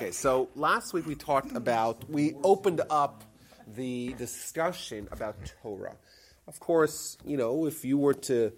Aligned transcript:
Okay, 0.00 0.12
so 0.12 0.48
last 0.54 0.92
week 0.92 1.06
we 1.06 1.16
talked 1.16 1.56
about, 1.56 2.08
we 2.08 2.36
opened 2.44 2.82
up 2.88 3.24
the 3.66 4.14
discussion 4.16 5.08
about 5.10 5.34
Torah. 5.60 5.96
Of 6.46 6.60
course, 6.60 7.18
you 7.24 7.36
know, 7.36 7.66
if 7.66 7.84
you 7.84 7.98
were 7.98 8.14
to 8.14 8.52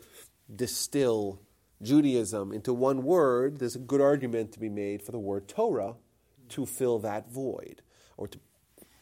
distill 0.55 1.41
Judaism 1.81 2.53
into 2.53 2.75
one 2.75 3.05
word, 3.05 3.59
there's 3.59 3.75
a 3.75 3.79
good 3.79 4.03
argument 4.03 4.53
to 4.53 4.61
be 4.61 4.69
made 4.69 5.01
for 5.01 5.13
the 5.13 5.19
word 5.19 5.49
Torah 5.49 5.95
to 6.51 6.67
fill 6.67 6.99
that 6.99 7.31
void 7.33 7.81
or 8.19 8.29
to 8.29 8.39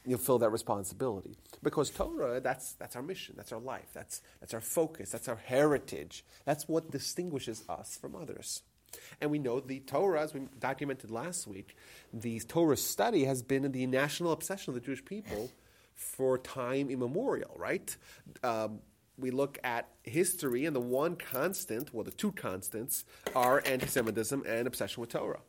you 0.04 0.12
know, 0.12 0.18
fill 0.18 0.38
that 0.38 0.50
responsibility. 0.50 1.36
Because 1.64 1.90
Torah, 1.90 2.38
that's, 2.38 2.74
that's 2.74 2.94
our 2.94 3.02
mission, 3.02 3.34
that's 3.36 3.50
our 3.50 3.58
life, 3.58 3.88
that's, 3.92 4.22
that's 4.38 4.54
our 4.54 4.60
focus, 4.60 5.10
that's 5.10 5.26
our 5.26 5.40
heritage, 5.44 6.24
that's 6.44 6.68
what 6.68 6.92
distinguishes 6.92 7.64
us 7.68 7.98
from 8.00 8.14
others. 8.14 8.62
And 9.20 9.30
we 9.30 9.38
know 9.38 9.60
the 9.60 9.80
Torah, 9.80 10.22
as 10.22 10.34
we 10.34 10.42
documented 10.58 11.10
last 11.10 11.46
week, 11.46 11.76
the 12.12 12.40
Torah 12.40 12.76
study 12.76 13.24
has 13.24 13.42
been 13.42 13.70
the 13.72 13.86
national 13.86 14.32
obsession 14.32 14.70
of 14.70 14.74
the 14.74 14.80
Jewish 14.80 15.04
people 15.04 15.50
for 15.94 16.38
time 16.38 16.90
immemorial, 16.90 17.54
right? 17.56 17.96
Um, 18.42 18.80
we 19.18 19.30
look 19.32 19.58
at 19.64 19.88
history, 20.04 20.64
and 20.64 20.74
the 20.74 20.80
one 20.80 21.16
constant, 21.16 21.92
well, 21.92 22.04
the 22.04 22.12
two 22.12 22.32
constants, 22.32 23.04
are 23.34 23.62
anti 23.66 23.86
Semitism 23.86 24.44
and 24.46 24.66
obsession 24.66 25.00
with 25.00 25.10
Torah. 25.10 25.40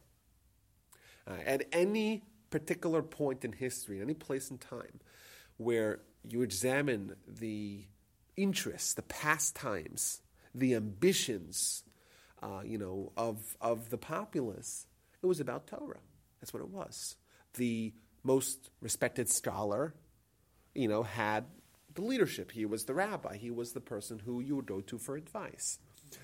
Uh, 1.28 1.34
at 1.46 1.66
any 1.72 2.24
particular 2.50 3.04
point 3.04 3.46
in 3.46 3.52
history, 3.52 3.98
in 3.98 4.04
any 4.04 4.16
place 4.16 4.50
in 4.50 4.58
time, 4.58 5.00
where 5.58 6.00
you 6.28 6.42
examine 6.42 7.16
the 7.28 7.86
interests, 8.36 8.94
the 8.94 9.04
pastimes, 9.04 10.22
the 10.56 10.74
ambitions, 10.74 11.84
uh, 12.42 12.62
you 12.64 12.78
know, 12.78 13.12
of, 13.18 13.58
of 13.62 13.90
the 13.90 13.98
populace, 13.98 14.86
it 15.22 15.26
was 15.26 15.40
about 15.40 15.68
Torah. 15.68 16.00
That's 16.40 16.54
what 16.54 16.62
it 16.62 16.70
was. 16.70 17.16
The 17.56 17.94
most 18.24 18.70
respected 18.82 19.30
scholar, 19.30 19.94
you 20.74 20.88
know, 20.88 21.04
had 21.04 21.46
the 21.96 22.02
leadership. 22.02 22.52
He 22.52 22.66
was 22.66 22.86
the 22.86 22.94
rabbi. 22.94 23.38
He 23.38 23.52
was 23.52 23.74
the 23.74 23.82
person 23.82 24.20
who 24.20 24.40
you 24.40 24.56
would 24.56 24.66
go 24.66 24.82
to 24.82 24.98
for 24.98 25.16
advice. 25.16 25.80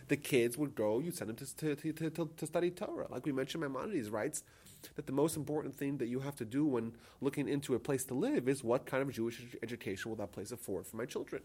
The 0.08 0.18
kids 0.18 0.58
would 0.58 0.74
go, 0.74 1.00
you 1.00 1.12
send 1.12 1.30
them 1.30 1.36
to, 1.38 1.56
to, 1.58 1.76
to, 1.76 2.10
to, 2.10 2.30
to 2.38 2.46
study 2.46 2.72
Torah. 2.72 3.08
Like 3.10 3.26
we 3.26 3.32
mentioned, 3.32 3.62
Maimonides 3.62 4.10
writes 4.10 4.44
that 4.96 5.06
the 5.06 5.12
most 5.12 5.36
important 5.36 5.76
thing 5.76 5.98
that 5.98 6.08
you 6.08 6.20
have 6.20 6.36
to 6.38 6.46
do 6.46 6.66
when 6.66 6.94
looking 7.22 7.48
into 7.48 7.76
a 7.76 7.80
place 7.80 8.04
to 8.06 8.14
live 8.14 8.48
is 8.48 8.64
what 8.64 8.86
kind 8.86 9.04
of 9.04 9.12
Jewish 9.12 9.42
education 9.62 10.10
will 10.10 10.18
that 10.18 10.32
place 10.32 10.52
afford 10.52 10.88
for 10.88 10.98
my 10.98 11.06
children. 11.06 11.44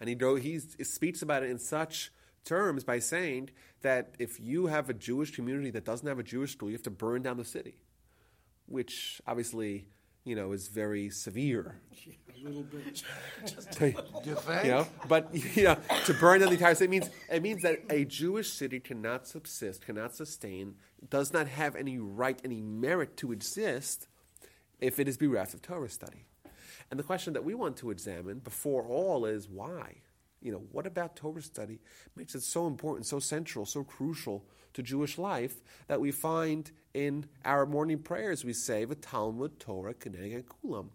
And 0.00 0.08
he, 0.08 0.16
he 0.40 0.58
speaks 0.84 1.22
about 1.22 1.42
it 1.42 1.50
in 1.50 1.58
such 1.58 2.12
terms 2.46 2.84
by 2.84 2.98
saying 2.98 3.50
that 3.82 4.14
if 4.18 4.40
you 4.40 4.66
have 4.66 4.88
a 4.88 4.94
Jewish 4.94 5.32
community 5.32 5.70
that 5.70 5.84
doesn't 5.84 6.08
have 6.08 6.18
a 6.18 6.22
Jewish 6.22 6.52
school, 6.52 6.70
you 6.70 6.74
have 6.74 6.82
to 6.84 6.90
burn 6.90 7.22
down 7.22 7.36
the 7.36 7.44
city, 7.44 7.76
which 8.66 9.20
obviously 9.26 9.88
you 10.24 10.34
know 10.34 10.52
is 10.52 10.68
very 10.68 11.10
severe. 11.10 11.80
A 12.34 12.44
little 12.44 12.62
bit. 12.62 13.02
you 14.24 14.34
think? 14.34 14.64
You 14.64 14.70
know, 14.70 14.86
but 15.08 15.28
you 15.56 15.64
know, 15.64 15.76
to 16.06 16.14
burn 16.14 16.40
down 16.40 16.48
the 16.48 16.54
entire 16.54 16.74
city 16.74 16.88
means 16.88 17.10
it 17.30 17.42
means 17.42 17.62
that 17.62 17.82
a 17.90 18.04
Jewish 18.04 18.52
city 18.52 18.80
cannot 18.80 19.26
subsist, 19.26 19.84
cannot 19.84 20.14
sustain, 20.14 20.76
does 21.10 21.32
not 21.32 21.48
have 21.48 21.76
any 21.76 21.98
right, 21.98 22.40
any 22.44 22.62
merit 22.62 23.16
to 23.18 23.32
exist 23.32 24.08
if 24.80 24.98
it 24.98 25.08
is 25.08 25.16
bereft 25.16 25.54
of 25.54 25.62
Torah 25.62 25.88
study. 25.88 26.26
And 26.90 27.00
the 27.00 27.04
question 27.04 27.32
that 27.32 27.44
we 27.44 27.54
want 27.54 27.76
to 27.78 27.90
examine 27.90 28.38
before 28.38 28.86
all 28.86 29.24
is 29.24 29.48
why? 29.48 30.02
You 30.46 30.52
know, 30.52 30.62
what 30.70 30.86
about 30.86 31.16
Torah 31.16 31.42
study 31.42 31.80
makes 32.14 32.36
it 32.36 32.42
so 32.44 32.68
important, 32.68 33.04
so 33.04 33.18
central, 33.18 33.66
so 33.66 33.82
crucial 33.82 34.44
to 34.74 34.82
Jewish 34.82 35.18
life 35.18 35.56
that 35.88 36.00
we 36.00 36.12
find 36.12 36.70
in 36.94 37.26
our 37.44 37.66
morning 37.66 37.98
prayers 37.98 38.44
we 38.44 38.52
say, 38.52 38.84
the 38.84 38.94
Talmud 38.94 39.58
Torah 39.58 39.94
Keneged 39.94 40.44
Kulam. 40.44 40.90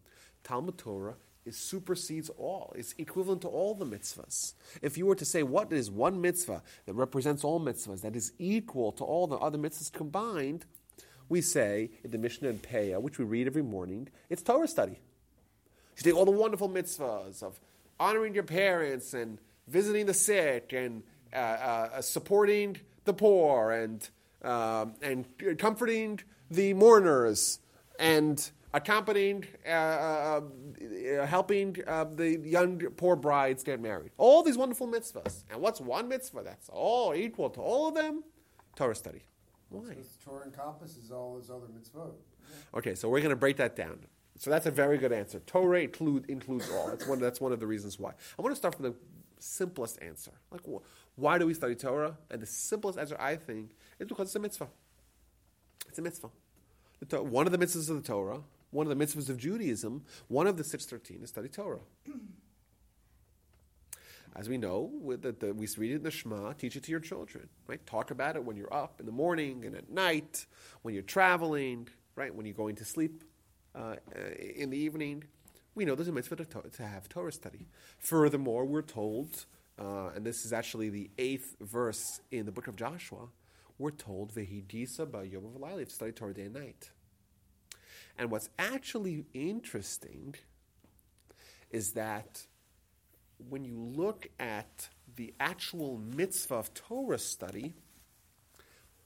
Talmud 0.45 0.77
Torah 0.77 1.15
is 1.43 1.57
supersedes 1.57 2.29
all. 2.37 2.73
It's 2.77 2.95
equivalent 2.97 3.41
to 3.41 3.49
all 3.49 3.75
the 3.75 3.85
mitzvahs. 3.85 4.53
If 4.81 4.97
you 4.97 5.05
were 5.05 5.15
to 5.15 5.25
say 5.25 5.43
what 5.43 5.73
is 5.73 5.91
one 5.91 6.21
mitzvah 6.21 6.63
that 6.85 6.93
represents 6.93 7.43
all 7.43 7.59
mitzvahs, 7.59 8.03
that 8.03 8.15
is 8.15 8.31
equal 8.39 8.93
to 8.93 9.03
all 9.03 9.27
the 9.27 9.35
other 9.35 9.57
mitzvahs 9.57 9.91
combined, 9.91 10.63
we 11.27 11.41
say 11.41 11.89
in 12.05 12.11
the 12.11 12.17
Mishnah 12.17 12.47
and 12.47 12.61
Peah, 12.63 13.01
which 13.01 13.19
we 13.19 13.25
read 13.25 13.47
every 13.47 13.63
morning, 13.63 14.07
it's 14.29 14.41
Torah 14.41 14.69
study. 14.69 15.01
You 15.97 16.03
take 16.03 16.15
all 16.15 16.23
the 16.23 16.31
wonderful 16.31 16.69
mitzvahs 16.69 17.43
of 17.43 17.59
honoring 18.01 18.33
your 18.33 18.43
parents 18.43 19.13
and 19.13 19.37
visiting 19.67 20.07
the 20.07 20.13
sick 20.13 20.73
and 20.73 21.03
uh, 21.31 21.35
uh, 21.35 22.01
supporting 22.01 22.75
the 23.05 23.13
poor 23.13 23.71
and, 23.71 24.09
um, 24.43 24.95
and 25.03 25.25
comforting 25.59 26.19
the 26.49 26.73
mourners 26.73 27.59
and 27.99 28.51
accompanying, 28.73 29.45
uh, 29.67 29.69
uh, 29.69 30.41
uh 30.41 31.25
helping 31.27 31.77
uh, 31.85 32.05
the 32.05 32.39
young 32.39 32.79
poor 32.97 33.15
brides 33.15 33.63
get 33.63 33.79
married. 33.79 34.11
All 34.17 34.41
these 34.41 34.57
wonderful 34.57 34.87
mitzvahs. 34.87 35.43
And 35.51 35.61
what's 35.61 35.79
one 35.79 36.07
mitzvah 36.07 36.41
that's 36.43 36.69
all 36.69 37.13
equal 37.13 37.51
to 37.51 37.61
all 37.61 37.87
of 37.87 37.93
them? 37.93 38.23
Torah 38.75 38.95
study. 38.95 39.21
Why? 39.69 39.89
Because 39.89 40.17
Torah 40.25 40.45
encompasses 40.45 41.11
all 41.11 41.35
those 41.35 41.51
other 41.51 41.67
mitzvot. 41.67 42.13
Okay, 42.73 42.95
so 42.95 43.07
we're 43.07 43.19
going 43.19 43.29
to 43.29 43.35
break 43.35 43.57
that 43.57 43.75
down. 43.75 43.99
So 44.41 44.49
that's 44.49 44.65
a 44.65 44.71
very 44.71 44.97
good 44.97 45.11
answer. 45.11 45.39
Torah 45.41 45.81
include, 45.81 46.27
includes 46.27 46.67
all. 46.71 46.87
That's 46.87 47.05
one, 47.05 47.19
that's 47.19 47.39
one 47.39 47.51
of 47.51 47.59
the 47.59 47.67
reasons 47.67 47.99
why. 47.99 48.13
I 48.39 48.41
want 48.41 48.51
to 48.51 48.55
start 48.55 48.73
from 48.73 48.85
the 48.85 48.95
simplest 49.37 50.01
answer. 50.01 50.31
Like, 50.49 50.61
why 51.15 51.37
do 51.37 51.45
we 51.45 51.53
study 51.53 51.75
Torah? 51.75 52.17
And 52.31 52.41
the 52.41 52.47
simplest 52.47 52.97
answer, 52.97 53.15
I 53.19 53.35
think, 53.35 53.75
is 53.99 54.07
because 54.07 54.29
it's 54.29 54.35
a 54.35 54.39
mitzvah. 54.39 54.69
It's 55.87 55.99
a 55.99 56.01
mitzvah. 56.01 56.31
To- 57.09 57.21
one 57.21 57.45
of 57.45 57.51
the 57.51 57.59
mitzvahs 57.59 57.87
of 57.91 57.97
the 57.97 58.01
Torah, 58.01 58.39
one 58.71 58.89
of 58.89 58.97
the 58.97 59.05
mitzvahs 59.05 59.29
of 59.29 59.37
Judaism, 59.37 60.05
one 60.27 60.47
of 60.47 60.57
the 60.57 60.63
613 60.63 61.21
is 61.21 61.29
study 61.29 61.47
Torah. 61.47 61.81
As 64.35 64.49
we 64.49 64.57
know, 64.57 64.91
the, 65.21 65.33
the, 65.33 65.53
we 65.53 65.67
read 65.77 65.91
it 65.91 65.95
in 65.97 66.03
the 66.03 66.09
Shema, 66.09 66.53
teach 66.53 66.75
it 66.75 66.81
to 66.85 66.89
your 66.89 66.99
children. 66.99 67.47
Right? 67.67 67.85
Talk 67.85 68.09
about 68.09 68.35
it 68.35 68.43
when 68.43 68.57
you're 68.57 68.73
up 68.73 68.99
in 68.99 69.05
the 69.05 69.11
morning 69.11 69.65
and 69.65 69.75
at 69.75 69.91
night, 69.91 70.47
when 70.81 70.95
you're 70.95 71.03
traveling, 71.03 71.89
right? 72.15 72.33
When 72.33 72.47
you're 72.47 72.55
going 72.55 72.77
to 72.77 72.85
sleep 72.85 73.23
uh, 73.75 73.95
in 74.55 74.69
the 74.69 74.77
evening. 74.77 75.23
We 75.73 75.85
know 75.85 75.95
there's 75.95 76.07
a 76.07 76.11
mitzvah 76.11 76.37
to, 76.37 76.45
to 76.45 76.83
have 76.83 77.07
Torah 77.07 77.31
study. 77.31 77.67
Furthermore, 77.97 78.65
we're 78.65 78.81
told 78.81 79.45
uh, 79.81 80.11
and 80.15 80.25
this 80.25 80.45
is 80.45 80.53
actually 80.53 80.89
the 80.89 81.09
eighth 81.17 81.55
verse 81.59 82.21
in 82.29 82.45
the 82.45 82.51
book 82.51 82.67
of 82.67 82.75
Joshua, 82.75 83.29
we're 83.79 83.91
told 83.91 84.31
Vehidisa 84.31 85.09
ba 85.09 85.25
Yom 85.25 85.43
to 85.59 85.89
study 85.89 86.11
Torah 86.11 86.33
day 86.33 86.43
and 86.43 86.53
night. 86.53 86.91
And 88.17 88.29
what's 88.29 88.49
actually 88.59 89.25
interesting 89.33 90.35
is 91.71 91.93
that 91.93 92.45
when 93.49 93.65
you 93.65 93.75
look 93.75 94.27
at 94.39 94.89
the 95.15 95.33
actual 95.39 95.97
mitzvah 95.97 96.55
of 96.55 96.73
Torah 96.75 97.17
study, 97.17 97.73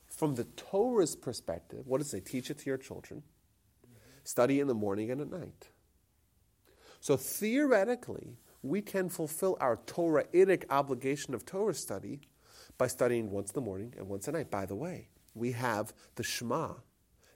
from 0.09 0.35
the 0.35 0.43
Torah's 0.43 1.15
perspective, 1.15 1.87
what 1.87 1.99
does 1.99 2.07
it 2.07 2.11
say? 2.11 2.19
Teach 2.19 2.49
it 2.49 2.57
to 2.59 2.65
your 2.65 2.77
children. 2.77 3.23
Study 4.25 4.59
in 4.59 4.67
the 4.67 4.73
morning 4.73 5.09
and 5.11 5.21
at 5.21 5.31
night. 5.31 5.69
So 6.99 7.15
theoretically, 7.15 8.37
we 8.63 8.81
can 8.81 9.07
fulfill 9.09 9.57
our 9.61 9.77
Torahitic 9.77 10.65
obligation 10.69 11.33
of 11.33 11.45
Torah 11.45 11.75
study 11.75 12.19
by 12.77 12.87
studying 12.87 13.29
once 13.31 13.51
in 13.51 13.53
the 13.53 13.61
morning 13.61 13.93
and 13.97 14.09
once 14.09 14.27
at 14.27 14.33
night. 14.33 14.49
By 14.51 14.65
the 14.65 14.75
way, 14.75 15.09
we 15.35 15.51
have 15.53 15.93
the 16.15 16.23
Shema 16.23 16.73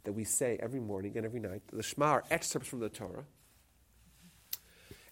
that 0.04 0.14
we 0.14 0.24
say 0.24 0.58
every 0.62 0.80
morning 0.80 1.16
and 1.16 1.26
every 1.26 1.40
night. 1.40 1.62
The 1.72 1.84
Shema 1.84 2.08
are 2.08 2.24
excerpts 2.32 2.68
from 2.68 2.80
the 2.80 2.90
Torah. 2.90 3.26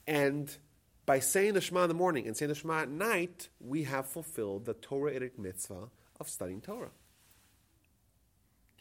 And 0.07 0.49
by 1.05 1.19
saying 1.19 1.53
the 1.53 1.61
Shema 1.61 1.83
in 1.83 1.89
the 1.89 1.93
morning 1.93 2.25
and 2.25 2.35
saying 2.35 2.49
the 2.49 2.55
Shema 2.55 2.81
at 2.81 2.89
night, 2.89 3.49
we 3.59 3.83
have 3.83 4.07
fulfilled 4.07 4.65
the 4.65 4.73
Torahitic 4.73 5.37
mitzvah 5.37 5.89
of 6.19 6.27
studying 6.27 6.61
Torah. 6.61 6.91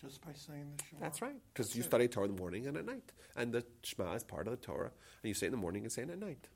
Just 0.00 0.20
by 0.20 0.32
saying 0.34 0.66
the 0.76 0.84
Shema. 0.84 1.00
That's 1.00 1.22
right, 1.22 1.36
because 1.52 1.74
you 1.74 1.82
study 1.82 2.06
Torah 2.06 2.26
in 2.26 2.34
the 2.34 2.40
morning 2.40 2.66
and 2.66 2.76
at 2.76 2.84
night, 2.84 3.12
and 3.34 3.52
the 3.52 3.64
Shema 3.82 4.12
is 4.12 4.24
part 4.24 4.46
of 4.46 4.50
the 4.50 4.64
Torah, 4.66 4.90
and 5.22 5.28
you 5.28 5.34
say 5.34 5.46
it 5.46 5.48
in 5.48 5.52
the 5.52 5.58
morning 5.58 5.84
and 5.84 5.92
say 5.92 6.02
it 6.02 6.10
at 6.10 6.18
night. 6.18 6.48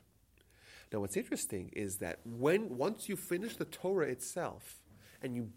Now, 0.93 0.99
what's 0.99 1.17
interesting 1.17 1.71
is 1.73 1.97
that 1.97 2.19
when 2.25 2.77
once 2.77 3.07
you 3.09 3.15
finish 3.15 3.55
the 3.55 3.65
Torah 3.65 4.07
itself 4.07 4.79
and 5.21 5.35
you 5.35 5.49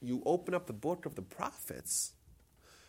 you 0.00 0.22
open 0.24 0.54
up 0.54 0.66
the 0.66 0.72
book 0.72 1.06
of 1.06 1.16
the 1.16 1.22
prophets, 1.22 2.12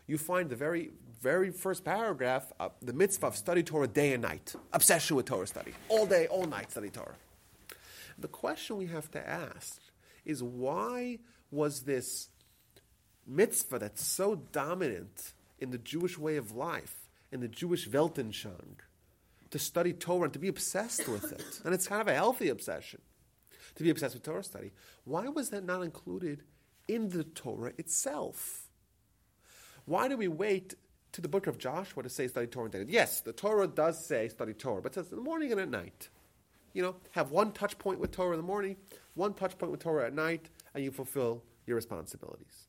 you 0.07 0.17
find 0.17 0.49
the 0.49 0.55
very 0.55 0.91
very 1.21 1.51
first 1.51 1.83
paragraph, 1.83 2.51
uh, 2.59 2.69
the 2.81 2.93
mitzvah 2.93 3.27
of 3.27 3.35
study 3.35 3.61
Torah 3.61 3.87
day 3.87 4.13
and 4.13 4.23
night, 4.23 4.55
obsession 4.73 5.15
with 5.15 5.25
Torah 5.25 5.47
study, 5.47 5.73
all 5.89 6.05
day, 6.05 6.27
all 6.27 6.45
night 6.45 6.71
study 6.71 6.89
Torah. 6.89 7.15
The 8.17 8.27
question 8.27 8.77
we 8.77 8.87
have 8.87 9.11
to 9.11 9.29
ask 9.29 9.79
is 10.25 10.41
why 10.41 11.19
was 11.51 11.81
this 11.81 12.29
mitzvah 13.29 13.79
that's 13.79 14.05
so 14.05 14.35
dominant 14.51 15.33
in 15.59 15.71
the 15.71 15.77
Jewish 15.77 16.17
way 16.17 16.37
of 16.37 16.55
life, 16.55 16.95
in 17.31 17.39
the 17.39 17.47
Jewish 17.47 17.87
Weltanschauung, 17.87 18.79
to 19.51 19.59
study 19.59 19.93
Torah 19.93 20.25
and 20.25 20.33
to 20.33 20.39
be 20.39 20.47
obsessed 20.47 21.07
with 21.07 21.31
it. 21.31 21.61
And 21.63 21.73
it's 21.73 21.87
kind 21.87 22.01
of 22.01 22.07
a 22.07 22.13
healthy 22.13 22.49
obsession 22.49 23.01
to 23.75 23.83
be 23.83 23.89
obsessed 23.89 24.15
with 24.15 24.23
Torah 24.23 24.43
study. 24.43 24.71
Why 25.05 25.27
was 25.27 25.49
that 25.51 25.63
not 25.63 25.81
included 25.81 26.43
in 26.87 27.09
the 27.09 27.23
Torah 27.23 27.73
itself? 27.77 28.67
Why 29.85 30.07
do 30.07 30.17
we 30.17 30.27
wait 30.27 30.75
to 31.13 31.21
the 31.21 31.27
book 31.27 31.47
of 31.47 31.57
Joshua 31.57 32.03
to 32.03 32.09
say 32.09 32.27
study 32.27 32.47
Torah 32.47 32.69
and. 32.73 32.89
Yes, 32.89 33.21
the 33.21 33.33
Torah 33.33 33.67
does 33.67 34.03
say 34.03 34.29
study 34.29 34.53
Torah, 34.53 34.81
but 34.81 34.91
it 34.91 34.95
says 34.95 35.11
in 35.11 35.17
the 35.17 35.23
morning 35.23 35.51
and 35.51 35.59
at 35.59 35.69
night. 35.69 36.09
You 36.73 36.83
know, 36.83 36.95
have 37.11 37.31
one 37.31 37.51
touch 37.51 37.77
point 37.79 37.99
with 37.99 38.11
Torah 38.11 38.33
in 38.33 38.37
the 38.37 38.45
morning, 38.45 38.75
one 39.15 39.33
touch 39.33 39.57
point 39.57 39.71
with 39.71 39.81
Torah 39.81 40.05
at 40.05 40.13
night, 40.13 40.49
and 40.75 40.83
you 40.83 40.91
fulfill 40.91 41.43
your 41.65 41.75
responsibilities. 41.75 42.67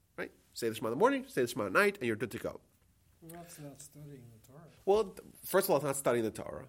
Right? 0.51 0.59
Say 0.59 0.69
the 0.69 0.75
Shema 0.75 0.89
in 0.89 0.95
the 0.95 0.99
morning, 0.99 1.25
say 1.29 1.43
the 1.43 1.49
Shema 1.49 1.67
at 1.67 1.73
night, 1.73 1.97
and 2.01 2.07
you're 2.07 2.17
good 2.17 2.31
to 2.33 2.39
go. 2.39 2.61
Well, 3.23 3.33
that's 3.35 3.59
not 3.59 3.81
studying 3.81 4.23
the 4.41 4.53
Torah. 4.53 4.65
Well, 4.87 5.15
first 5.45 5.67
of 5.67 5.71
all, 5.71 5.77
it's 5.77 5.85
not 5.85 5.97
studying 5.97 6.25
the 6.25 6.31
Torah. 6.31 6.67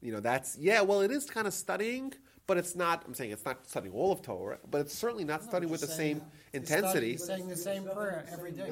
You 0.00 0.12
know, 0.12 0.20
that's 0.20 0.58
yeah. 0.58 0.80
Well, 0.82 1.00
it 1.00 1.10
is 1.10 1.26
kind 1.26 1.46
of 1.46 1.54
studying, 1.54 2.12
but 2.46 2.56
it's 2.56 2.74
not. 2.74 3.04
I'm 3.06 3.14
saying 3.14 3.30
it's 3.30 3.44
not 3.44 3.68
studying 3.68 3.94
all 3.94 4.12
of 4.12 4.22
Torah, 4.22 4.58
but 4.70 4.80
it's 4.80 4.94
certainly 4.94 5.24
not 5.24 5.44
studying 5.44 5.70
uh, 5.70 5.72
with 5.72 5.80
the 5.80 5.86
same 5.86 6.22
intensity. 6.52 7.16
Saying 7.16 7.48
the 7.48 7.56
same 7.56 7.84
prayer 7.84 8.26
every 8.32 8.52
day. 8.52 8.70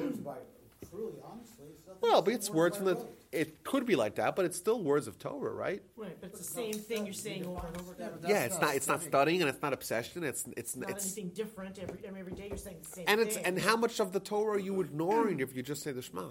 Truly, 0.89 1.13
honestly, 1.23 1.67
Well, 2.01 2.21
but 2.21 2.25
but 2.25 2.33
it's 2.33 2.49
words 2.49 2.75
from 2.77 2.85
the. 2.87 3.05
It 3.31 3.63
could 3.63 3.85
be 3.85 3.95
like 3.95 4.15
that, 4.15 4.35
but 4.35 4.45
it's 4.45 4.57
still 4.57 4.81
words 4.83 5.07
of 5.07 5.17
Torah, 5.19 5.51
right? 5.53 5.81
Right, 5.95 6.17
but 6.19 6.31
it's 6.31 6.39
the 6.39 6.43
same 6.43 6.73
thing 6.73 7.05
you're 7.05 7.13
saying 7.13 7.45
over 7.45 7.67
and 7.67 7.77
over 7.79 7.95
Yeah, 7.99 8.07
again. 8.07 8.29
yeah, 8.29 8.43
it's 8.43 8.59
not. 8.59 8.75
It's 8.75 8.87
not 8.87 9.01
studying, 9.01 9.41
and 9.41 9.49
it's 9.49 9.61
not 9.61 9.73
obsession. 9.73 10.23
It's 10.23 10.45
it's 10.57 10.75
Not 10.75 10.89
it's 10.89 11.05
anything 11.05 11.29
different 11.29 11.79
every, 11.79 11.99
I 12.07 12.11
mean, 12.11 12.19
every 12.19 12.33
day 12.33 12.47
you're 12.49 12.57
saying 12.57 12.77
the 12.83 12.89
same 12.89 13.05
and 13.07 13.21
it's 13.21 13.35
thing. 13.35 13.45
and 13.45 13.59
how 13.59 13.77
much 13.77 13.99
of 13.99 14.11
the 14.11 14.19
Torah 14.19 14.55
are 14.55 14.59
you 14.59 14.81
ignoring 14.81 15.39
if 15.39 15.55
you 15.55 15.61
just 15.61 15.83
say 15.83 15.91
the 15.91 16.01
Shema? 16.01 16.29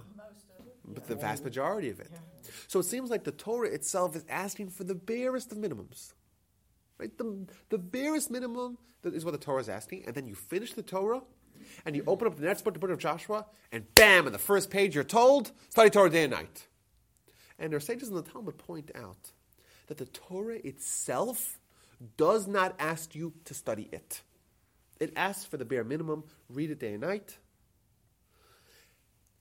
But 0.85 1.07
the 1.07 1.15
vast 1.15 1.45
majority 1.45 1.89
of 1.91 2.01
it. 2.01 2.11
So 2.67 2.81
it 2.81 2.85
seems 2.85 3.11
like 3.11 3.23
the 3.25 3.33
Torah 3.33 3.69
itself 3.69 4.17
is 4.17 4.25
asking 4.29 4.71
for 4.71 4.83
the 4.85 4.95
barest 4.97 5.53
of 5.53 5.59
minimums. 5.59 6.13
Right? 6.99 7.17
The, 7.17 7.47
the 7.69 7.79
barest 7.79 8.31
minimum 8.31 8.77
that 9.03 9.15
is 9.15 9.25
what 9.25 9.31
the 9.31 9.39
Torah 9.39 9.61
is 9.61 9.69
asking, 9.69 10.05
and 10.07 10.15
then 10.15 10.27
you 10.27 10.35
finish 10.35 10.73
the 10.75 10.83
Torah, 10.83 11.23
and 11.85 11.97
you 11.97 12.05
open 12.07 12.27
up 12.27 12.37
the 12.37 12.45
next 12.45 12.63
book, 12.63 12.75
the 12.75 12.81
book 12.81 12.91
of 12.91 12.99
Joshua, 12.99 13.47
and 13.73 13.93
bam, 13.95 14.27
on 14.27 14.33
the 14.33 14.39
first 14.39 14.71
page 14.71 14.95
you're 14.95 15.05
told, 15.05 15.53
study 15.69 15.91
Torah 15.91 16.11
day 16.11 16.25
and 16.25 16.33
night. 16.33 16.67
And 17.59 17.73
our 17.75 17.81
sages 17.81 18.09
in 18.09 18.15
the 18.15 18.23
Talmud 18.23 18.59
point 18.59 18.91
out 18.95 19.33
that 19.87 19.99
the 19.99 20.07
Torah 20.07 20.59
itself 20.65 21.59
does 22.17 22.47
not 22.47 22.75
ask 22.79 23.15
you 23.15 23.35
to 23.45 23.55
study 23.55 23.89
it. 23.93 24.23
It 24.99 25.13
asks 25.17 25.45
for 25.45 25.57
the 25.57 25.65
bare 25.65 25.85
minimum, 25.85 26.25
read 26.49 26.71
it 26.71 26.79
day 26.79 26.93
and 26.93 27.03
night, 27.03 27.39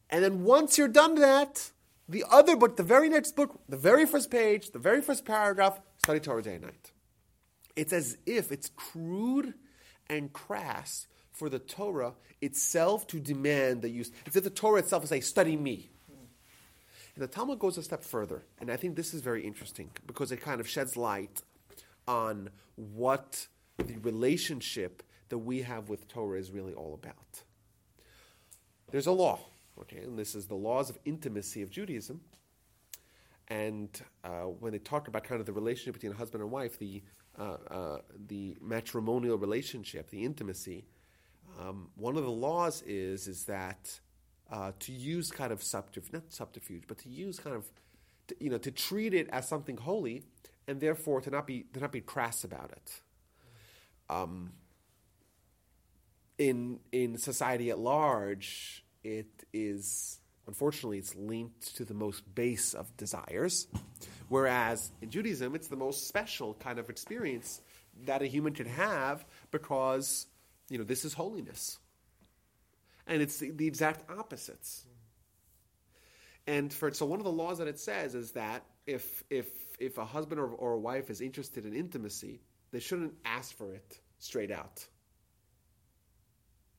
and 0.09 0.24
then 0.24 0.44
once 0.44 0.77
you're 0.77 0.88
done 0.88 1.15
that, 1.15 1.71
the 2.07 2.25
other 2.30 2.56
book, 2.56 2.77
the 2.77 2.83
very 2.83 3.09
next 3.09 3.36
book, 3.36 3.59
the 3.69 3.77
very 3.77 4.06
first 4.06 4.31
page, 4.31 4.71
the 4.71 4.80
very 4.80 5.01
first 5.01 5.25
paragraph, 5.25 5.80
study 5.97 6.19
Torah 6.19 6.41
day 6.41 6.56
and 6.56 6.63
night. 6.63 6.91
It's 7.75 7.94
as 7.94 8.18
if 8.25 8.51
it's 8.51 8.71
crude 8.75 9.53
and 10.09 10.33
crass 10.33 11.07
for 11.39 11.50
the 11.50 11.57
Torah 11.57 12.13
itself 12.41 13.07
to 13.07 13.19
demand 13.19 13.81
that 13.81 13.89
you. 13.89 14.01
It's 14.25 14.36
if 14.36 14.44
the 14.44 14.50
Torah 14.50 14.80
itself 14.80 15.03
is 15.03 15.09
saying, 15.09 15.21
study 15.24 15.56
me. 15.56 15.89
And 17.15 17.24
the 17.24 17.27
Talmud 17.27 17.59
goes 17.59 17.77
a 17.77 17.83
step 17.83 18.03
further, 18.03 18.44
and 18.59 18.69
I 18.69 18.77
think 18.77 18.95
this 18.95 19.13
is 19.13 19.21
very 19.21 19.45
interesting 19.45 19.89
because 20.06 20.31
it 20.31 20.41
kind 20.41 20.62
of 20.62 20.68
sheds 20.68 20.95
light 20.95 21.41
on 22.07 22.50
what 22.75 23.47
the 23.77 23.97
relationship 23.97 25.03
that 25.30 25.38
we 25.38 25.62
have 25.62 25.89
with 25.89 26.07
Torah 26.07 26.39
is 26.39 26.51
really 26.51 26.74
all 26.74 26.94
about. 26.94 27.44
There's 28.91 29.07
a 29.07 29.12
law, 29.12 29.39
okay, 29.81 30.00
and 30.00 30.18
this 30.18 30.36
is 30.36 30.45
the 30.47 30.56
laws 30.56 30.89
of 30.89 30.97
intimacy 31.06 31.62
of 31.62 31.69
Judaism. 31.69 32.21
And 33.47 33.89
uh, 34.24 34.44
when 34.62 34.71
they 34.71 34.80
talk 34.80 35.07
about 35.07 35.24
kind 35.24 35.39
of 35.39 35.45
the 35.45 35.53
relationship 35.53 35.95
between 35.95 36.12
a 36.12 36.15
husband 36.15 36.44
and 36.44 36.51
wife, 36.51 36.77
the 36.80 37.01
uh, 37.38 37.57
uh, 37.71 37.97
the 38.27 38.57
matrimonial 38.62 39.38
relationship, 39.38 40.09
the 40.09 40.24
intimacy, 40.25 40.86
um, 41.59 41.89
one 41.95 42.15
of 42.15 42.23
the 42.23 42.31
laws 42.31 42.81
is 42.83 43.27
is 43.27 43.45
that 43.45 44.00
uh, 44.51 44.71
to 44.79 44.91
use 44.91 45.29
kind 45.29 45.51
of 45.51 45.61
subterfuge, 45.61 46.13
not 46.13 46.23
subterfuge, 46.29 46.83
but 46.88 46.97
to 47.00 47.09
use 47.09 47.39
kind 47.39 47.56
of, 47.56 47.65
to, 48.27 48.35
you 48.39 48.50
know, 48.50 48.57
to 48.57 48.71
treat 48.71 49.13
it 49.13 49.29
as 49.31 49.47
something 49.47 49.77
holy, 49.77 50.23
and 50.67 50.79
therefore 50.79 51.21
to 51.21 51.29
not 51.29 51.45
be 51.45 51.65
to 51.73 51.79
not 51.79 51.91
be 51.91 52.01
crass 52.01 52.44
about 52.44 52.71
it. 52.71 53.01
Um, 54.09 54.53
in 56.38 56.79
in 56.91 57.17
society 57.17 57.69
at 57.69 57.77
large, 57.77 58.85
it 59.03 59.44
is 59.53 60.19
unfortunately 60.47 60.97
it's 60.97 61.15
linked 61.15 61.75
to 61.75 61.85
the 61.85 61.94
most 61.94 62.23
base 62.33 62.73
of 62.73 62.95
desires, 62.95 63.67
whereas 64.29 64.91
in 65.01 65.09
Judaism 65.09 65.55
it's 65.55 65.67
the 65.67 65.75
most 65.75 66.07
special 66.07 66.53
kind 66.55 66.79
of 66.79 66.89
experience 66.89 67.62
that 68.05 68.21
a 68.21 68.25
human 68.25 68.53
can 68.53 68.65
have 68.65 69.25
because 69.51 70.25
you 70.69 70.77
know 70.77 70.83
this 70.83 71.06
is 71.06 71.13
holiness, 71.13 71.80
and 73.07 73.21
it's 73.21 73.38
the, 73.39 73.51
the 73.51 73.68
exact 73.68 74.10
opposites. 74.10 74.86
And 76.48 76.74
for 76.74 76.92
so 76.94 77.06
one 77.06 77.19
of 77.19 77.25
the 77.25 77.31
laws 77.31 77.60
that 77.60 77.68
it 77.68 77.80
says 77.80 78.16
is 78.16 78.31
that 78.31 78.63
if 78.88 79.24
if 79.30 79.48
if 79.80 79.98
a 79.98 80.06
husband 80.06 80.39
or, 80.39 80.48
or 80.48 80.74
a 80.74 80.80
wife 80.80 81.10
is 81.10 81.21
interested 81.21 81.66
in 81.66 81.74
intimacy, 81.74 82.42
they 82.71 82.80
shouldn't 82.80 83.13
ask 83.25 83.56
for 83.56 83.74
it 83.74 84.00
straight 84.18 84.51
out. 84.51 84.86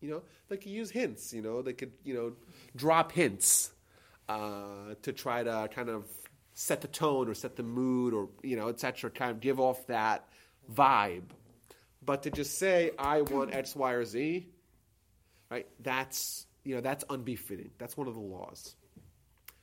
You 0.00 0.10
know, 0.10 0.22
they 0.48 0.56
could 0.56 0.72
use 0.72 0.90
hints. 0.90 1.32
You 1.32 1.42
know, 1.42 1.62
they 1.62 1.72
could 1.72 1.92
you 2.04 2.14
know 2.14 2.32
drop 2.74 3.12
hints 3.12 3.70
uh, 4.28 4.94
to 5.02 5.12
try 5.12 5.42
to 5.42 5.68
kind 5.72 5.88
of 5.88 6.06
set 6.54 6.80
the 6.80 6.88
tone 6.88 7.28
or 7.28 7.34
set 7.34 7.56
the 7.56 7.62
mood 7.62 8.12
or 8.12 8.28
you 8.42 8.56
know 8.56 8.68
etc. 8.68 9.10
Kind 9.10 9.30
of 9.30 9.40
give 9.40 9.60
off 9.60 9.86
that 9.86 10.26
vibe. 10.72 11.30
But 12.02 12.22
to 12.24 12.30
just 12.30 12.58
say 12.58 12.92
I 12.98 13.22
want 13.22 13.54
X, 13.54 13.76
Y, 13.76 13.92
or 13.92 14.04
Z, 14.04 14.48
right? 15.50 15.66
That's 15.80 16.46
you 16.64 16.74
know 16.74 16.80
that's 16.80 17.04
unbefitting. 17.10 17.70
That's 17.78 17.96
one 17.96 18.08
of 18.08 18.14
the 18.14 18.20
laws. 18.20 18.74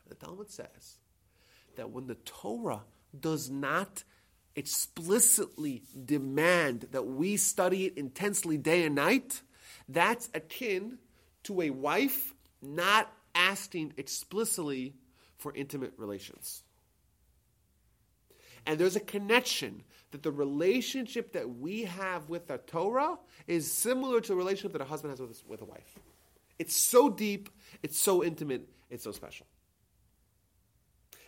The 0.07 0.15
Talmud 0.15 0.49
says 0.49 0.97
that 1.75 1.89
when 1.89 2.07
the 2.07 2.15
Torah 2.15 2.81
does 3.19 3.49
not 3.49 4.03
explicitly 4.55 5.83
demand 6.05 6.87
that 6.91 7.05
we 7.05 7.37
study 7.37 7.85
it 7.85 7.97
intensely 7.97 8.57
day 8.57 8.85
and 8.85 8.95
night, 8.95 9.41
that's 9.87 10.29
akin 10.33 10.97
to 11.43 11.61
a 11.61 11.69
wife 11.69 12.33
not 12.61 13.11
asking 13.35 13.93
explicitly 13.97 14.95
for 15.37 15.53
intimate 15.53 15.93
relations. 15.97 16.63
And 18.65 18.79
there's 18.79 18.95
a 18.95 19.01
connection 19.01 19.83
that 20.11 20.23
the 20.23 20.31
relationship 20.31 21.33
that 21.33 21.57
we 21.59 21.83
have 21.83 22.29
with 22.29 22.47
the 22.47 22.57
Torah 22.59 23.17
is 23.45 23.69
similar 23.71 24.21
to 24.21 24.27
the 24.29 24.35
relationship 24.35 24.71
that 24.73 24.81
a 24.81 24.85
husband 24.85 25.11
has 25.11 25.19
with, 25.19 25.43
with 25.47 25.61
a 25.61 25.65
wife. 25.65 25.99
It's 26.59 26.75
so 26.75 27.09
deep, 27.09 27.49
it's 27.83 27.99
so 27.99 28.23
intimate, 28.23 28.67
it's 28.89 29.03
so 29.03 29.11
special. 29.11 29.45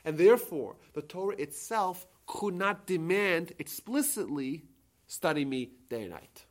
And 0.06 0.18
therefore, 0.18 0.78
the 0.94 1.02
Torah 1.02 1.36
itself 1.36 2.07
could 2.26 2.54
not 2.54 2.88
demand 2.88 3.54
explicitly 3.59 4.64
study 5.07 5.44
me 5.44 5.71
day 5.90 6.04
and 6.04 6.12
night. 6.12 6.45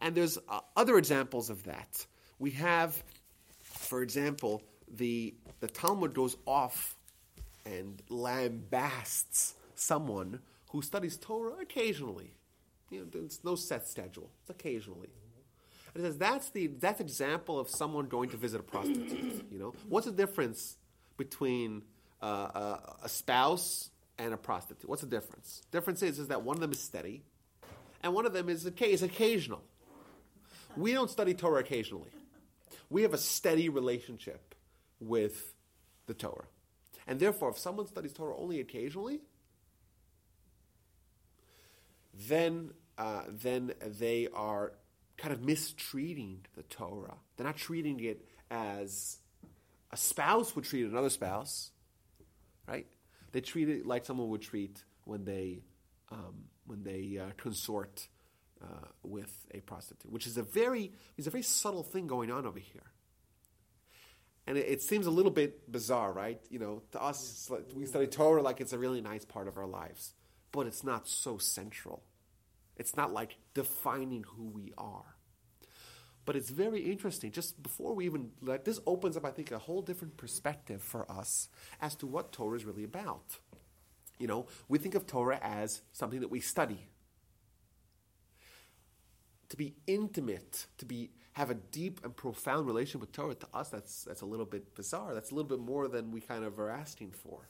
And 0.00 0.14
there's 0.14 0.38
uh, 0.48 0.60
other 0.76 0.98
examples 0.98 1.50
of 1.50 1.64
that. 1.64 2.06
We 2.38 2.52
have, 2.52 3.02
for 3.62 4.02
example, 4.02 4.62
the, 4.88 5.34
the 5.60 5.68
Talmud 5.68 6.14
goes 6.14 6.36
off 6.46 6.96
and 7.64 8.02
lambasts 8.08 9.54
someone 9.74 10.40
who 10.70 10.82
studies 10.82 11.16
Torah 11.16 11.54
occasionally. 11.60 12.34
You 12.90 13.00
know, 13.00 13.06
there's 13.10 13.42
no 13.44 13.54
set 13.54 13.88
schedule. 13.88 14.30
It's 14.42 14.50
occasionally. 14.50 15.08
And 15.94 16.04
it 16.04 16.08
says 16.08 16.18
that's 16.18 16.50
the 16.50 16.66
that's 16.66 17.00
example 17.00 17.58
of 17.58 17.68
someone 17.68 18.06
going 18.06 18.30
to 18.30 18.36
visit 18.36 18.60
a 18.60 18.64
prostitute. 18.64 19.46
You 19.50 19.58
know, 19.58 19.74
what's 19.88 20.06
the 20.06 20.12
difference 20.12 20.76
between 21.16 21.82
uh, 22.22 22.26
a, 22.26 22.96
a 23.04 23.08
spouse 23.08 23.90
and 24.18 24.34
a 24.34 24.36
prostitute? 24.36 24.88
What's 24.88 25.02
the 25.02 25.08
difference? 25.08 25.62
Difference 25.70 26.02
is 26.02 26.18
is 26.18 26.28
that 26.28 26.42
one 26.42 26.56
of 26.56 26.60
them 26.60 26.72
is 26.72 26.80
steady, 26.80 27.22
and 28.02 28.12
one 28.12 28.26
of 28.26 28.32
them 28.32 28.48
is 28.48 28.66
is 28.66 29.02
occasional. 29.02 29.62
We 30.76 30.92
don't 30.92 31.10
study 31.10 31.34
Torah 31.34 31.60
occasionally. 31.60 32.10
We 32.90 33.02
have 33.02 33.14
a 33.14 33.18
steady 33.18 33.68
relationship 33.68 34.54
with 34.98 35.54
the 36.06 36.14
Torah. 36.14 36.46
And 37.06 37.20
therefore, 37.20 37.50
if 37.50 37.58
someone 37.58 37.86
studies 37.86 38.12
Torah 38.12 38.36
only 38.36 38.60
occasionally, 38.60 39.20
then, 42.28 42.72
uh, 42.98 43.22
then 43.28 43.72
they 43.82 44.28
are 44.32 44.72
kind 45.16 45.32
of 45.32 45.42
mistreating 45.42 46.44
the 46.56 46.62
Torah. 46.64 47.16
They're 47.36 47.46
not 47.46 47.56
treating 47.56 48.00
it 48.00 48.26
as 48.50 49.18
a 49.92 49.96
spouse 49.96 50.54
would 50.56 50.64
treat 50.64 50.86
another 50.86 51.10
spouse, 51.10 51.70
right? 52.66 52.86
They 53.32 53.40
treat 53.40 53.68
it 53.68 53.86
like 53.86 54.04
someone 54.04 54.28
would 54.30 54.42
treat 54.42 54.82
when 55.04 55.24
they, 55.24 55.62
um, 56.10 56.44
when 56.66 56.82
they 56.82 57.18
uh, 57.18 57.30
consort 57.36 58.08
uh, 58.62 58.86
with 59.02 59.46
a 59.52 59.60
prostitute, 59.60 60.10
which 60.10 60.26
is 60.26 60.36
a 60.36 60.42
very, 60.42 60.92
is 61.16 61.26
a 61.26 61.30
very 61.30 61.42
subtle 61.42 61.82
thing 61.82 62.06
going 62.06 62.30
on 62.30 62.46
over 62.46 62.58
here. 62.58 62.92
And 64.46 64.58
it, 64.58 64.66
it, 64.68 64.82
seems 64.82 65.06
a 65.06 65.10
little 65.10 65.30
bit 65.30 65.70
bizarre, 65.70 66.12
right? 66.12 66.40
You 66.50 66.58
know, 66.58 66.82
to 66.92 67.02
us, 67.02 67.48
like, 67.50 67.64
we 67.74 67.86
study 67.86 68.06
Torah 68.06 68.42
like 68.42 68.60
it's 68.60 68.72
a 68.72 68.78
really 68.78 69.00
nice 69.00 69.24
part 69.24 69.48
of 69.48 69.56
our 69.56 69.66
lives, 69.66 70.12
but 70.54 70.68
it's 70.68 70.84
not 70.84 71.08
so 71.08 71.36
central. 71.36 72.04
It's 72.76 72.96
not 72.96 73.12
like 73.12 73.38
defining 73.54 74.24
who 74.36 74.44
we 74.44 74.72
are. 74.78 75.16
But 76.24 76.36
it's 76.36 76.50
very 76.50 76.80
interesting. 76.92 77.32
Just 77.32 77.60
before 77.60 77.92
we 77.92 78.06
even 78.06 78.30
like 78.40 78.64
this 78.64 78.78
opens 78.86 79.16
up, 79.16 79.24
I 79.24 79.32
think, 79.32 79.50
a 79.50 79.58
whole 79.58 79.82
different 79.82 80.16
perspective 80.16 80.80
for 80.80 81.10
us 81.10 81.48
as 81.80 81.96
to 81.96 82.06
what 82.06 82.30
Torah 82.30 82.56
is 82.56 82.64
really 82.64 82.84
about. 82.84 83.38
You 84.16 84.28
know, 84.28 84.46
we 84.68 84.78
think 84.78 84.94
of 84.94 85.08
Torah 85.08 85.40
as 85.42 85.82
something 85.92 86.20
that 86.20 86.30
we 86.30 86.38
study. 86.38 86.86
To 89.48 89.56
be 89.56 89.74
intimate, 89.88 90.66
to 90.78 90.86
be 90.86 91.10
have 91.32 91.50
a 91.50 91.54
deep 91.54 92.00
and 92.04 92.16
profound 92.16 92.68
relation 92.68 93.00
with 93.00 93.10
Torah, 93.10 93.34
to 93.34 93.48
us 93.52 93.70
that's 93.70 94.04
that's 94.04 94.20
a 94.20 94.26
little 94.26 94.46
bit 94.46 94.76
bizarre. 94.76 95.14
That's 95.14 95.32
a 95.32 95.34
little 95.34 95.48
bit 95.48 95.58
more 95.58 95.88
than 95.88 96.12
we 96.12 96.20
kind 96.20 96.44
of 96.44 96.60
are 96.60 96.70
asking 96.70 97.10
for. 97.10 97.48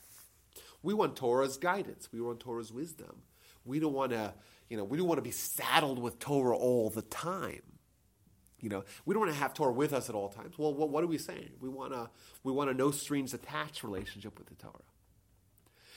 We 0.85 0.93
want 0.93 1.17
Torah's 1.17 1.57
guidance. 1.57 2.11
We 2.13 2.21
want 2.21 2.41
Torah's 2.41 2.71
wisdom. 2.71 3.23
We 3.65 3.81
don't 3.81 3.95
want 3.95 4.13
to, 4.13 4.35
you 4.69 4.77
know, 4.77 4.85
we 4.85 4.99
don't 4.99 5.09
want 5.09 5.19
to 5.19 5.23
be 5.23 5.31
saddled 5.31 5.99
with 5.99 6.19
Torah 6.19 6.57
all 6.57 6.91
the 6.91 7.03
time. 7.03 7.63
You 8.61 8.69
know, 8.69 8.85
we 9.07 9.15
don't 9.15 9.23
want 9.23 9.33
to 9.33 9.39
have 9.39 9.55
Torah 9.55 9.73
with 9.73 9.95
us 9.95 10.11
at 10.11 10.15
all 10.15 10.29
times. 10.29 10.59
Well, 10.59 10.75
what, 10.75 10.91
what 10.91 11.03
are 11.03 11.07
we 11.07 11.19
saying? 11.19 11.51
We 11.59 11.71
want 11.71 11.93
to 11.93 12.11
we 12.43 12.53
want 12.53 12.71
a 12.71 12.75
no 12.75 12.91
strings 12.91 13.33
attached 13.33 13.83
relationship 13.83 14.39
with 14.39 14.49
the 14.49 14.55
Torah. 14.55 14.75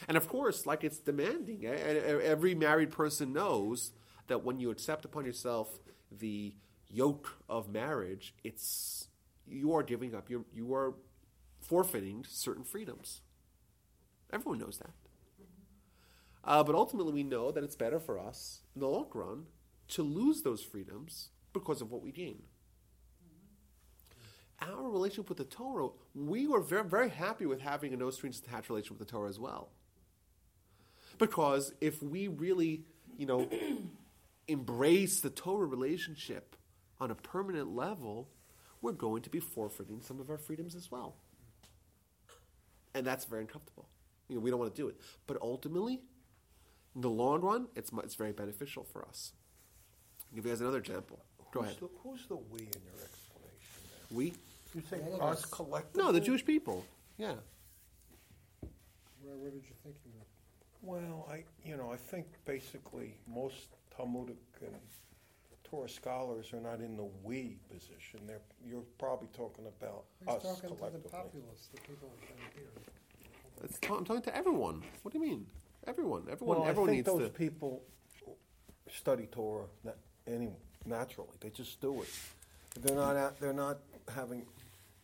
And 0.08 0.16
of 0.16 0.30
course, 0.30 0.66
like 0.66 0.86
it's 0.86 1.00
demanding. 1.00 1.66
Every 1.66 2.56
married 2.56 2.92
person 2.92 3.34
knows 3.34 3.92
that 4.28 4.44
when 4.46 4.60
you 4.60 4.70
accept 4.70 5.04
upon 5.04 5.26
yourself 5.26 5.80
the 6.12 6.54
yoke 6.88 7.38
of 7.50 7.70
marriage, 7.70 8.34
it's 8.44 9.08
you 9.46 9.74
are 9.74 9.84
giving 9.84 10.16
up. 10.16 10.30
You 10.30 10.46
you 10.54 10.74
are 10.74 10.94
forfeiting 11.60 12.26
certain 12.28 12.64
freedoms. 12.64 13.22
Everyone 14.32 14.60
knows 14.60 14.78
that. 14.80 14.92
Uh, 16.44 16.64
but 16.64 16.76
ultimately, 16.76 17.12
we 17.12 17.24
know 17.24 17.52
that 17.52 17.64
it's 17.64 17.76
better 17.76 18.00
for 18.00 18.18
us 18.18 18.62
in 18.74 18.82
the 18.82 18.88
long 18.88 19.08
run 19.14 19.44
to 19.90 20.04
lose 20.04 20.42
those 20.42 20.62
freedoms 20.62 21.30
because 21.54 21.82
of 21.82 21.92
what 21.92 22.02
we 22.02 22.12
gain. 22.12 22.44
Our 24.62 24.90
relationship 24.90 25.30
with 25.30 25.38
the 25.38 25.44
Torah, 25.44 25.90
we 26.16 26.48
were 26.48 26.62
very, 26.62 26.84
very 26.84 27.10
happy 27.10 27.46
with 27.46 27.62
having 27.62 27.94
a 27.94 27.98
no 27.98 28.10
strings 28.10 28.40
attached 28.40 28.70
relationship 28.70 29.00
with 29.00 29.08
the 29.08 29.12
Torah 29.12 29.30
as 29.30 29.40
well. 29.40 29.70
Because 31.18 31.74
if 31.82 32.02
we 32.02 32.28
really, 32.28 32.86
you 33.18 33.26
know, 33.26 33.48
embrace 34.48 35.20
the 35.20 35.30
Torah 35.30 35.66
relationship 35.66 36.56
on 37.00 37.12
a 37.12 37.16
permanent 37.16 37.76
level, 37.76 38.30
we're 38.82 38.94
going 38.94 39.22
to 39.24 39.30
be 39.30 39.40
forfeiting 39.40 40.02
some 40.02 40.20
of 40.20 40.30
our 40.30 40.38
freedoms 40.38 40.76
as 40.76 40.90
well. 40.92 41.16
And 42.94 43.06
that's 43.06 43.26
very 43.26 43.42
uncomfortable. 43.42 43.90
You 44.30 44.36
know, 44.36 44.42
we 44.42 44.50
don't 44.50 44.60
want 44.60 44.74
to 44.76 44.82
do 44.82 44.88
it. 44.90 44.98
But 45.26 45.38
ultimately, 45.42 46.02
in 46.96 47.02
the 47.02 47.10
long 47.10 47.42
run, 47.42 47.68
it's, 47.76 47.92
it's 48.04 48.16
very 48.16 48.34
beneficial 48.34 48.84
for 48.84 49.06
us. 49.08 49.32
I'll 50.30 50.36
give 50.36 50.46
you 50.46 50.52
guys 50.52 50.62
another 50.62 50.80
example. 50.80 51.20
Go 51.52 51.62
Who's 51.62 51.70
ahead. 51.72 51.80
the- 51.82 51.90
Who's 52.04 52.26
the 52.28 52.36
"we" 52.36 52.60
in 52.60 52.66
your 52.84 53.02
explanation? 53.04 53.82
there? 54.10 54.18
We? 54.18 54.34
You 54.76 54.82
say 54.90 55.00
All 55.14 55.30
us 55.30 55.44
us. 55.44 55.46
collectively? 55.46 56.04
No, 56.04 56.12
the 56.12 56.20
Jewish 56.20 56.46
people. 56.46 56.86
Yeah. 57.18 57.36
Where, 59.22 59.36
what 59.36 59.54
did 59.54 59.64
you 59.64 59.76
think 59.84 59.96
you 60.06 60.12
meant? 60.14 60.28
Well, 60.82 61.28
I, 61.32 61.44
you 61.68 61.78
know, 61.78 61.92
I 61.92 61.96
think 61.98 62.26
basically 62.46 63.16
most 63.28 63.68
Talmudic 63.96 64.38
and 64.62 64.76
Torah 65.64 65.90
scholars 65.90 66.54
are 66.54 66.60
not 66.62 66.80
in 66.80 66.96
the 66.98 67.08
"we" 67.24 67.58
position. 67.70 68.20
They're, 68.28 68.42
you're 68.66 68.84
probably 69.00 69.30
talking 69.34 69.66
about 69.68 70.04
He's 70.20 70.28
us 70.36 70.44
talking 70.44 70.62
to 70.70 70.70
the 70.70 70.76
collectively. 70.76 71.12
populace, 71.12 71.70
the 71.74 71.82
people 71.82 72.10
down 72.22 72.50
here. 72.54 72.70
It's 73.64 73.78
I'm 73.90 74.06
talking 74.06 74.22
to 74.24 74.36
everyone. 74.36 74.84
What 75.04 75.14
do 75.14 75.20
you 75.20 75.26
mean? 75.26 75.46
Everyone. 75.86 76.24
Everyone. 76.30 76.60
Well, 76.60 76.68
everyone 76.68 76.90
I 76.90 76.94
think 76.94 77.08
needs 77.08 77.20
those 77.20 77.28
to. 77.30 77.30
people 77.30 77.82
study 78.94 79.28
Torah 79.32 79.66
na- 79.84 79.92
any, 80.28 80.50
naturally. 80.86 81.30
They 81.40 81.50
just 81.50 81.80
do 81.82 82.02
it. 82.02 82.10
They're 82.82 82.96
not. 82.96 83.16
At, 83.16 83.40
they're 83.40 83.54
not 83.54 83.80
having. 84.14 84.44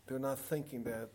They're 0.08 0.20
not 0.20 0.40
thinking 0.40 0.84
that. 0.84 1.10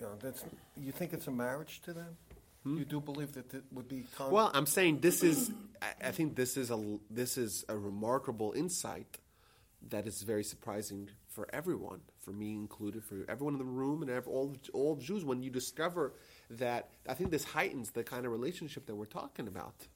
You 0.00 0.06
know, 0.06 0.12
that's. 0.20 0.44
You 0.76 0.92
think 0.92 1.12
it's 1.12 1.26
a 1.26 1.30
marriage 1.32 1.80
to 1.82 1.92
them? 1.92 2.16
You 2.64 2.84
do 2.84 3.00
believe 3.00 3.32
that 3.32 3.52
it 3.54 3.64
would 3.72 3.88
be. 3.88 4.04
Con- 4.16 4.28
Hmm? 4.28 4.34
Well, 4.34 4.50
I'm 4.54 4.66
saying 4.66 5.00
this 5.00 5.22
is. 5.22 5.50
I- 5.82 6.08
I 6.08 6.10
think 6.12 6.36
this 6.36 6.56
is 6.56 6.70
a 6.70 6.98
this 7.10 7.38
is 7.38 7.64
a 7.68 7.76
remarkable 7.76 8.52
insight 8.52 9.18
that 9.88 10.06
is 10.06 10.22
very 10.22 10.44
surprising 10.44 11.08
for 11.28 11.48
everyone, 11.54 12.00
for 12.18 12.32
me 12.32 12.52
included, 12.52 13.02
for 13.02 13.24
everyone 13.28 13.54
in 13.54 13.58
the 13.58 13.64
room, 13.64 14.02
and 14.02 14.10
all 14.26 14.54
all 14.74 14.96
Jews. 14.96 15.24
When 15.24 15.42
you 15.42 15.50
discover 15.50 16.12
that, 16.50 16.90
I 17.08 17.14
think 17.14 17.30
this 17.30 17.44
heightens 17.44 17.90
the 17.90 18.04
kind 18.04 18.26
of 18.26 18.32
relationship 18.32 18.86
that 18.86 18.94
we're 18.94 19.06
talking 19.06 19.48
about. 19.48 19.86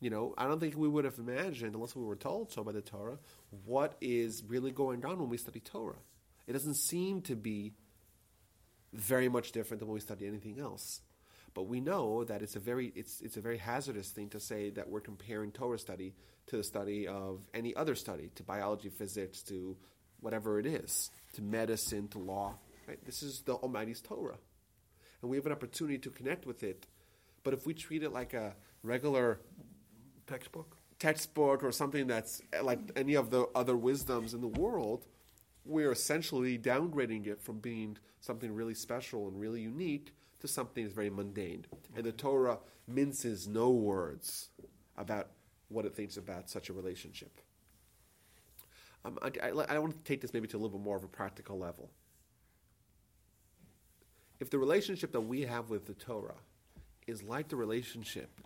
You 0.00 0.10
know, 0.10 0.34
I 0.36 0.46
don't 0.46 0.60
think 0.60 0.76
we 0.76 0.88
would 0.88 1.04
have 1.04 1.18
imagined, 1.18 1.74
unless 1.74 1.94
we 1.96 2.04
were 2.04 2.16
told 2.16 2.52
so 2.52 2.64
by 2.64 2.72
the 2.72 2.82
Torah, 2.82 3.18
what 3.64 3.96
is 4.00 4.42
really 4.46 4.70
going 4.70 5.04
on 5.04 5.18
when 5.18 5.28
we 5.28 5.38
study 5.38 5.60
Torah. 5.60 5.96
It 6.46 6.52
doesn't 6.52 6.76
seem 6.76 7.22
to 7.22 7.36
be 7.36 7.72
very 8.92 9.28
much 9.28 9.52
different 9.52 9.80
than 9.80 9.88
when 9.88 9.94
we 9.94 10.00
study 10.00 10.26
anything 10.26 10.60
else. 10.60 11.00
But 11.54 11.68
we 11.68 11.80
know 11.80 12.24
that 12.24 12.42
it's 12.42 12.56
a 12.56 12.60
very 12.60 12.92
it's 12.96 13.20
it's 13.20 13.36
a 13.36 13.40
very 13.40 13.58
hazardous 13.58 14.10
thing 14.10 14.28
to 14.30 14.40
say 14.40 14.70
that 14.70 14.88
we're 14.88 15.00
comparing 15.00 15.52
Torah 15.52 15.78
study 15.78 16.14
to 16.48 16.56
the 16.56 16.64
study 16.64 17.06
of 17.06 17.40
any 17.54 17.74
other 17.76 17.94
study, 17.94 18.30
to 18.34 18.42
biology, 18.42 18.90
physics, 18.90 19.42
to 19.44 19.76
whatever 20.20 20.58
it 20.58 20.66
is, 20.66 21.10
to 21.34 21.42
medicine, 21.42 22.08
to 22.08 22.18
law. 22.18 22.54
Right? 22.88 22.98
This 23.06 23.22
is 23.22 23.42
the 23.46 23.54
Almighty's 23.54 24.00
Torah, 24.00 24.38
and 25.24 25.30
we 25.30 25.38
have 25.38 25.46
an 25.46 25.52
opportunity 25.52 25.96
to 25.96 26.10
connect 26.10 26.44
with 26.44 26.62
it. 26.62 26.86
But 27.44 27.54
if 27.54 27.66
we 27.66 27.72
treat 27.72 28.02
it 28.02 28.12
like 28.12 28.34
a 28.34 28.54
regular 28.82 29.40
textbook. 30.26 30.76
textbook 30.98 31.64
or 31.64 31.72
something 31.72 32.06
that's 32.06 32.42
like 32.62 32.78
any 32.94 33.14
of 33.14 33.30
the 33.30 33.46
other 33.54 33.74
wisdoms 33.74 34.34
in 34.34 34.42
the 34.42 34.48
world, 34.48 35.06
we're 35.64 35.92
essentially 35.92 36.58
downgrading 36.58 37.26
it 37.26 37.40
from 37.40 37.58
being 37.58 37.96
something 38.20 38.54
really 38.54 38.74
special 38.74 39.26
and 39.26 39.40
really 39.40 39.62
unique 39.62 40.12
to 40.40 40.46
something 40.46 40.84
that's 40.84 40.94
very 40.94 41.08
mundane. 41.08 41.64
And 41.96 42.04
the 42.04 42.12
Torah 42.12 42.58
minces 42.86 43.48
no 43.48 43.70
words 43.70 44.50
about 44.98 45.28
what 45.68 45.86
it 45.86 45.96
thinks 45.96 46.18
about 46.18 46.50
such 46.50 46.68
a 46.68 46.74
relationship. 46.74 47.40
Um, 49.06 49.18
I, 49.22 49.30
I, 49.42 49.48
I 49.48 49.78
want 49.78 49.94
to 49.94 50.02
take 50.04 50.20
this 50.20 50.34
maybe 50.34 50.48
to 50.48 50.56
a 50.56 50.60
little 50.60 50.78
bit 50.78 50.84
more 50.84 50.98
of 50.98 51.04
a 51.04 51.08
practical 51.08 51.58
level. 51.58 51.90
If 54.40 54.50
the 54.50 54.58
relationship 54.58 55.12
that 55.12 55.20
we 55.20 55.42
have 55.42 55.70
with 55.70 55.86
the 55.86 55.94
Torah 55.94 56.34
is 57.06 57.22
like 57.22 57.48
the 57.48 57.56
relationship 57.56 58.40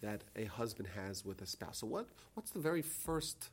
that 0.00 0.22
a 0.36 0.44
husband 0.44 0.88
has 0.94 1.24
with 1.24 1.40
a 1.42 1.46
spouse, 1.46 1.78
so 1.78 1.86
what, 1.86 2.06
what's 2.34 2.50
the 2.50 2.58
very 2.58 2.82
first 2.82 3.50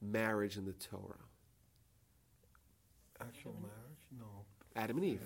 marriage 0.00 0.56
in 0.56 0.64
the 0.64 0.72
Torah? 0.72 1.24
Actual 3.20 3.54
marriage? 3.60 4.00
No. 4.18 4.26
Adam 4.76 4.96
and 4.96 5.06
Eve. 5.06 5.22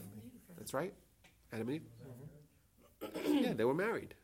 That's 0.56 0.74
right. 0.74 0.92
Adam 1.52 1.68
and 1.68 1.76
Eve. 1.76 1.82
Mm-hmm. 3.02 3.44
yeah, 3.44 3.52
they 3.52 3.64
were 3.64 3.74
married. 3.74 4.14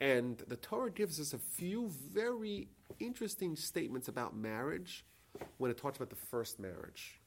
And 0.00 0.38
the 0.48 0.56
Torah 0.56 0.90
gives 0.90 1.20
us 1.20 1.34
a 1.34 1.38
few 1.38 1.90
very 2.12 2.68
interesting 2.98 3.54
statements 3.54 4.08
about 4.08 4.34
marriage 4.34 5.04
when 5.58 5.70
it 5.70 5.76
talks 5.76 5.96
about 5.96 6.10
the 6.10 6.16
first 6.16 6.58
marriage. 6.58 7.20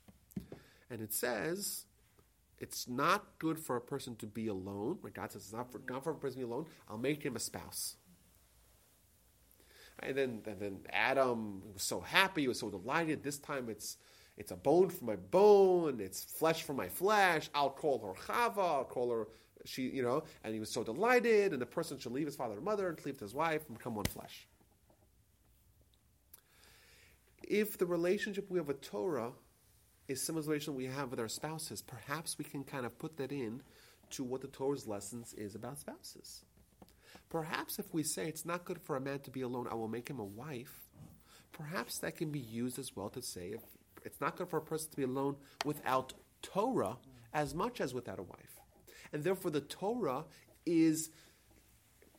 And 0.89 1.01
it 1.01 1.13
says 1.13 1.85
it's 2.63 2.87
not 2.87 3.25
good 3.39 3.59
for 3.59 3.75
a 3.75 3.81
person 3.81 4.15
to 4.15 4.25
be 4.25 4.47
alone. 4.47 4.97
Right? 5.01 5.13
God 5.13 5.33
says 5.33 5.43
it's 5.43 5.53
not 5.53 5.69
for, 5.69 5.81
not 5.89 6.01
for 6.01 6.11
a 6.11 6.15
person 6.15 6.39
to 6.39 6.47
be 6.47 6.51
alone. 6.51 6.65
I'll 6.89 6.97
make 6.97 7.21
him 7.21 7.35
a 7.35 7.39
spouse. 7.39 7.97
And 9.99 10.17
then, 10.17 10.41
and 10.45 10.59
then 10.61 10.79
Adam 10.89 11.61
was 11.73 11.83
so 11.83 11.99
happy, 11.99 12.43
he 12.43 12.47
was 12.47 12.59
so 12.59 12.69
delighted. 12.69 13.21
This 13.21 13.37
time 13.37 13.69
it's 13.69 13.97
it's 14.37 14.51
a 14.51 14.55
bone 14.55 14.89
for 14.89 15.03
my 15.03 15.17
bone, 15.17 15.99
it's 15.99 16.23
flesh 16.23 16.63
for 16.63 16.73
my 16.73 16.87
flesh. 16.87 17.49
I'll 17.53 17.69
call 17.69 17.99
her 17.99 18.13
Chava, 18.13 18.77
I'll 18.77 18.85
call 18.85 19.11
her 19.11 19.27
she, 19.65 19.83
you 19.83 20.01
know. 20.01 20.23
And 20.45 20.53
he 20.53 20.61
was 20.61 20.71
so 20.71 20.85
delighted, 20.85 21.51
and 21.51 21.61
the 21.61 21.65
person 21.65 21.99
should 21.99 22.13
leave 22.13 22.27
his 22.27 22.37
father 22.37 22.55
and 22.55 22.63
mother 22.63 22.87
and 22.87 22.97
cleave 22.97 23.17
to 23.17 23.25
his 23.25 23.35
wife 23.35 23.63
and 23.67 23.77
become 23.77 23.93
one 23.93 24.05
flesh. 24.05 24.47
If 27.43 27.77
the 27.77 27.85
relationship 27.85 28.49
we 28.49 28.57
have 28.57 28.69
with 28.69 28.81
Torah 28.81 29.33
is 30.07 30.25
the 30.25 30.33
relationship 30.33 30.73
we 30.73 30.85
have 30.85 31.09
with 31.09 31.19
our 31.19 31.27
spouses, 31.27 31.81
perhaps 31.81 32.37
we 32.37 32.45
can 32.45 32.63
kind 32.63 32.85
of 32.85 32.97
put 32.99 33.17
that 33.17 33.31
in 33.31 33.61
to 34.11 34.23
what 34.23 34.41
the 34.41 34.47
Torah's 34.47 34.87
lessons 34.87 35.33
is 35.33 35.55
about 35.55 35.79
spouses. 35.79 36.43
Perhaps 37.29 37.79
if 37.79 37.93
we 37.93 38.03
say 38.03 38.27
it's 38.27 38.45
not 38.45 38.65
good 38.65 38.79
for 38.81 38.95
a 38.95 39.01
man 39.01 39.19
to 39.19 39.31
be 39.31 39.41
alone, 39.41 39.67
I 39.69 39.75
will 39.75 39.87
make 39.87 40.09
him 40.09 40.19
a 40.19 40.23
wife, 40.23 40.87
perhaps 41.51 41.99
that 41.99 42.17
can 42.17 42.31
be 42.31 42.39
used 42.39 42.77
as 42.77 42.95
well 42.95 43.09
to 43.09 43.21
say 43.21 43.53
if 43.53 43.61
it's 44.03 44.19
not 44.19 44.35
good 44.35 44.49
for 44.49 44.57
a 44.57 44.61
person 44.61 44.91
to 44.91 44.97
be 44.97 45.03
alone 45.03 45.35
without 45.65 46.13
Torah 46.41 46.97
as 47.33 47.55
much 47.55 47.81
as 47.81 47.93
without 47.93 48.19
a 48.19 48.23
wife. 48.23 48.59
And 49.11 49.23
therefore, 49.23 49.51
the 49.51 49.61
Torah 49.61 50.25
is 50.65 51.09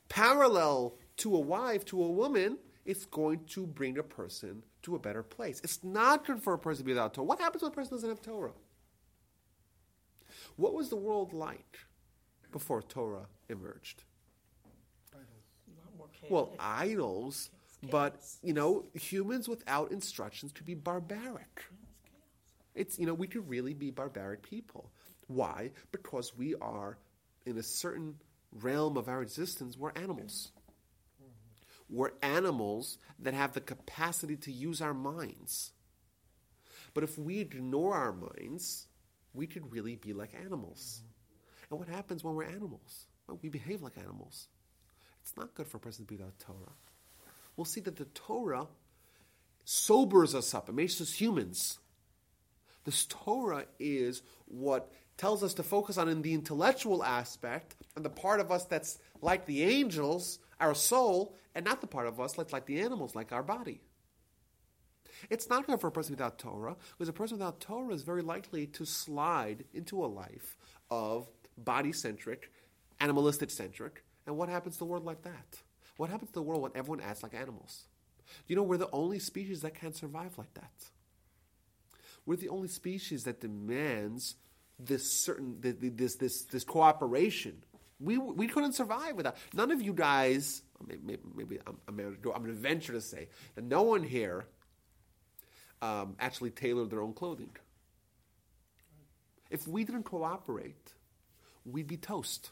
parallel 0.09 0.97
to 1.19 1.35
a 1.37 1.41
wife, 1.41 1.85
to 1.87 2.03
a 2.03 2.11
woman, 2.11 2.59
it's 2.85 3.07
going 3.07 3.45
to 3.47 3.67
bring 3.67 3.99
a 3.99 4.03
person 4.03 4.62
to 4.83 4.95
a 4.97 4.99
better 4.99 5.23
place. 5.23 5.61
It's 5.64 5.83
not 5.85 6.26
good 6.26 6.43
for 6.43 6.55
a 6.55 6.59
person 6.59 6.81
to 6.83 6.85
be 6.87 6.93
without 6.93 7.14
Torah. 7.14 7.26
What 7.26 7.41
happens 7.41 7.62
when 7.62 7.73
a 7.73 7.75
person 7.75 7.95
doesn't 7.97 8.09
have 8.09 8.23
Torah? 8.23 8.53
What 10.57 10.75
was 10.75 10.88
the 10.91 10.97
world 10.97 11.33
like 11.33 11.79
before 12.53 12.83
Torah 12.83 13.26
emerged? 13.49 14.05
Well, 16.31 16.55
idols, 16.59 17.50
But 17.91 18.23
you 18.43 18.55
know, 18.55 18.87
humans 18.95 19.49
without 19.49 19.93
instructions 19.93 20.53
could 20.53 20.67
be 20.67 20.75
barbaric. 20.75 21.64
It's 22.75 22.99
you 22.99 23.07
know 23.07 23.14
we 23.14 23.29
could 23.29 23.49
really 23.49 23.75
be 23.75 23.91
barbaric 23.91 24.43
people. 24.43 24.91
Why? 25.29 25.73
Because 25.93 26.37
we 26.37 26.55
are 26.57 26.99
in 27.47 27.59
a 27.59 27.62
certain 27.62 28.17
realm 28.53 28.97
of 28.97 29.09
our 29.09 29.23
existence. 29.23 29.76
We're 29.79 29.93
animals. 29.97 30.53
We're 31.94 32.10
animals 32.22 32.98
that 33.20 33.34
have 33.34 33.52
the 33.52 33.60
capacity 33.60 34.34
to 34.36 34.52
use 34.52 34.80
our 34.80 34.92
minds. 34.92 35.70
But 36.92 37.04
if 37.04 37.16
we 37.16 37.38
ignore 37.38 37.94
our 37.94 38.12
minds, 38.12 38.88
we 39.32 39.46
could 39.46 39.72
really 39.72 39.94
be 39.94 40.12
like 40.12 40.34
animals. 40.34 41.02
And 41.70 41.78
what 41.78 41.88
happens 41.88 42.24
when 42.24 42.34
we're 42.34 42.44
animals? 42.44 43.06
Well, 43.28 43.38
we 43.42 43.48
behave 43.48 43.80
like 43.80 43.96
animals. 43.96 44.48
It's 45.22 45.36
not 45.36 45.54
good 45.54 45.68
for 45.68 45.76
a 45.76 45.80
person 45.80 46.04
to 46.04 46.08
be 46.08 46.16
without 46.16 46.38
Torah. 46.40 46.72
We'll 47.56 47.64
see 47.64 47.80
that 47.82 47.94
the 47.94 48.06
Torah 48.06 48.66
sobers 49.64 50.34
us 50.34 50.52
up, 50.52 50.68
it 50.68 50.74
makes 50.74 51.00
us 51.00 51.12
humans. 51.12 51.78
This 52.84 53.06
Torah 53.08 53.66
is 53.78 54.22
what 54.46 54.92
tells 55.16 55.44
us 55.44 55.54
to 55.54 55.62
focus 55.62 55.96
on 55.96 56.08
in 56.08 56.22
the 56.22 56.34
intellectual 56.34 57.04
aspect 57.04 57.76
and 57.94 58.04
the 58.04 58.10
part 58.10 58.40
of 58.40 58.50
us 58.50 58.64
that's 58.64 58.98
like 59.22 59.46
the 59.46 59.62
angels, 59.62 60.40
our 60.61 60.75
soul, 60.75 61.37
and 61.54 61.64
not 61.64 61.80
the 61.80 61.87
part 61.87 62.06
of 62.06 62.20
us 62.20 62.32
that's 62.34 62.52
like 62.52 62.66
the 62.66 62.80
animals, 62.80 63.14
like 63.14 63.32
our 63.32 63.42
body. 63.42 63.80
It's 65.30 65.49
not 65.49 65.66
good 65.66 65.80
for 65.80 65.88
a 65.88 65.92
person 65.92 66.12
without 66.12 66.38
Torah, 66.38 66.76
because 66.92 67.08
a 67.08 67.12
person 67.12 67.38
without 67.38 67.61
Torah 67.61 67.94
is 67.94 68.02
very 68.02 68.23
likely 68.23 68.66
to 68.68 68.84
slide 68.84 69.64
into 69.73 70.04
a 70.04 70.06
life 70.06 70.56
of 70.90 71.28
body 71.56 71.92
centric, 71.92 72.50
animalistic 73.00 73.50
centric. 73.50 74.04
And 74.26 74.37
what 74.37 74.49
happens 74.49 74.75
to 74.75 74.78
the 74.80 74.84
world 74.87 75.04
like 75.04 75.23
that? 75.23 75.62
What 75.96 76.11
happens 76.11 76.30
to 76.30 76.34
the 76.34 76.42
world 76.42 76.62
when 76.62 76.73
everyone 76.75 77.00
acts 77.00 77.23
like 77.23 77.34
animals? 77.34 77.84
You 78.46 78.56
know, 78.56 78.62
we're 78.62 78.78
the 78.78 78.90
only 78.92 79.18
species 79.18 79.61
that 79.61 79.75
can 79.75 79.92
survive 79.92 80.37
like 80.38 80.52
that. 80.54 80.73
We're 82.26 82.37
the 82.37 82.49
only 82.49 82.68
species 82.68 83.25
that 83.25 83.40
demands 83.40 84.37
this 84.78 85.12
certain 85.12 85.58
this 85.61 86.16
this 86.16 86.42
this 86.42 86.64
cooperation. 86.64 87.62
We 88.04 88.18
we 88.18 88.46
couldn't 88.46 88.75
survive 88.75 89.16
without. 89.16 89.37
None 89.52 89.70
of 89.70 89.80
you 89.80 89.92
guys. 89.92 90.62
Maybe, 90.87 91.18
maybe 91.34 91.58
I'm, 91.66 91.78
I'm 91.88 91.96
going 91.96 92.44
to 92.44 92.52
venture 92.52 92.92
to 92.92 93.00
say 93.00 93.28
that 93.54 93.64
no 93.64 93.82
one 93.82 94.02
here 94.02 94.46
um, 95.80 96.16
actually 96.20 96.50
tailored 96.50 96.90
their 96.90 97.00
own 97.00 97.14
clothing. 97.14 97.50
If 99.50 99.68
we 99.68 99.84
didn't 99.84 100.04
cooperate, 100.04 100.92
we'd 101.64 101.87
be 101.87 101.96
toast. 101.96 102.50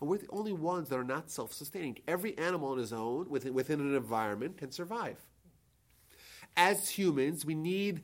And 0.00 0.08
we're 0.08 0.18
the 0.18 0.30
only 0.30 0.52
ones 0.52 0.88
that 0.88 0.98
are 0.98 1.04
not 1.04 1.30
self 1.30 1.52
sustaining. 1.52 1.98
Every 2.06 2.36
animal 2.38 2.72
on 2.72 2.78
its 2.78 2.92
own, 2.92 3.28
within, 3.28 3.54
within 3.54 3.80
an 3.80 3.94
environment, 3.94 4.58
can 4.58 4.70
survive. 4.70 5.18
As 6.56 6.88
humans, 6.88 7.44
we 7.44 7.54
need 7.54 8.02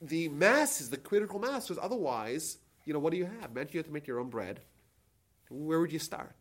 the 0.00 0.28
masses, 0.28 0.90
the 0.90 0.96
critical 0.96 1.38
masses. 1.38 1.78
Otherwise, 1.80 2.58
you 2.84 2.92
know, 2.92 2.98
what 2.98 3.10
do 3.10 3.16
you 3.16 3.24
have? 3.24 3.50
Imagine 3.50 3.70
you 3.72 3.78
have 3.78 3.86
to 3.86 3.92
make 3.92 4.06
your 4.06 4.20
own 4.20 4.28
bread. 4.28 4.60
Where 5.54 5.78
would 5.80 5.92
you 5.92 5.98
start? 6.00 6.34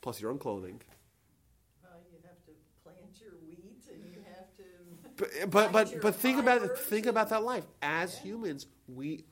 Plus 0.00 0.20
your 0.20 0.30
own 0.30 0.38
clothing. 0.38 0.80
Well, 1.82 2.00
you'd 2.12 2.24
have 2.24 2.40
to 2.46 2.52
plant 2.84 3.20
your 3.20 3.32
wheat 3.44 3.82
and 3.92 4.04
you 4.14 4.22
have 4.34 4.56
to. 4.56 4.64
But 5.16 5.50
but 5.50 5.72
but, 5.72 6.00
but 6.00 6.14
think 6.14 6.38
about 6.38 6.62
it, 6.62 6.78
think 6.78 7.06
about 7.06 7.28
that 7.30 7.42
life. 7.42 7.64
As 7.82 8.16
humans, 8.16 8.66
we 8.88 9.24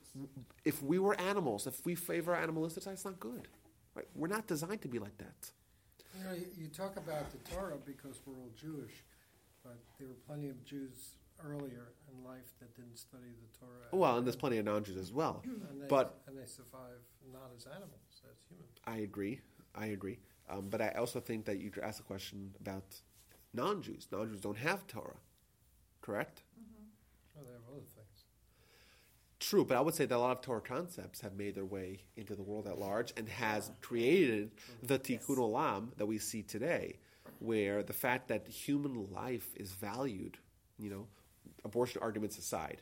if 0.65 0.83
we 0.83 0.99
were 0.99 1.19
animals, 1.19 1.65
if 1.65 1.85
we 1.85 1.95
favor 1.95 2.35
animalistic 2.35 2.83
side, 2.83 2.93
it's 2.93 3.05
not 3.05 3.19
good. 3.19 3.47
Right? 3.95 4.05
We're 4.15 4.27
not 4.27 4.47
designed 4.47 4.81
to 4.81 4.87
be 4.87 4.99
like 4.99 5.17
that. 5.17 5.51
You 6.17 6.23
know, 6.25 6.33
you, 6.33 6.45
you 6.57 6.67
talk 6.67 6.97
about 6.97 7.31
the 7.31 7.37
Torah 7.55 7.77
because 7.85 8.19
we're 8.25 8.33
all 8.33 8.51
Jewish, 8.59 9.03
but 9.63 9.77
there 9.97 10.07
were 10.07 10.19
plenty 10.27 10.49
of 10.49 10.63
Jews 10.65 11.15
earlier 11.43 11.93
in 12.11 12.23
life 12.23 12.51
that 12.59 12.75
didn't 12.75 12.97
study 12.97 13.31
the 13.41 13.57
Torah. 13.59 13.87
Well, 13.91 14.17
and 14.17 14.27
there's 14.27 14.35
plenty 14.35 14.57
of 14.57 14.65
non-Jews 14.65 14.97
as 14.97 15.13
well. 15.13 15.41
and 15.45 15.81
they, 15.81 15.87
but- 15.87 16.19
and 16.27 16.37
they 16.37 16.45
survive 16.45 16.99
not 17.31 17.51
as 17.55 17.65
animals, 17.67 18.01
as 18.49 18.57
humans. 18.57 18.79
I 18.85 18.97
agree. 18.97 19.39
I 19.75 19.87
agree. 19.87 20.19
Um, 20.49 20.67
but 20.69 20.81
I 20.81 20.89
also 20.91 21.19
think 21.19 21.45
that 21.45 21.59
you 21.59 21.69
could 21.69 21.83
ask 21.83 21.99
a 21.99 22.03
question 22.03 22.53
about 22.59 22.83
non-Jews. 23.53 24.07
Non-Jews 24.11 24.41
don't 24.41 24.57
have 24.57 24.87
Torah, 24.87 25.17
correct? 26.01 26.43
Well, 27.35 27.45
they 27.45 27.53
have 27.53 27.61
other 27.71 27.85
things. 27.95 28.25
True, 29.39 29.63
but 29.63 29.77
I 29.77 29.81
would 29.81 29.93
say 29.95 30.05
that 30.05 30.15
a 30.15 30.19
lot 30.19 30.31
of 30.31 30.41
Torah 30.41 30.59
concepts 30.59 31.21
have 31.21 31.33
made 31.33 31.55
their 31.55 31.65
way 31.65 31.99
into 32.17 32.35
the 32.35 32.41
world 32.41 32.67
at 32.67 32.77
large 32.77 33.13
and 33.15 33.29
has 33.29 33.71
created 33.79 34.51
the 34.83 34.99
Tikkun 34.99 35.37
Olam 35.37 35.95
that 35.97 36.05
we 36.05 36.17
see 36.17 36.43
today, 36.43 36.97
where 37.39 37.81
the 37.81 37.93
fact 37.93 38.27
that 38.27 38.47
human 38.47 39.09
life 39.13 39.55
is 39.55 39.71
valued, 39.71 40.37
you 40.77 40.89
know, 40.89 41.07
abortion 41.63 42.01
arguments 42.01 42.37
aside, 42.37 42.81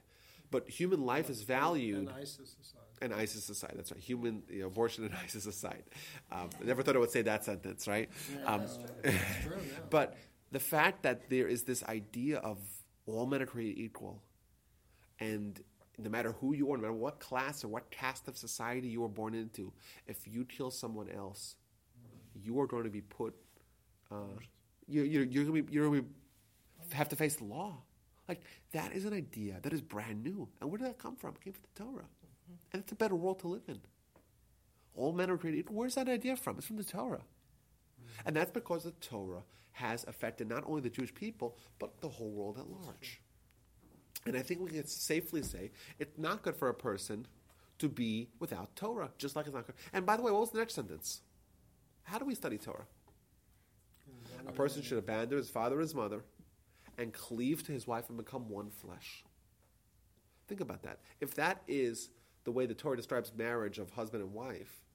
but 0.50 0.68
human 0.68 1.06
life 1.06 1.30
is 1.30 1.44
valued 1.44 2.00
And 2.00 2.10
ISIS 2.10 2.56
aside. 2.60 2.82
And 3.02 3.14
ISIS 3.14 3.50
aside. 3.50 3.74
That's 3.76 3.92
right. 3.92 4.00
Human 4.00 4.44
you 4.50 4.62
know, 4.62 4.68
abortion 4.68 5.06
and 5.06 5.14
ISIS 5.26 5.46
aside. 5.46 5.84
Um, 6.32 6.50
I 6.62 6.66
never 6.66 6.84
thought 6.84 6.96
I 6.96 7.00
would 7.00 7.12
say 7.12 7.22
that 7.24 7.46
sentence, 7.46 7.88
right? 7.88 8.10
Um, 8.46 8.62
It's 8.62 8.78
true, 9.44 9.58
yeah. 9.58 9.80
but 9.90 10.18
the 10.52 10.60
fact 10.60 11.04
that 11.04 11.30
there 11.30 11.48
is 11.48 11.64
this 11.64 11.84
idea 11.84 12.38
of 12.40 12.58
all 13.06 13.26
men 13.26 13.42
are 13.42 13.46
created 13.46 13.80
equal, 13.82 14.22
and 15.20 15.62
no 15.98 16.10
matter 16.10 16.34
who 16.34 16.54
you 16.54 16.72
are, 16.72 16.78
no 16.78 16.82
matter 16.84 16.94
what 16.94 17.20
class 17.20 17.64
or 17.64 17.70
what 17.70 17.90
caste 17.90 18.28
of 18.28 18.38
society 18.38 18.88
you 18.88 19.02
were 19.02 19.08
born 19.10 19.34
into, 19.34 19.74
if 20.08 20.28
you 20.28 20.46
kill 20.46 20.70
someone 20.72 21.10
else, 21.10 21.56
you 22.36 22.60
are 22.60 22.68
going 22.68 22.84
to 22.84 22.90
be 22.90 23.02
put. 23.02 23.36
Uh, 24.12 24.16
you, 24.88 25.04
you're, 25.04 25.24
you're 25.24 25.44
going 25.44 25.56
to 25.56 25.64
be, 25.64 25.74
you're 25.74 25.88
going 25.90 26.06
to 26.90 26.96
have 26.96 27.10
to 27.10 27.16
face 27.16 27.36
the 27.36 27.44
law. 27.46 27.78
Like 28.28 28.42
that 28.74 28.92
is 28.94 29.06
an 29.06 29.14
idea 29.14 29.58
that 29.62 29.74
is 29.74 29.82
brand 29.82 30.24
new, 30.24 30.48
and 30.62 30.70
where 30.70 30.78
did 30.78 30.88
that 30.88 30.98
come 31.00 31.16
from? 31.16 31.32
It 31.36 31.42
came 31.42 31.54
from 31.54 31.64
the 31.74 31.84
Torah, 31.84 32.06
Mm-hmm. 32.48 32.56
and 32.74 32.84
it's 32.84 32.92
a 32.92 32.96
better 32.96 33.16
world 33.16 33.40
to 33.40 33.48
live 33.48 33.64
in. 33.68 33.80
All 34.96 35.12
men 35.14 35.30
are 35.30 35.38
created. 35.38 35.70
Where's 35.70 35.96
that 35.96 36.08
idea 36.08 36.36
from? 36.36 36.58
It's 36.58 36.68
from 36.68 36.78
the 36.78 36.84
Torah. 36.84 37.18
Mm-hmm. 37.18 38.28
And 38.28 38.36
that's 38.36 38.52
because 38.52 38.84
the 38.84 38.92
Torah 38.92 39.44
has 39.74 40.04
affected 40.08 40.50
not 40.50 40.64
only 40.66 40.82
the 40.82 40.90
Jewish 40.90 41.14
people, 41.14 41.56
but 41.78 42.02
the 42.02 42.10
whole 42.10 42.32
world 42.32 42.58
at 42.58 42.68
large. 42.68 43.22
And 44.26 44.36
I 44.36 44.42
think 44.42 44.60
we 44.60 44.72
can 44.72 44.88
safely 44.88 45.44
say 45.44 45.72
it's 46.00 46.18
not 46.18 46.42
good 46.42 46.56
for 46.56 46.70
a 46.70 46.74
person 46.74 47.28
to 47.80 47.88
be 47.88 48.30
without 48.40 48.76
Torah, 48.76 49.12
just 49.18 49.36
like 49.36 49.46
it's 49.46 49.54
not 49.54 49.68
good. 49.68 49.76
And 49.94 50.06
by 50.06 50.18
the 50.18 50.24
way, 50.24 50.32
what 50.32 50.42
was 50.42 50.52
the 50.52 50.58
next 50.58 50.74
sentence? 50.74 51.22
How 52.04 52.18
do 52.18 52.26
we 52.26 52.36
study 52.36 52.58
Torah? 52.58 52.88
A 54.48 54.52
person 54.52 54.82
should 54.82 54.98
abandon 54.98 55.38
his 55.38 55.50
father 55.50 55.76
and 55.76 55.84
his 55.84 55.94
mother 55.94 56.24
and 56.98 57.14
cleave 57.14 57.64
to 57.68 57.72
his 57.72 57.86
wife 57.86 58.10
and 58.10 58.18
become 58.18 58.50
one 58.50 58.70
flesh. 58.70 59.24
Think 60.48 60.62
about 60.62 60.84
that. 60.84 61.00
If 61.20 61.36
that 61.36 61.62
is 61.68 62.10
the 62.48 62.52
way 62.54 62.66
the 62.66 62.74
Torah 62.74 62.96
describes 62.96 63.34
marriage 63.36 63.78
of 63.78 63.90
husband 63.90 64.24
and 64.24 64.34
wife, 64.34 64.86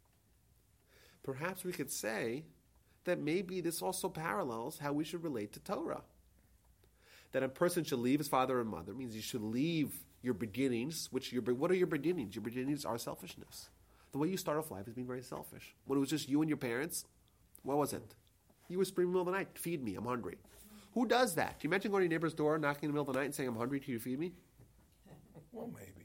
perhaps 1.22 1.64
we 1.64 1.70
could 1.70 1.90
say 1.90 2.44
that 3.04 3.20
maybe 3.20 3.60
this 3.60 3.82
also 3.82 4.08
parallels 4.08 4.78
how 4.78 4.90
we 4.90 5.04
should 5.04 5.22
relate 5.22 5.52
to 5.52 5.60
Torah. 5.60 6.00
That 7.32 7.42
a 7.42 7.50
person 7.50 7.84
should 7.84 7.98
leave 7.98 8.20
his 8.20 8.28
father 8.28 8.58
and 8.58 8.70
mother 8.70 8.94
means 8.94 9.14
you 9.14 9.20
should 9.20 9.42
leave 9.42 9.92
your 10.22 10.32
beginnings, 10.32 11.08
which 11.10 11.30
your 11.30 11.42
what 11.42 11.70
are 11.70 11.74
your 11.74 11.88
beginnings? 11.88 12.34
Your 12.34 12.42
beginnings 12.42 12.86
are 12.86 12.96
selfishness. 12.96 13.68
The 14.12 14.18
way 14.18 14.28
you 14.28 14.38
start 14.38 14.56
off 14.56 14.70
life 14.70 14.88
is 14.88 14.94
being 14.94 15.06
very 15.06 15.22
selfish. 15.22 15.74
When 15.84 15.98
it 15.98 16.00
was 16.00 16.08
just 16.08 16.30
you 16.30 16.40
and 16.40 16.48
your 16.48 16.56
parents, 16.56 17.04
what 17.64 17.76
was 17.76 17.92
it? 17.92 18.14
You 18.68 18.78
were 18.78 18.86
screaming 18.86 19.10
in 19.10 19.12
the 19.12 19.18
middle 19.18 19.28
of 19.28 19.34
the 19.34 19.44
night, 19.44 19.58
feed 19.58 19.84
me, 19.84 19.94
I'm 19.94 20.06
hungry. 20.06 20.38
Who 20.94 21.04
does 21.04 21.34
that? 21.34 21.60
Do 21.60 21.66
you 21.66 21.68
imagine 21.68 21.90
going 21.90 22.00
to 22.00 22.04
your 22.04 22.18
neighbor's 22.18 22.32
door, 22.32 22.56
knocking 22.56 22.84
in 22.84 22.90
the 22.92 22.94
middle 22.94 23.10
of 23.10 23.12
the 23.12 23.20
night 23.20 23.26
and 23.26 23.34
saying, 23.34 23.50
I'm 23.50 23.56
hungry, 23.56 23.78
can 23.78 23.92
you 23.92 23.98
feed 23.98 24.18
me? 24.18 24.32
Well, 25.52 25.70
maybe. 25.76 26.01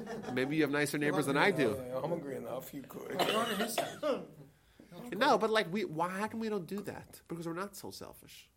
Maybe 0.32 0.56
you 0.56 0.62
have 0.62 0.70
nicer 0.70 0.98
neighbors 0.98 1.26
than 1.26 1.36
I 1.36 1.50
do. 1.50 1.80
I'm 1.96 2.10
hungry 2.10 2.36
enough. 2.36 2.72
You 2.72 2.82
could. 2.82 3.18
Go 3.18 3.44
to 3.44 3.56
his 3.56 3.78
house. 3.78 4.20
No, 5.16 5.38
but 5.38 5.50
like, 5.50 5.72
we, 5.72 5.84
why, 5.84 6.08
how 6.08 6.26
come 6.26 6.40
we 6.40 6.48
don't 6.48 6.66
do 6.66 6.80
that? 6.82 7.20
Because 7.28 7.46
we're 7.46 7.54
not 7.54 7.76
so 7.76 7.90
selfish. 7.90 8.48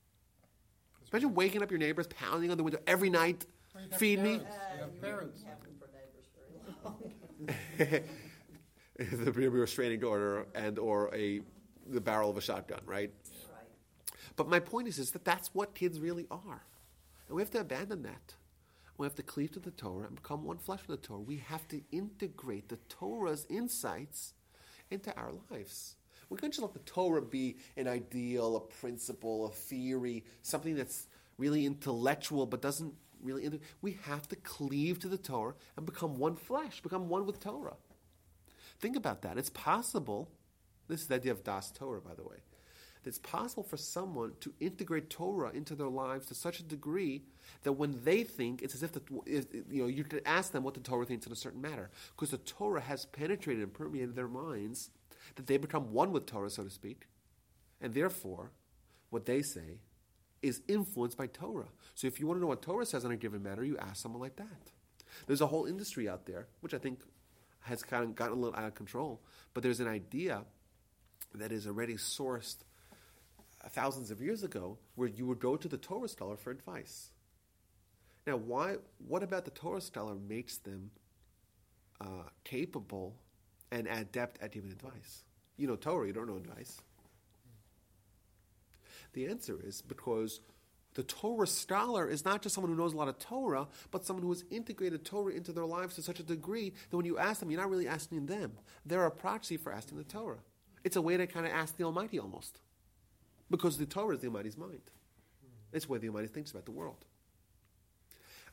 Imagine 1.12 1.34
waking 1.34 1.64
up 1.64 1.72
your 1.72 1.80
neighbors, 1.80 2.08
pounding 2.08 2.52
on 2.52 2.58
the 2.58 2.64
window 2.64 2.80
every 2.88 3.10
night, 3.10 3.46
have 3.74 4.00
feed 4.00 4.20
me. 4.20 4.40
parents. 4.40 4.56
You 4.74 4.82
have 4.82 5.02
parents. 5.02 5.44
Have 5.44 5.62
them 5.62 5.76
for 5.80 5.88
neighbors 5.88 6.28
very 6.36 8.02
long. 8.04 9.32
the 9.36 9.50
restraining 9.50 10.04
order 10.04 10.48
and 10.56 10.80
or 10.80 11.14
a 11.14 11.42
the 11.88 12.02
barrel 12.02 12.30
of 12.30 12.38
a 12.38 12.42
shotgun, 12.42 12.80
right? 12.86 13.12
Right. 13.54 14.18
But 14.36 14.50
my 14.50 14.60
point 14.60 14.88
is, 14.88 14.98
is 14.98 15.12
that 15.12 15.24
that's 15.24 15.54
what 15.54 15.76
kids 15.76 16.00
really 16.00 16.26
are, 16.32 16.64
and 17.28 17.36
we 17.36 17.42
have 17.42 17.52
to 17.52 17.60
abandon 17.60 18.04
that. 18.04 18.34
We 18.98 19.06
have 19.06 19.16
to 19.16 19.24
cleave 19.24 19.52
to 19.54 19.60
the 19.60 19.72
Torah 19.72 20.08
and 20.08 20.16
become 20.16 20.44
one 20.44 20.58
flesh 20.58 20.82
with 20.88 21.02
the 21.02 21.08
Torah. 21.08 21.20
We 21.20 21.38
have 21.38 21.68
to 21.70 21.82
integrate 21.92 22.70
the 22.70 22.78
Torah's 22.90 23.46
insights 23.50 24.34
into 24.90 25.16
our 25.18 25.34
lives. 25.52 25.96
We 26.30 26.38
can't 26.38 26.54
just 26.54 26.62
let 26.62 26.74
the 26.74 26.80
Torah 26.80 27.22
be 27.22 27.58
an 27.78 27.88
ideal, 27.88 28.56
a 28.56 28.60
principle, 28.60 29.46
a 29.46 29.52
theory, 29.52 30.24
something 30.42 30.76
that's 30.76 31.08
really 31.38 31.66
intellectual 31.66 32.46
but 32.46 32.62
doesn't 32.62 32.94
really. 33.22 33.46
Inter- 33.46 33.60
we 33.82 33.98
have 34.04 34.28
to 34.30 34.36
cleave 34.38 35.00
to 35.00 35.08
the 35.08 35.18
Torah 35.18 35.56
and 35.76 35.86
become 35.86 36.18
one 36.18 36.36
flesh, 36.36 36.82
become 36.82 37.10
one 37.10 37.26
with 37.26 37.40
Torah. 37.40 37.76
Think 38.80 38.96
about 38.96 39.22
that. 39.22 39.38
It's 39.38 39.50
possible. 39.50 40.30
This 40.88 41.02
is 41.02 41.08
the 41.08 41.16
idea 41.16 41.32
of 41.32 41.44
Das 41.44 41.72
Torah, 41.72 42.02
by 42.02 42.14
the 42.14 42.24
way. 42.24 42.38
That 43.06 43.10
it's 43.10 43.20
possible 43.20 43.62
for 43.62 43.78
someone 43.78 44.34
to 44.40 44.52
integrate 44.60 45.12
Torah 45.12 45.52
into 45.52 45.76
their 45.76 45.88
lives 45.88 46.26
to 46.26 46.34
such 46.34 46.60
a 46.60 46.64
degree 46.64 47.22
that 47.62 47.74
when 47.74 48.02
they 48.04 48.24
think, 48.24 48.64
it's 48.64 48.74
as 48.74 48.82
if 48.82 48.94
the, 48.94 49.02
you 49.70 49.84
know 49.84 49.88
you 49.88 50.04
could 50.04 50.24
ask 50.26 50.52
them 50.52 50.64
what 50.64 50.74
the 50.74 50.80
Torah 50.80 51.06
thinks 51.06 51.28
in 51.28 51.32
a 51.32 51.36
certain 51.36 51.62
matter, 51.62 51.92
because 52.16 52.32
the 52.32 52.40
Torah 52.40 52.82
has 52.82 53.06
penetrated 53.06 53.62
and 53.62 53.72
permeated 53.72 54.16
their 54.16 54.28
minds 54.28 54.90
that 55.36 55.46
they 55.46 55.58
become 55.58 55.94
one 55.94 56.12
with 56.12 56.26
Torah, 56.26 56.50
so 56.50 56.64
to 56.64 56.70
speak, 56.72 57.06
and 57.80 57.94
therefore, 57.94 58.50
what 59.12 59.28
they 59.28 59.44
say 59.44 59.82
is 60.42 60.62
influenced 60.68 61.18
by 61.18 61.28
Torah. 61.28 61.70
So 61.94 62.08
if 62.08 62.20
you 62.20 62.26
want 62.26 62.38
to 62.38 62.42
know 62.42 62.48
what 62.48 62.64
Torah 62.64 62.88
says 62.88 63.06
on 63.06 63.12
a 63.12 63.18
given 63.18 63.44
matter, 63.44 63.64
you 63.64 63.78
ask 63.78 64.02
someone 64.02 64.22
like 64.22 64.38
that. 64.38 64.72
There's 65.28 65.42
a 65.42 65.48
whole 65.48 65.66
industry 65.66 66.10
out 66.10 66.26
there, 66.26 66.48
which 66.62 66.74
I 66.74 66.80
think 66.80 67.02
has 67.62 67.84
kind 67.84 68.04
of 68.04 68.16
gotten 68.16 68.34
a 68.34 68.40
little 68.40 68.58
out 68.58 68.66
of 68.66 68.74
control, 68.74 69.22
but 69.54 69.62
there's 69.62 69.80
an 69.80 69.88
idea 69.88 70.44
that 71.36 71.52
is 71.52 71.68
already 71.68 71.96
sourced 71.96 72.58
thousands 73.70 74.12
of 74.12 74.22
years 74.22 74.44
ago 74.44 74.78
where 74.96 75.08
you 75.08 75.26
would 75.26 75.40
go 75.40 75.56
to 75.56 75.68
the 75.68 75.78
Torah 75.78 76.08
scholar 76.08 76.38
for 76.38 76.52
advice. 76.52 77.10
Now, 78.28 78.38
why? 78.38 78.78
What 79.08 79.24
about 79.24 79.46
the 79.46 79.52
Torah 79.52 79.82
scholar 79.82 80.16
makes 80.16 80.58
them 80.58 80.92
uh, 82.02 82.30
capable 82.44 83.16
and 83.72 83.88
adept 83.88 84.42
at 84.42 84.52
giving 84.52 84.72
advice? 84.72 85.24
You 85.58 85.68
know 85.68 85.76
Torah, 85.76 86.08
you 86.08 86.14
don't 86.14 86.28
know 86.28 86.38
advice. 86.38 86.82
The 89.14 89.28
answer 89.28 89.58
is 89.64 89.82
because 89.82 90.42
the 90.96 91.04
Torah 91.04 91.48
scholar 91.48 92.10
is 92.10 92.26
not 92.26 92.42
just 92.42 92.56
someone 92.56 92.72
who 92.72 92.78
knows 92.78 92.94
a 92.94 92.98
lot 92.98 93.08
of 93.08 93.20
Torah, 93.20 93.68
but 93.92 94.06
someone 94.06 94.24
who 94.24 94.32
has 94.32 94.44
integrated 94.50 95.06
Torah 95.06 95.34
into 95.34 95.54
their 95.54 95.66
lives 95.66 95.96
to 95.96 96.02
such 96.02 96.20
a 96.20 96.24
degree 96.24 96.74
that 96.90 96.98
when 96.98 97.06
you 97.06 97.18
ask 97.18 97.40
them, 97.40 97.52
you're 97.52 97.60
not 97.60 97.70
really 97.70 97.88
asking 97.88 98.26
them. 98.26 98.54
They're 98.86 99.06
a 99.06 99.12
proxy 99.12 99.58
for 99.58 99.72
asking 99.72 99.98
the 99.98 100.04
Torah. 100.04 100.40
It's 100.84 100.96
a 100.96 101.02
way 101.02 101.18
to 101.18 101.28
kind 101.28 101.46
of 101.46 101.52
ask 101.52 101.78
the 101.78 101.84
Almighty 101.84 102.20
almost. 102.20 102.60
Because 103.50 103.78
the 103.78 103.86
Torah 103.86 104.16
is 104.16 104.22
the 104.22 104.28
Almighty's 104.28 104.58
mind. 104.58 104.82
It's 105.72 105.88
where 105.88 106.00
the 106.00 106.08
Almighty 106.08 106.28
thinks 106.28 106.52
about 106.52 106.66
the 106.66 106.72
world. 106.72 107.06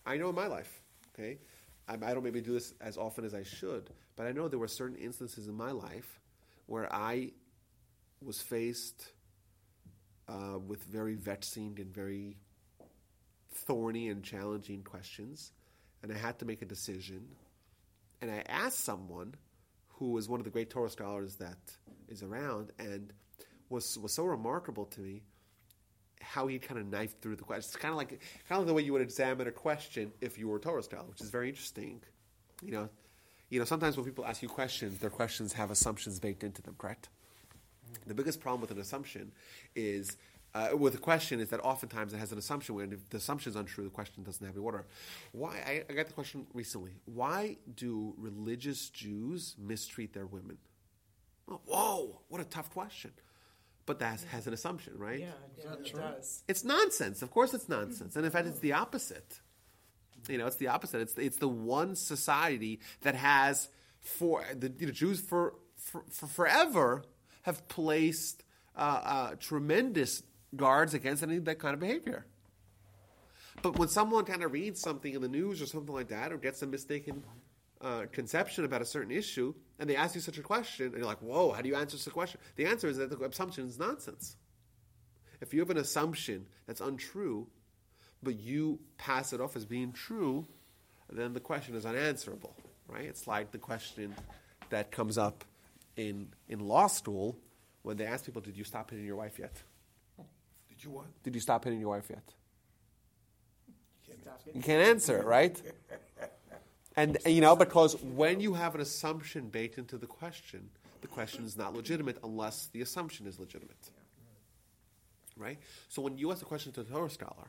I 0.04 0.16
know 0.16 0.28
in 0.28 0.34
my 0.34 0.48
life, 0.48 0.82
okay, 1.14 1.38
I, 1.88 1.94
I 1.94 2.14
don't 2.14 2.24
maybe 2.24 2.40
do 2.40 2.52
this 2.52 2.74
as 2.80 2.96
often 2.96 3.24
as 3.24 3.34
I 3.34 3.44
should, 3.44 3.90
but 4.16 4.26
I 4.26 4.32
know 4.32 4.48
there 4.48 4.58
were 4.58 4.68
certain 4.68 4.96
instances 4.96 5.48
in 5.48 5.54
my 5.54 5.70
life 5.70 6.20
where 6.66 6.92
I 6.92 7.32
was 8.20 8.40
faced 8.40 9.12
uh, 10.28 10.58
with 10.58 10.82
very 10.84 11.14
vexing 11.14 11.78
and 11.78 11.92
very 11.92 12.36
thorny 13.52 14.08
and 14.08 14.22
challenging 14.22 14.82
questions, 14.82 15.52
and 16.02 16.12
I 16.12 16.16
had 16.16 16.38
to 16.40 16.44
make 16.44 16.62
a 16.62 16.66
decision. 16.66 17.28
And 18.20 18.30
I 18.30 18.42
asked 18.48 18.80
someone 18.80 19.34
who 19.88 20.16
is 20.18 20.28
one 20.28 20.40
of 20.40 20.44
the 20.44 20.50
great 20.50 20.70
Torah 20.70 20.90
scholars 20.90 21.36
that 21.36 21.58
is 22.08 22.22
around, 22.22 22.72
and 22.78 23.12
was 23.68 23.98
was 23.98 24.12
so 24.12 24.24
remarkable 24.24 24.86
to 24.86 25.00
me 25.00 25.22
how 26.20 26.46
he 26.46 26.58
kind 26.58 26.80
of 26.80 26.86
knifed 26.86 27.20
through 27.20 27.36
the 27.36 27.42
question. 27.42 27.68
It's 27.68 27.76
kind 27.76 27.92
of 27.92 27.98
like 27.98 28.10
kind 28.10 28.20
of 28.50 28.58
like 28.58 28.66
the 28.66 28.74
way 28.74 28.82
you 28.82 28.92
would 28.92 29.02
examine 29.02 29.46
a 29.46 29.52
question 29.52 30.12
if 30.20 30.38
you 30.38 30.48
were 30.48 30.56
a 30.56 30.60
Torah 30.60 30.82
scholar, 30.82 31.04
which 31.04 31.20
is 31.20 31.30
very 31.30 31.48
interesting. 31.48 32.00
You 32.62 32.72
know, 32.72 32.88
you 33.50 33.58
know, 33.58 33.64
sometimes 33.64 33.96
when 33.96 34.06
people 34.06 34.24
ask 34.24 34.42
you 34.42 34.48
questions, 34.48 34.98
their 34.98 35.10
questions 35.10 35.52
have 35.54 35.70
assumptions 35.70 36.20
baked 36.20 36.44
into 36.44 36.62
them. 36.62 36.74
Correct? 36.78 37.08
The 38.06 38.14
biggest 38.14 38.40
problem 38.40 38.60
with 38.62 38.70
an 38.70 38.78
assumption 38.78 39.32
is, 39.76 40.16
uh, 40.54 40.70
with 40.74 40.94
a 40.94 40.98
question, 40.98 41.40
is 41.40 41.50
that 41.50 41.60
oftentimes 41.60 42.14
it 42.14 42.18
has 42.18 42.32
an 42.32 42.38
assumption. 42.38 42.76
When 42.76 42.92
if 42.92 43.10
the 43.10 43.18
assumption 43.18 43.50
is 43.50 43.56
untrue, 43.56 43.84
the 43.84 43.90
question 43.90 44.22
doesn't 44.22 44.44
have 44.46 44.56
any 44.56 44.64
order. 44.64 44.86
Why? 45.32 45.56
I, 45.66 45.84
I 45.90 45.92
got 45.92 46.06
the 46.06 46.14
question 46.14 46.46
recently. 46.54 46.92
Why 47.04 47.58
do 47.76 48.14
religious 48.16 48.88
Jews 48.88 49.54
mistreat 49.58 50.14
their 50.14 50.26
women? 50.26 50.56
Oh, 51.50 51.60
whoa! 51.66 52.20
What 52.28 52.40
a 52.40 52.44
tough 52.44 52.70
question. 52.70 53.10
But 53.84 53.98
that 53.98 54.22
has 54.30 54.46
an 54.46 54.52
assumption, 54.52 54.94
right? 54.96 55.20
Yeah, 55.20 55.26
yeah, 55.58 55.72
it 55.72 55.92
does. 55.94 56.44
It's 56.46 56.64
nonsense. 56.64 57.20
Of 57.22 57.30
course, 57.30 57.52
it's 57.52 57.68
nonsense. 57.68 58.14
And 58.14 58.24
in 58.24 58.30
fact, 58.30 58.46
it's 58.46 58.60
the 58.60 58.74
opposite. 58.74 59.40
You 60.28 60.38
know, 60.38 60.46
it's 60.46 60.56
the 60.56 60.68
opposite. 60.68 61.00
It's 61.00 61.18
it's 61.18 61.38
the 61.38 61.48
one 61.48 61.96
society 61.96 62.80
that 63.00 63.16
has 63.16 63.68
for 64.00 64.44
the 64.54 64.72
you 64.78 64.86
know, 64.86 64.92
Jews 64.92 65.20
for, 65.20 65.54
for, 65.76 66.04
for 66.10 66.26
forever 66.26 67.04
have 67.42 67.66
placed 67.68 68.44
uh, 68.76 69.00
uh, 69.04 69.34
tremendous 69.40 70.22
guards 70.54 70.94
against 70.94 71.22
any 71.22 71.36
of 71.36 71.44
that 71.46 71.58
kind 71.58 71.74
of 71.74 71.80
behavior. 71.80 72.26
But 73.62 73.78
when 73.78 73.88
someone 73.88 74.24
kind 74.24 74.42
of 74.42 74.52
reads 74.52 74.80
something 74.80 75.14
in 75.14 75.20
the 75.20 75.28
news 75.28 75.60
or 75.60 75.66
something 75.66 75.94
like 75.94 76.08
that, 76.08 76.32
or 76.32 76.36
gets 76.36 76.62
a 76.62 76.66
mistaken 76.66 77.22
uh, 77.82 78.06
conception 78.12 78.64
about 78.64 78.80
a 78.80 78.84
certain 78.84 79.10
issue, 79.10 79.52
and 79.78 79.90
they 79.90 79.96
ask 79.96 80.14
you 80.14 80.20
such 80.20 80.38
a 80.38 80.42
question, 80.42 80.86
and 80.86 80.96
you're 80.96 81.06
like, 81.06 81.20
"Whoa, 81.20 81.52
how 81.52 81.60
do 81.60 81.68
you 81.68 81.74
answer 81.74 81.98
such 81.98 82.12
a 82.12 82.14
question?" 82.14 82.40
The 82.56 82.66
answer 82.66 82.88
is 82.88 82.96
that 82.98 83.10
the 83.10 83.18
assumption 83.24 83.66
is 83.66 83.78
nonsense. 83.78 84.36
If 85.40 85.52
you 85.52 85.60
have 85.60 85.70
an 85.70 85.78
assumption 85.78 86.46
that's 86.66 86.80
untrue, 86.80 87.48
but 88.22 88.38
you 88.38 88.78
pass 88.98 89.32
it 89.32 89.40
off 89.40 89.56
as 89.56 89.64
being 89.64 89.92
true, 89.92 90.46
then 91.10 91.32
the 91.32 91.40
question 91.40 91.74
is 91.74 91.84
unanswerable, 91.84 92.56
right? 92.86 93.04
It's 93.04 93.26
like 93.26 93.50
the 93.50 93.58
question 93.58 94.14
that 94.70 94.92
comes 94.92 95.18
up 95.18 95.44
in 95.96 96.28
in 96.48 96.60
law 96.60 96.86
school 96.86 97.36
when 97.82 97.96
they 97.96 98.06
ask 98.06 98.24
people, 98.24 98.40
"Did 98.40 98.56
you 98.56 98.64
stop 98.64 98.90
hitting 98.90 99.04
your 99.04 99.16
wife 99.16 99.38
yet? 99.38 99.60
Did 100.68 100.84
you 100.84 100.90
what? 100.90 101.22
Did 101.24 101.34
you 101.34 101.40
stop 101.40 101.64
hitting 101.64 101.80
your 101.80 101.90
wife 101.90 102.08
yet?" 102.08 102.34
Stop 104.22 104.40
You 104.54 104.62
can't 104.62 104.86
answer, 104.88 105.22
right? 105.24 105.60
And 106.96 107.18
uh, 107.24 107.30
you 107.30 107.40
know, 107.40 107.56
because 107.56 107.96
when 108.02 108.40
you 108.40 108.54
have 108.54 108.74
an 108.74 108.80
assumption 108.80 109.48
baked 109.48 109.78
into 109.78 109.96
the 109.96 110.06
question, 110.06 110.68
the 111.00 111.08
question 111.08 111.44
is 111.44 111.56
not 111.56 111.74
legitimate 111.74 112.18
unless 112.22 112.66
the 112.72 112.82
assumption 112.82 113.26
is 113.26 113.38
legitimate. 113.38 113.90
Right? 115.36 115.58
So 115.88 116.02
when 116.02 116.18
you 116.18 116.30
ask 116.30 116.42
a 116.42 116.44
question 116.44 116.72
to 116.72 116.82
a 116.82 116.84
Torah 116.84 117.10
scholar, 117.10 117.48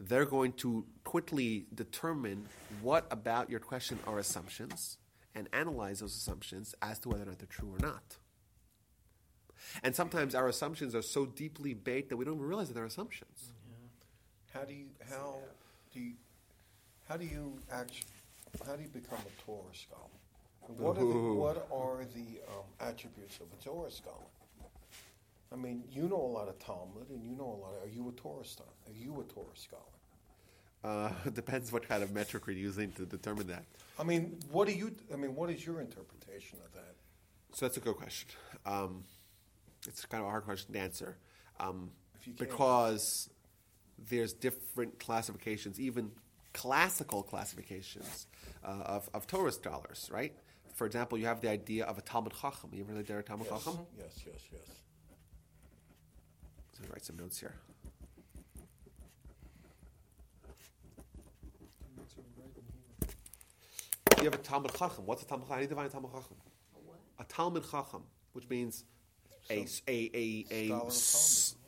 they're 0.00 0.24
going 0.24 0.52
to 0.54 0.86
quickly 1.04 1.66
determine 1.74 2.46
what 2.80 3.06
about 3.10 3.50
your 3.50 3.60
question 3.60 3.98
are 4.06 4.18
assumptions 4.18 4.96
and 5.34 5.48
analyze 5.52 6.00
those 6.00 6.16
assumptions 6.16 6.74
as 6.80 6.98
to 7.00 7.08
whether 7.08 7.24
or 7.24 7.26
not 7.26 7.38
they're 7.38 7.46
true 7.46 7.74
or 7.74 7.86
not. 7.86 8.16
And 9.82 9.94
sometimes 9.94 10.34
our 10.34 10.48
assumptions 10.48 10.94
are 10.94 11.02
so 11.02 11.26
deeply 11.26 11.74
baked 11.74 12.08
that 12.10 12.16
we 12.16 12.24
don't 12.24 12.34
even 12.34 12.46
realize 12.46 12.68
that 12.68 12.74
they're 12.74 12.84
assumptions. 12.84 13.52
How 14.54 14.64
do 14.64 14.72
you 14.72 14.86
how 15.10 15.36
do 15.92 16.00
you 16.00 16.12
how 17.08 17.16
do 17.16 17.24
you 17.24 17.58
actually 17.70 18.06
how 18.66 18.76
do 18.76 18.82
you 18.82 18.88
become 18.88 19.18
a 19.18 19.42
Torah 19.44 19.74
scholar? 19.74 20.08
What 20.76 20.96
are 20.98 21.00
the, 21.00 21.32
what 21.32 21.68
are 21.72 22.04
the 22.14 22.40
um, 22.48 22.64
attributes 22.80 23.38
of 23.40 23.46
a 23.58 23.64
Torah 23.64 23.90
scholar? 23.90 24.16
I 25.50 25.56
mean, 25.56 25.84
you 25.90 26.08
know 26.08 26.20
a 26.20 26.32
lot 26.32 26.48
of 26.48 26.58
Talmud, 26.58 27.08
and 27.08 27.24
you 27.24 27.34
know 27.34 27.44
a 27.44 27.58
lot. 27.64 27.72
Of, 27.76 27.88
are 27.88 27.92
you 27.94 28.08
a 28.08 28.12
Torah 28.20 28.44
scholar? 28.44 28.68
Are 28.86 28.92
you 28.92 29.18
a 29.20 29.32
Torah 29.32 29.46
scholar? 29.54 29.82
Uh, 30.84 31.10
it 31.24 31.34
depends 31.42 31.72
what 31.72 31.88
kind 31.88 32.02
of 32.02 32.12
metric 32.12 32.46
we're 32.46 32.52
using 32.52 32.92
to 32.92 33.06
determine 33.06 33.46
that. 33.46 33.64
I 33.98 34.04
mean, 34.04 34.38
what 34.50 34.68
do 34.68 34.74
you? 34.74 34.94
I 35.12 35.16
mean, 35.16 35.34
what 35.34 35.48
is 35.48 35.64
your 35.64 35.80
interpretation 35.80 36.58
of 36.66 36.72
that? 36.74 36.94
So 37.54 37.64
that's 37.64 37.78
a 37.78 37.80
good 37.80 37.96
question. 37.96 38.28
Um, 38.66 39.04
it's 39.86 40.04
kind 40.04 40.20
of 40.20 40.26
a 40.28 40.30
hard 40.30 40.44
question 40.44 40.74
to 40.74 40.78
answer 40.78 41.16
um, 41.60 41.90
If 42.20 42.26
you 42.26 42.34
can't- 42.34 42.50
because 42.50 43.30
there's 44.10 44.32
different 44.34 44.98
classifications, 45.00 45.80
even 45.80 46.10
classical 46.58 47.22
classifications 47.22 48.26
uh, 48.64 48.96
of, 48.96 49.08
of 49.14 49.26
Torah 49.28 49.52
scholars, 49.52 50.10
right? 50.12 50.34
For 50.74 50.86
example, 50.86 51.16
you 51.16 51.26
have 51.26 51.40
the 51.40 51.48
idea 51.48 51.84
of 51.84 51.98
a 51.98 52.00
Talmud 52.00 52.32
Chacham. 52.40 52.70
You 52.72 52.82
ever 52.82 52.94
heard 52.94 53.08
of 53.10 53.18
a 53.18 53.22
Talmud 53.22 53.46
Yes, 53.48 53.64
Chacham? 53.64 53.78
yes, 53.96 54.24
yes, 54.26 54.40
yes. 54.52 54.60
Let 56.74 56.82
me 56.82 56.88
write 56.92 57.04
some 57.04 57.16
notes 57.16 57.38
here. 57.38 57.54
That's 61.96 62.16
what 62.16 62.26
I'm 62.26 62.42
writing 62.42 62.64
here. 64.16 64.18
You 64.18 64.24
have 64.30 64.34
a 64.34 64.42
Talmud 64.42 64.74
Chacham. 64.74 65.06
What's 65.06 65.22
a 65.22 65.26
Talmud 65.26 65.46
Chacham? 65.46 65.54
How 65.54 65.56
do 65.56 65.62
you 65.62 65.68
define 65.68 65.86
a 65.86 65.88
Talmud 65.90 66.10
Chacham? 66.12 66.36
A 67.20 67.24
Talmud 67.24 67.64
Chacham, 67.70 68.02
which 68.32 68.48
means 68.48 68.84
a 69.50 69.66
a 69.88 70.10
a, 70.14 70.44
a, 70.50 70.90
Scholar 70.90 70.90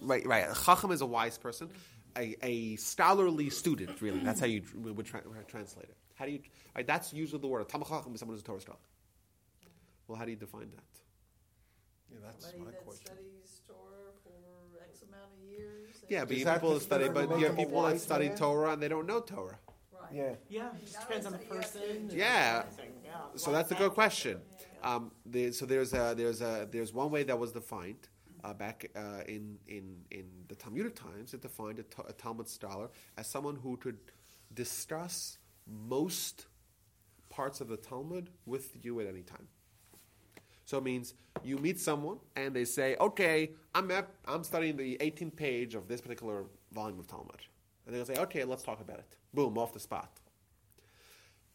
right 0.00 0.26
right. 0.26 0.44
A 0.50 0.54
Chacham 0.64 0.90
is 0.90 1.00
a 1.00 1.06
wise 1.06 1.38
person, 1.38 1.68
a, 2.16 2.36
a 2.42 2.76
scholarly 2.76 3.50
student. 3.50 4.00
Really, 4.00 4.20
that's 4.20 4.40
how 4.40 4.46
you 4.46 4.60
tr- 4.60 4.76
would 4.78 5.06
tra- 5.06 5.22
translate 5.48 5.86
it. 5.86 5.96
How 6.14 6.26
do 6.26 6.32
you? 6.32 6.40
Right, 6.76 6.86
that's 6.86 7.12
usually 7.12 7.40
the 7.40 7.46
word. 7.46 7.62
A 7.62 7.64
Talmud 7.64 7.86
is 7.88 8.20
someone 8.20 8.34
who's 8.34 8.42
a 8.42 8.44
Torah 8.44 8.60
scholar. 8.60 8.78
Well, 10.06 10.18
how 10.18 10.24
do 10.24 10.30
you 10.30 10.36
define 10.36 10.70
that? 10.70 11.00
Yeah, 12.10 12.18
that's 12.24 12.46
Somebody 12.46 12.64
my 12.64 12.70
that 12.72 12.84
question. 12.84 13.06
studies 13.06 13.62
Torah 13.66 14.12
for 14.24 14.82
X 14.82 15.02
amount 15.02 15.30
of 15.32 15.48
years. 15.48 16.04
Yeah, 16.08 16.24
but 16.24 16.36
you 16.36 16.44
that 16.44 16.54
people 16.54 16.74
that 16.74 16.82
study, 16.82 17.08
but 17.08 17.38
you 17.38 17.46
have 17.46 17.56
people 17.56 17.82
that 17.82 18.00
study 18.00 18.28
man? 18.28 18.36
Torah 18.36 18.72
and 18.72 18.82
they 18.82 18.88
don't 18.88 19.06
know 19.06 19.20
Torah. 19.20 19.58
Right. 19.92 20.12
Yeah. 20.12 20.32
Yeah, 20.48 20.68
it 20.76 20.86
just 20.86 21.00
depends 21.00 21.26
on 21.26 21.32
the 21.32 21.38
person. 21.38 22.10
Yeah. 22.10 22.64
yeah. 23.04 23.10
So 23.36 23.52
that's 23.52 23.70
a 23.70 23.74
good 23.76 23.92
question. 23.92 24.40
Um, 24.82 25.12
the, 25.26 25.52
so 25.52 25.66
there's 25.66 25.92
a, 25.92 26.14
there's 26.16 26.40
a, 26.40 26.66
there's 26.70 26.92
one 26.92 27.10
way 27.10 27.22
that 27.24 27.38
was 27.38 27.52
defined 27.52 28.08
uh, 28.44 28.54
back 28.54 28.90
uh, 28.96 29.22
in, 29.26 29.58
in 29.68 29.96
in 30.10 30.26
the 30.48 30.54
Talmudic 30.54 30.94
times. 30.94 31.34
It 31.34 31.42
defined 31.42 31.78
a, 32.08 32.12
Talmud 32.12 32.48
scholar 32.48 32.90
as 33.16 33.26
someone 33.26 33.56
who 33.56 33.76
could 33.76 33.98
discuss 34.54 35.38
most 35.66 36.46
parts 37.28 37.60
of 37.60 37.68
the 37.68 37.76
Talmud 37.76 38.30
with 38.46 38.84
you 38.84 39.00
at 39.00 39.06
any 39.06 39.22
time. 39.22 39.48
So 40.64 40.78
it 40.78 40.84
means 40.84 41.14
you 41.42 41.58
meet 41.58 41.80
someone 41.80 42.18
and 42.36 42.54
they 42.54 42.64
say, 42.64 42.96
okay, 43.00 43.50
I'm, 43.74 43.90
at, 43.90 44.08
I'm 44.26 44.44
studying 44.44 44.76
the 44.76 44.96
18th 44.98 45.34
page 45.34 45.74
of 45.74 45.88
this 45.88 46.00
particular 46.00 46.44
volume 46.72 47.00
of 47.00 47.08
Talmud. 47.08 47.40
And 47.86 47.94
they'll 47.94 48.04
say, 48.04 48.14
okay, 48.16 48.44
let's 48.44 48.62
talk 48.62 48.80
about 48.80 48.98
it. 48.98 49.16
Boom, 49.34 49.58
off 49.58 49.72
the 49.72 49.80
spot. 49.80 50.10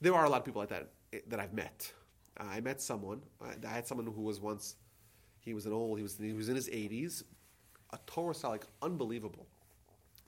There 0.02 0.14
are 0.14 0.26
a 0.26 0.30
lot 0.30 0.40
of 0.40 0.46
people 0.46 0.60
like 0.60 0.70
that 0.70 0.90
eh, 1.14 1.20
that 1.28 1.40
I've 1.40 1.54
met. 1.54 1.92
Uh, 2.38 2.44
I 2.44 2.60
met 2.60 2.82
someone, 2.82 3.22
I 3.42 3.70
had 3.70 3.88
someone 3.88 4.08
who 4.08 4.22
was 4.22 4.42
once, 4.42 4.76
he 5.46 5.54
was 5.54 5.68
an 5.68 5.74
old, 5.74 5.98
he 5.98 6.04
was, 6.04 6.18
he 6.18 6.34
was 6.34 6.50
in 6.50 6.56
his 6.56 6.68
80s, 6.68 7.24
a 7.94 8.00
Torah 8.08 8.34
style, 8.34 8.52
like 8.52 8.66
unbelievable. 8.82 9.46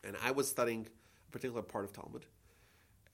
And 0.03 0.15
I 0.23 0.31
was 0.31 0.47
studying 0.47 0.87
a 1.27 1.31
particular 1.31 1.63
part 1.63 1.83
of 1.83 1.91
Talmud. 1.91 2.25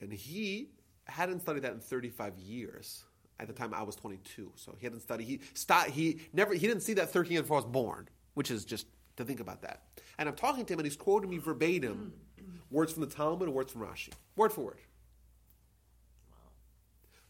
And 0.01 0.11
he 0.11 0.69
hadn't 1.05 1.39
studied 1.39 1.63
that 1.63 1.71
in 1.71 1.79
35 1.79 2.37
years. 2.37 3.05
At 3.39 3.47
the 3.47 3.53
time, 3.53 3.73
I 3.73 3.81
was 3.83 3.95
22, 3.95 4.51
so 4.55 4.75
he 4.77 4.85
hadn't 4.85 4.99
studied. 4.99 5.25
He 5.25 5.39
sta 5.53 5.85
he 5.85 6.21
never 6.33 6.53
he 6.53 6.67
didn't 6.67 6.83
see 6.83 6.93
that 6.93 7.09
13 7.09 7.41
before 7.41 7.57
I 7.57 7.61
was 7.61 7.69
born, 7.69 8.07
which 8.35 8.51
is 8.51 8.63
just 8.63 8.85
to 9.17 9.25
think 9.25 9.39
about 9.39 9.61
that. 9.63 9.81
And 10.19 10.29
I'm 10.29 10.35
talking 10.35 10.65
to 10.65 10.73
him, 10.73 10.79
and 10.79 10.85
he's 10.85 10.95
quoting 10.95 11.29
me 11.29 11.39
verbatim, 11.39 12.13
words 12.69 12.93
from 12.93 13.01
the 13.01 13.09
Talmud, 13.09 13.47
and 13.47 13.53
words 13.53 13.71
from 13.71 13.81
Rashi, 13.81 14.09
word 14.35 14.53
for 14.53 14.61
word. 14.61 14.77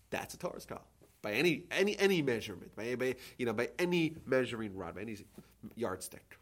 That's 0.10 0.34
a 0.34 0.38
Torah 0.38 0.60
scholar 0.60 0.82
by 1.24 1.32
any 1.32 1.64
any 1.72 1.98
any 1.98 2.22
measurement, 2.22 2.76
by, 2.76 2.94
by 2.94 3.16
you 3.40 3.48
know 3.48 3.54
by 3.54 3.70
any 3.80 4.14
measuring 4.28 4.76
rod, 4.76 4.94
by 4.94 5.02
any 5.02 5.18
yardstick. 5.76 6.38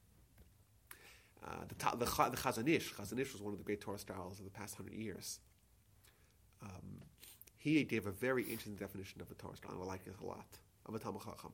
Uh, 1.46 1.54
the, 1.70 1.98
the, 1.98 2.06
the 2.06 2.38
Chazon 2.38 2.68
Ish, 2.68 2.94
Chazon 2.94 3.20
Ish 3.20 3.34
was 3.34 3.42
one 3.42 3.54
of 3.54 3.58
the 3.58 3.64
great 3.64 3.80
Torah 3.80 3.98
scholars 3.98 4.40
of 4.40 4.46
the 4.46 4.52
past 4.52 4.76
hundred 4.76 4.94
years. 4.94 5.40
Um, 6.62 7.02
he 7.58 7.84
gave 7.84 8.06
a 8.08 8.12
very 8.12 8.44
interesting 8.44 8.76
definition 8.76 9.22
of 9.22 9.32
a 9.32 9.36
Torah 9.36 9.56
scholar. 9.56 9.76
and 9.76 9.84
I 9.84 9.88
like 9.88 10.02
it 10.06 10.16
a 10.22 10.26
lot. 10.26 10.46
Of 10.86 10.96
a 10.96 11.00
Talmud 11.00 11.22
Chacham. 11.24 11.52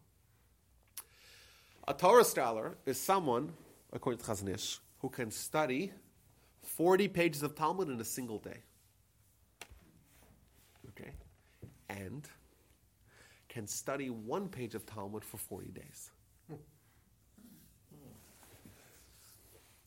A 1.87 1.93
Torah 1.93 2.23
scholar 2.23 2.77
is 2.85 2.99
someone, 2.99 3.51
according 3.93 4.19
to 4.19 4.25
Chazon 4.25 4.53
Ish, 4.53 4.79
who 4.99 5.09
can 5.09 5.31
study 5.31 5.91
40 6.63 7.07
pages 7.09 7.43
of 7.43 7.55
Talmud 7.55 7.89
in 7.89 7.99
a 7.99 8.05
single 8.05 8.39
day. 8.39 8.59
Okay? 10.89 11.11
And 11.89 12.27
can 13.57 13.65
study 13.65 14.11
one 14.11 14.49
page 14.49 14.75
of 14.75 14.85
Talmud 14.85 15.23
for 15.23 15.37
40 15.37 15.69
days. 15.69 16.11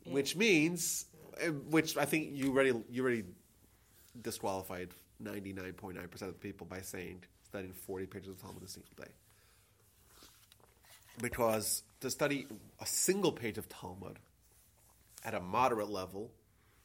Which 0.07 0.35
means, 0.35 1.07
uh, 1.41 1.53
which 1.71 1.97
I 1.97 2.05
think 2.05 2.31
you 2.33 2.51
already, 2.51 2.75
you 2.91 3.05
already 3.05 3.23
disqualified 4.21 4.89
99.9% 5.23 6.23
of 6.23 6.41
people 6.41 6.67
by 6.67 6.81
saying 6.81 7.23
studying 7.45 7.73
40 7.73 8.07
pages 8.07 8.31
of 8.31 8.43
Talmud 8.43 8.65
a 8.65 8.67
single 8.67 8.91
day. 8.97 9.13
Because 11.23 11.85
to 12.01 12.11
study 12.11 12.49
a 12.81 12.87
single 12.87 13.31
page 13.31 13.57
of 13.57 13.69
Talmud 13.69 14.19
at 15.25 15.35
a 15.35 15.41
moderate 15.41 15.91
level, 15.91 16.33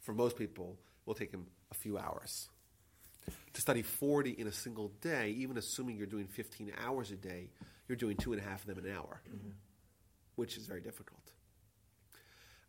for 0.01 0.13
most 0.13 0.37
people, 0.37 0.77
will 1.07 1.15
take 1.15 1.31
him 1.31 1.47
a 1.71 1.73
few 1.73 1.97
hours. 1.97 2.49
To 3.53 3.61
study 3.61 3.81
40 3.81 4.31
in 4.31 4.47
a 4.47 4.51
single 4.51 4.89
day, 5.01 5.29
even 5.37 5.57
assuming 5.57 5.97
you're 5.97 6.07
doing 6.07 6.27
15 6.27 6.73
hours 6.77 7.11
a 7.11 7.15
day, 7.15 7.49
you're 7.87 7.95
doing 7.95 8.17
two 8.17 8.33
and 8.33 8.41
a 8.41 8.43
half 8.45 8.61
of 8.67 8.75
them 8.75 8.83
an 8.85 8.91
hour, 8.91 9.21
which 10.35 10.57
is 10.57 10.67
very 10.67 10.81
difficult. 10.81 11.21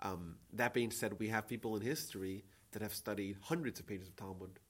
Um, 0.01 0.37
that 0.53 0.73
being 0.75 0.91
said, 0.91 1.19
we 1.19 1.29
have 1.29 1.49
people 1.49 1.75
in 1.77 1.83
history 1.83 2.45
that 2.73 2.83
have 2.83 2.95
studied 2.95 3.37
hundreds 3.43 3.81
of 3.81 3.87
pages 3.87 4.09
of 4.09 4.17
Talmud 4.17 4.61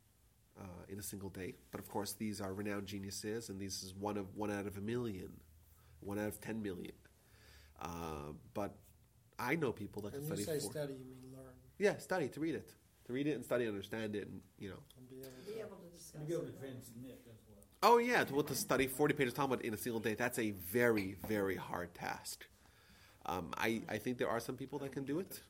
uh, 0.58 0.62
in 0.88 0.98
a 0.98 1.02
single 1.02 1.28
day. 1.28 1.54
But 1.70 1.80
of 1.80 1.88
course, 1.88 2.12
these 2.14 2.40
are 2.40 2.52
renowned 2.54 2.86
geniuses, 2.86 3.48
and 3.50 3.60
this 3.60 3.82
is 3.82 3.92
one 3.94 4.16
of 4.16 4.34
one 4.36 4.50
out 4.50 4.66
of 4.66 4.78
a 4.78 4.80
million, 4.80 5.32
one 6.00 6.18
out 6.18 6.28
of 6.28 6.40
ten 6.40 6.62
million. 6.62 6.92
Uh, 7.80 8.32
but 8.54 8.74
I 9.38 9.56
know 9.56 9.72
people 9.72 10.02
that 10.02 10.12
can 10.12 10.24
study. 10.24 10.30
When 10.30 10.38
you 10.38 10.60
say 10.60 10.60
four- 10.60 10.70
study, 10.72 10.94
you 10.94 11.04
mean 11.04 11.32
learn 11.36 11.52
Yeah, 11.78 11.98
study 11.98 12.28
to 12.28 12.40
read 12.40 12.54
it, 12.54 12.72
to 13.06 13.12
read 13.12 13.26
it 13.26 13.32
and 13.32 13.44
study, 13.44 13.64
and 13.64 13.74
understand 13.74 14.14
it, 14.16 14.28
and 14.28 14.40
you 14.58 14.70
know. 14.70 14.78
and 14.96 15.08
be 16.24 16.32
able 16.34 16.44
Be 16.44 16.46
able 16.46 16.46
to 16.46 16.52
discuss 16.52 16.90
You 16.94 17.02
be 17.02 17.08
able 17.08 17.16
to 17.16 17.20
it. 17.20 17.20
transmit 17.20 17.20
as 17.30 17.40
well. 17.82 17.92
Oh 17.92 17.98
yeah, 17.98 18.24
to, 18.24 18.34
well, 18.34 18.42
to 18.44 18.54
study 18.54 18.86
forty 18.86 19.14
pages 19.14 19.32
of 19.32 19.36
Talmud 19.36 19.60
in 19.60 19.74
a 19.74 19.76
single 19.76 20.00
day, 20.00 20.14
that's 20.14 20.38
a 20.38 20.50
very, 20.52 21.16
very 21.28 21.56
hard 21.56 21.94
task. 21.94 22.46
Um, 23.26 23.52
I, 23.56 23.82
I 23.88 23.98
think 23.98 24.18
there 24.18 24.28
are 24.28 24.40
some 24.40 24.56
people 24.56 24.78
that 24.80 24.92
can 24.92 25.04
do 25.04 25.18
it, 25.18 25.40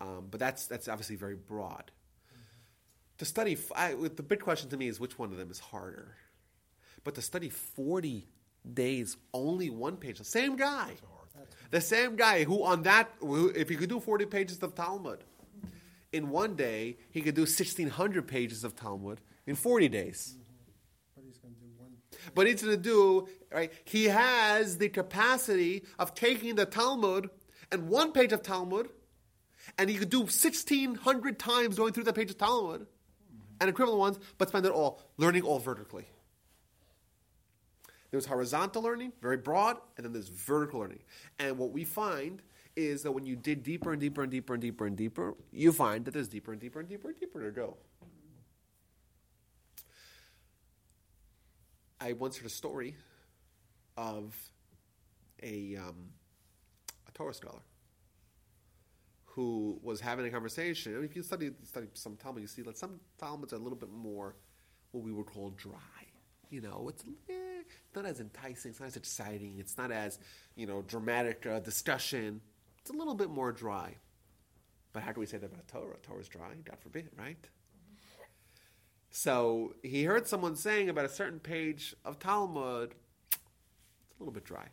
um, 0.00 0.28
but 0.30 0.38
that's 0.40 0.66
that's 0.66 0.88
obviously 0.88 1.16
very 1.16 1.34
broad. 1.34 1.90
To 3.18 3.24
study, 3.24 3.54
f- 3.54 3.72
I, 3.74 3.94
the 3.94 4.22
big 4.22 4.40
question 4.40 4.68
to 4.70 4.76
me 4.76 4.88
is 4.88 5.00
which 5.00 5.18
one 5.18 5.32
of 5.32 5.38
them 5.38 5.50
is 5.50 5.58
harder. 5.58 6.16
But 7.02 7.14
to 7.16 7.22
study 7.22 7.48
forty 7.50 8.28
days, 8.72 9.16
only 9.32 9.70
one 9.70 9.96
page, 9.96 10.18
the 10.18 10.24
same 10.24 10.56
guy, 10.56 10.94
the 11.70 11.80
same 11.80 12.16
guy 12.16 12.44
who 12.44 12.62
on 12.62 12.82
that, 12.82 13.10
who, 13.20 13.48
if 13.48 13.68
he 13.68 13.76
could 13.76 13.88
do 13.88 14.00
forty 14.00 14.26
pages 14.26 14.62
of 14.62 14.74
Talmud 14.74 15.24
in 16.12 16.30
one 16.30 16.54
day, 16.54 16.98
he 17.10 17.20
could 17.20 17.34
do 17.34 17.46
sixteen 17.46 17.88
hundred 17.88 18.26
pages 18.28 18.64
of 18.64 18.76
Talmud 18.76 19.20
in 19.46 19.54
forty 19.54 19.88
days. 19.88 20.36
But 21.14 21.24
he's 21.24 21.38
going 21.38 21.54
to 21.54 21.60
do 21.60 21.66
one. 21.76 21.92
But 22.34 22.46
he's 22.46 22.62
going 22.62 22.76
to 22.76 22.82
do, 22.82 23.28
right? 23.52 23.72
He 23.84 24.04
has 24.04 24.78
the 24.78 24.88
capacity 24.88 25.84
of 25.98 26.14
taking 26.14 26.54
the 26.54 26.66
Talmud 26.66 27.30
and 27.72 27.88
one 27.88 28.12
page 28.12 28.32
of 28.32 28.42
Talmud, 28.42 28.88
and 29.78 29.90
he 29.90 29.96
could 29.96 30.10
do 30.10 30.20
1,600 30.20 31.38
times 31.38 31.76
going 31.76 31.92
through 31.92 32.04
that 32.04 32.14
page 32.14 32.30
of 32.30 32.38
Talmud 32.38 32.86
and 33.60 33.70
equivalent 33.70 33.98
ones, 33.98 34.18
but 34.38 34.48
spend 34.48 34.66
it 34.66 34.72
all 34.72 35.02
learning 35.16 35.42
all 35.42 35.58
vertically. 35.58 36.06
There's 38.10 38.26
horizontal 38.26 38.82
learning, 38.82 39.12
very 39.20 39.36
broad, 39.36 39.78
and 39.96 40.04
then 40.04 40.12
there's 40.12 40.28
vertical 40.28 40.80
learning. 40.80 41.00
And 41.38 41.58
what 41.58 41.72
we 41.72 41.84
find 41.84 42.40
is 42.76 43.02
that 43.02 43.12
when 43.12 43.26
you 43.26 43.36
dig 43.36 43.62
deeper 43.62 43.92
and 43.92 44.00
deeper 44.00 44.22
and 44.22 44.30
deeper 44.30 44.54
and 44.54 44.60
deeper 44.60 44.86
and 44.86 44.96
deeper, 44.96 45.34
you 45.50 45.72
find 45.72 46.04
that 46.04 46.12
there's 46.12 46.28
deeper 46.28 46.52
and 46.52 46.60
deeper 46.60 46.80
and 46.80 46.88
deeper 46.88 47.08
and 47.08 47.18
deeper 47.18 47.42
to 47.42 47.50
go. 47.50 47.76
I 52.00 52.12
once 52.12 52.36
heard 52.36 52.46
a 52.46 52.50
story 52.50 52.96
of 53.96 54.36
a, 55.42 55.76
um, 55.76 56.10
a 57.08 57.12
Torah 57.12 57.34
scholar 57.34 57.62
who 59.24 59.78
was 59.82 60.00
having 60.00 60.26
a 60.26 60.30
conversation. 60.30 60.94
And 60.94 61.04
if 61.04 61.14
you 61.14 61.22
study 61.22 61.50
study 61.62 61.88
some 61.94 62.16
Talmud, 62.16 62.42
you 62.42 62.48
see 62.48 62.62
that 62.62 62.78
some 62.78 63.00
Talmuds 63.18 63.52
are 63.52 63.56
a 63.56 63.60
little 63.60 63.78
bit 63.78 63.90
more 63.90 64.34
what 64.92 65.04
we 65.04 65.12
would 65.12 65.26
call 65.26 65.50
dry. 65.50 65.76
You 66.48 66.60
know, 66.60 66.86
it's 66.88 67.04
eh, 67.28 67.62
not 67.94 68.06
as 68.06 68.20
enticing, 68.20 68.70
it's 68.70 68.80
not 68.80 68.86
as 68.86 68.96
exciting, 68.96 69.56
it's 69.58 69.76
not 69.76 69.90
as 69.90 70.18
you 70.54 70.66
know 70.66 70.82
dramatic 70.82 71.44
uh, 71.46 71.60
discussion. 71.60 72.40
It's 72.80 72.90
a 72.90 72.94
little 72.94 73.14
bit 73.14 73.30
more 73.30 73.52
dry. 73.52 73.96
But 74.92 75.02
how 75.02 75.12
can 75.12 75.20
we 75.20 75.26
say 75.26 75.36
that 75.36 75.46
about 75.46 75.68
Torah? 75.68 75.96
Torah's 76.02 76.28
dry, 76.28 76.52
God 76.64 76.78
forbid, 76.80 77.10
right? 77.18 77.36
So 79.16 79.72
he 79.82 80.04
heard 80.04 80.28
someone 80.28 80.56
saying 80.56 80.90
about 80.90 81.06
a 81.06 81.08
certain 81.08 81.40
page 81.40 81.96
of 82.04 82.18
Talmud, 82.18 82.94
it's 83.30 83.40
a 84.14 84.22
little 84.22 84.30
bit 84.30 84.44
dry. 84.44 84.66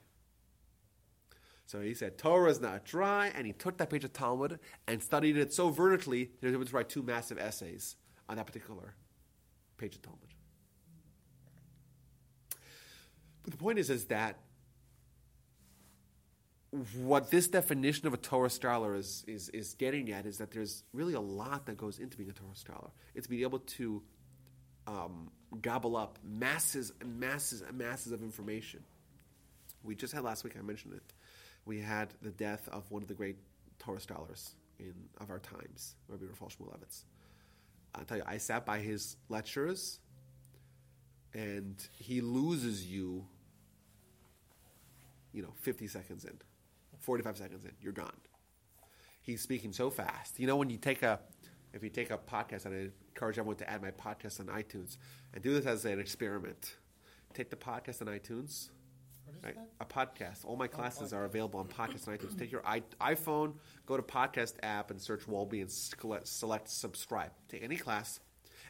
So 1.65 1.79
he 1.79 1.93
said, 1.93 2.17
Torah 2.17 2.51
is 2.51 2.59
not 2.59 2.83
dry, 2.83 3.31
and 3.33 3.47
he 3.47 3.53
took 3.53 3.77
that 3.77 3.89
page 3.89 4.03
of 4.03 4.11
Talmud 4.11 4.59
and 4.85 5.01
studied 5.01 5.37
it 5.37 5.53
so 5.53 5.69
vertically 5.69 6.25
that 6.25 6.47
he 6.47 6.47
was 6.47 6.55
able 6.55 6.65
to 6.65 6.75
write 6.75 6.89
two 6.89 7.01
massive 7.01 7.37
essays 7.37 7.95
on 8.27 8.35
that 8.35 8.45
particular 8.45 8.95
page 9.77 9.95
of 9.95 10.01
Talmud. 10.01 10.19
But 13.43 13.51
the 13.51 13.57
point 13.57 13.79
is, 13.79 13.89
is 13.89 14.07
that 14.07 14.39
what 16.97 17.31
this 17.31 17.47
definition 17.47 18.07
of 18.07 18.13
a 18.13 18.17
Torah 18.17 18.49
scholar 18.49 18.93
is, 18.93 19.23
is, 19.25 19.47
is 19.49 19.73
getting 19.75 20.11
at 20.11 20.25
is 20.25 20.37
that 20.39 20.51
there's 20.51 20.83
really 20.91 21.13
a 21.13 21.21
lot 21.21 21.65
that 21.67 21.77
goes 21.77 21.99
into 21.99 22.17
being 22.17 22.29
a 22.29 22.33
Torah 22.33 22.55
scholar. 22.55 22.89
It's 23.15 23.27
being 23.27 23.43
able 23.43 23.59
to 23.59 24.03
um, 24.87 25.31
gobble 25.61 25.95
up 25.95 26.19
masses 26.23 26.91
masses 27.05 27.63
masses 27.73 28.11
of 28.11 28.21
information. 28.21 28.83
We 29.83 29.95
just 29.95 30.13
had 30.13 30.23
last 30.23 30.43
week, 30.43 30.55
I 30.57 30.61
mentioned 30.61 30.93
it. 30.93 31.13
We 31.65 31.79
had 31.79 32.13
the 32.21 32.31
death 32.31 32.67
of 32.71 32.89
one 32.91 33.01
of 33.01 33.07
the 33.07 33.13
great 33.13 33.37
Torah 33.79 33.99
scholars 33.99 34.55
in, 34.79 34.93
of 35.19 35.29
our 35.29 35.39
times, 35.39 35.95
Rabbi 36.07 36.25
Rafal 36.25 36.55
Shmulevitz. 36.55 37.03
I'll 37.95 38.05
tell 38.05 38.17
you, 38.17 38.23
I 38.25 38.37
sat 38.37 38.65
by 38.65 38.79
his 38.79 39.17
lectures, 39.29 39.99
and 41.33 41.75
he 41.97 42.21
loses 42.21 42.85
you, 42.85 43.25
you 45.31 45.41
know, 45.41 45.53
50 45.61 45.87
seconds 45.87 46.25
in, 46.25 46.37
45 46.99 47.37
seconds 47.37 47.65
in, 47.65 47.71
you're 47.81 47.93
gone. 47.93 48.11
He's 49.21 49.41
speaking 49.41 49.73
so 49.73 49.89
fast. 49.89 50.39
You 50.39 50.47
know, 50.47 50.55
when 50.55 50.69
you 50.69 50.77
take 50.77 51.03
a, 51.03 51.19
if 51.73 51.83
you 51.83 51.89
take 51.89 52.11
a 52.11 52.17
podcast, 52.17 52.65
and 52.65 52.75
I 52.75 52.89
encourage 53.13 53.37
everyone 53.39 53.57
to 53.57 53.69
add 53.69 53.81
my 53.81 53.91
podcast 53.91 54.39
on 54.39 54.47
iTunes, 54.47 54.97
and 55.33 55.43
do 55.43 55.53
this 55.53 55.65
as 55.65 55.85
an 55.85 55.99
experiment. 55.99 56.75
Take 57.33 57.49
the 57.49 57.55
podcast 57.55 58.01
on 58.01 58.07
iTunes, 58.07 58.69
What 59.25 59.35
is 59.37 59.43
right? 59.43 59.55
that? 59.55 59.69
A 59.81 59.85
podcast. 59.85 60.45
All 60.45 60.55
my 60.55 60.65
oh, 60.65 60.67
classes 60.67 61.13
are 61.13 61.25
available 61.25 61.59
on 61.59 61.67
podcast 61.67 62.07
on 62.07 62.15
iTunes. 62.17 62.37
Take 62.37 62.51
your 62.51 62.61
I- 62.65 62.83
iPhone, 63.01 63.53
go 63.87 63.97
to 63.97 64.03
podcast 64.03 64.53
app, 64.61 64.91
and 64.91 65.01
search 65.01 65.21
Wolby 65.25 65.61
and 65.61 65.71
select, 65.71 66.27
select 66.27 66.69
subscribe. 66.69 67.31
to 67.49 67.57
any 67.57 67.75
class, 67.75 68.19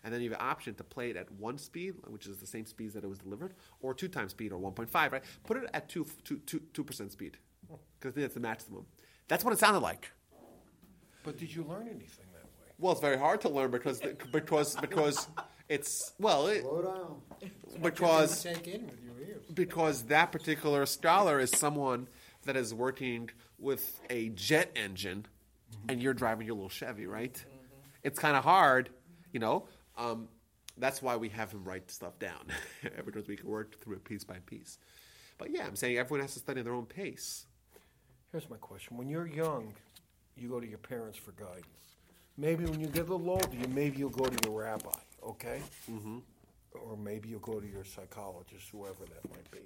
and 0.05 0.13
then 0.13 0.21
you 0.21 0.29
have 0.31 0.39
an 0.39 0.45
option 0.47 0.75
to 0.75 0.83
play 0.83 1.09
it 1.09 1.17
at 1.17 1.29
one 1.33 1.57
speed, 1.57 1.95
which 2.07 2.25
is 2.25 2.37
the 2.37 2.47
same 2.47 2.65
speed 2.65 2.93
that 2.93 3.03
it 3.03 3.07
was 3.07 3.19
delivered, 3.19 3.53
or 3.81 3.93
two 3.93 4.07
times 4.07 4.31
speed, 4.31 4.51
or 4.53 4.59
1.5, 4.59 5.11
right? 5.11 5.23
Put 5.43 5.57
it 5.57 5.69
at 5.73 5.89
2, 5.89 6.05
2, 6.23 6.37
2, 6.45 6.59
2% 6.83 7.11
speed, 7.11 7.37
because 7.67 8.11
I 8.11 8.11
think 8.11 8.15
that's 8.23 8.33
the 8.33 8.39
maximum. 8.39 8.85
That's 9.27 9.43
what 9.43 9.51
it 9.53 9.59
sounded 9.59 9.79
like. 9.79 10.11
But 11.23 11.37
did 11.37 11.53
you 11.53 11.63
learn 11.63 11.87
anything? 11.87 12.25
Well, 12.83 12.91
it's 12.91 12.99
very 12.99 13.17
hard 13.17 13.39
to 13.41 13.49
learn 13.49 13.71
because 13.71 14.01
because 14.33 14.75
because 14.75 15.29
it's 15.69 16.11
well 16.19 16.47
it, 16.47 16.63
Slow 16.63 16.81
down. 16.81 17.51
because 17.81 18.43
Take 18.43 18.67
in 18.67 18.87
with 18.87 19.01
your 19.01 19.25
ears. 19.25 19.45
because 19.53 20.03
that 20.07 20.33
particular 20.33 20.85
scholar 20.85 21.39
is 21.39 21.49
someone 21.49 22.09
that 22.43 22.57
is 22.57 22.73
working 22.73 23.29
with 23.57 24.01
a 24.09 24.27
jet 24.31 24.69
engine, 24.75 25.25
and 25.87 26.03
you're 26.03 26.13
driving 26.13 26.45
your 26.45 26.57
little 26.57 26.67
Chevy, 26.67 27.07
right? 27.07 27.41
It's 28.03 28.19
kind 28.19 28.35
of 28.35 28.43
hard, 28.43 28.89
you 29.31 29.39
know. 29.39 29.65
Um, 29.97 30.27
that's 30.77 31.01
why 31.01 31.15
we 31.15 31.29
have 31.29 31.53
him 31.53 31.63
write 31.63 31.89
stuff 31.89 32.19
down 32.19 32.47
because 33.05 33.29
we 33.29 33.37
can 33.37 33.47
work 33.47 33.79
through 33.79 33.95
it 33.95 34.03
piece 34.03 34.25
by 34.25 34.39
piece. 34.45 34.77
But 35.37 35.51
yeah, 35.51 35.65
I'm 35.65 35.77
saying 35.77 35.97
everyone 35.97 36.19
has 36.19 36.33
to 36.33 36.39
study 36.39 36.59
at 36.59 36.65
their 36.65 36.73
own 36.75 36.87
pace. 36.87 37.45
Here's 38.33 38.49
my 38.49 38.57
question. 38.57 38.97
When 38.97 39.07
you're 39.07 39.25
young, 39.25 39.73
you 40.35 40.49
go 40.49 40.59
to 40.59 40.67
your 40.67 40.79
parents 40.79 41.17
for 41.17 41.31
guidance. 41.31 41.92
Maybe 42.37 42.65
when 42.65 42.79
you 42.79 42.87
get 42.87 43.07
a 43.07 43.13
little 43.13 43.29
older, 43.29 43.47
you, 43.55 43.67
maybe 43.67 43.97
you'll 43.97 44.09
go 44.09 44.25
to 44.25 44.49
your 44.49 44.63
rabbi, 44.63 44.89
okay? 45.23 45.61
Mm-hmm. 45.91 46.17
Or 46.73 46.97
maybe 46.97 47.29
you'll 47.29 47.39
go 47.39 47.59
to 47.59 47.67
your 47.67 47.83
psychologist, 47.83 48.69
whoever 48.71 49.05
that 49.05 49.29
might 49.29 49.49
be. 49.51 49.59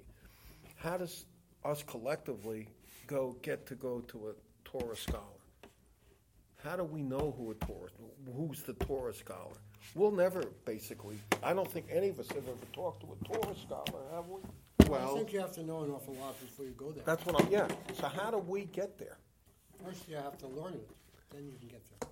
How 0.76 0.98
does 0.98 1.24
us 1.64 1.82
collectively 1.82 2.68
go 3.06 3.36
get 3.42 3.66
to 3.66 3.74
go 3.74 4.00
to 4.08 4.28
a 4.28 4.32
Torah 4.64 4.96
scholar? 4.96 5.24
How 6.62 6.76
do 6.76 6.84
we 6.84 7.02
know 7.02 7.34
who 7.38 7.52
a 7.52 7.54
Torah, 7.54 7.88
who's 8.36 8.62
the 8.62 8.74
Torah 8.74 9.14
scholar? 9.14 9.56
We'll 9.94 10.10
never, 10.10 10.44
basically, 10.66 11.16
I 11.42 11.54
don't 11.54 11.70
think 11.70 11.86
any 11.90 12.10
of 12.10 12.20
us 12.20 12.28
have 12.28 12.46
ever 12.46 12.66
talked 12.74 13.00
to 13.00 13.08
a 13.12 13.24
Torah 13.24 13.56
scholar, 13.56 14.02
have 14.14 14.26
we? 14.28 14.40
Well, 14.88 15.14
I 15.14 15.18
think 15.18 15.32
you 15.32 15.40
have 15.40 15.52
to 15.52 15.62
know 15.64 15.84
an 15.84 15.90
awful 15.90 16.14
lot 16.14 16.38
before 16.40 16.66
you 16.66 16.72
go 16.72 16.92
there. 16.92 17.04
That's 17.06 17.24
what 17.24 17.42
I'm, 17.42 17.50
yeah. 17.50 17.66
So 17.94 18.08
how 18.08 18.30
do 18.30 18.38
we 18.38 18.66
get 18.66 18.98
there? 18.98 19.16
First, 19.82 20.08
you 20.08 20.16
have 20.16 20.36
to 20.38 20.48
learn 20.48 20.74
it, 20.74 20.90
then 21.34 21.46
you 21.46 21.52
can 21.58 21.68
get 21.68 21.82
there. 21.88 22.08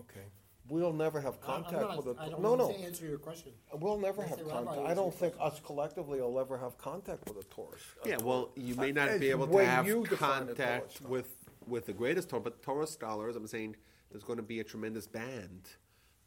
Okay. 0.00 0.26
We'll 0.68 0.92
never 0.92 1.20
have 1.20 1.34
I- 1.42 1.54
I'm 1.56 1.62
contact 1.64 1.82
not- 1.82 1.96
with 2.04 2.16
a. 2.18 2.20
I 2.20 2.28
don't 2.28 2.42
no, 2.42 2.50
want 2.54 2.60
no. 2.60 2.72
to 2.72 2.78
answer 2.84 3.04
your 3.06 3.18
question. 3.18 3.52
We'll 3.72 3.98
never 3.98 4.20
Let 4.20 4.28
have 4.30 4.38
the 4.38 4.44
rabbi 4.44 4.64
contact. 4.64 4.86
I 4.88 4.94
don't 4.94 5.06
your 5.06 5.12
think 5.12 5.34
us 5.40 5.60
collectively 5.64 6.20
will 6.20 6.38
ever 6.38 6.56
have 6.58 6.78
contact 6.78 7.28
with 7.28 7.38
a 7.44 7.48
tourist. 7.54 7.84
yeah. 8.06 8.18
Well, 8.22 8.50
you 8.54 8.74
may 8.76 8.92
not 8.92 9.08
It's 9.08 9.20
be 9.20 9.30
able 9.30 9.46
to 9.46 9.52
way 9.52 9.64
have 9.64 9.86
you 9.86 10.04
define 10.06 10.46
the 10.46 10.54
Torah 10.54 10.66
contact 10.68 10.92
scholar. 10.94 11.10
with 11.10 11.36
with 11.66 11.86
the 11.86 11.92
greatest 11.92 12.28
Torah, 12.28 12.42
but 12.42 12.62
Torah 12.62 12.86
scholars. 12.86 13.34
I'm 13.36 13.46
saying 13.46 13.76
there's 14.10 14.24
going 14.24 14.36
to 14.38 14.42
be 14.44 14.60
a 14.60 14.64
tremendous 14.64 15.06
band 15.06 15.68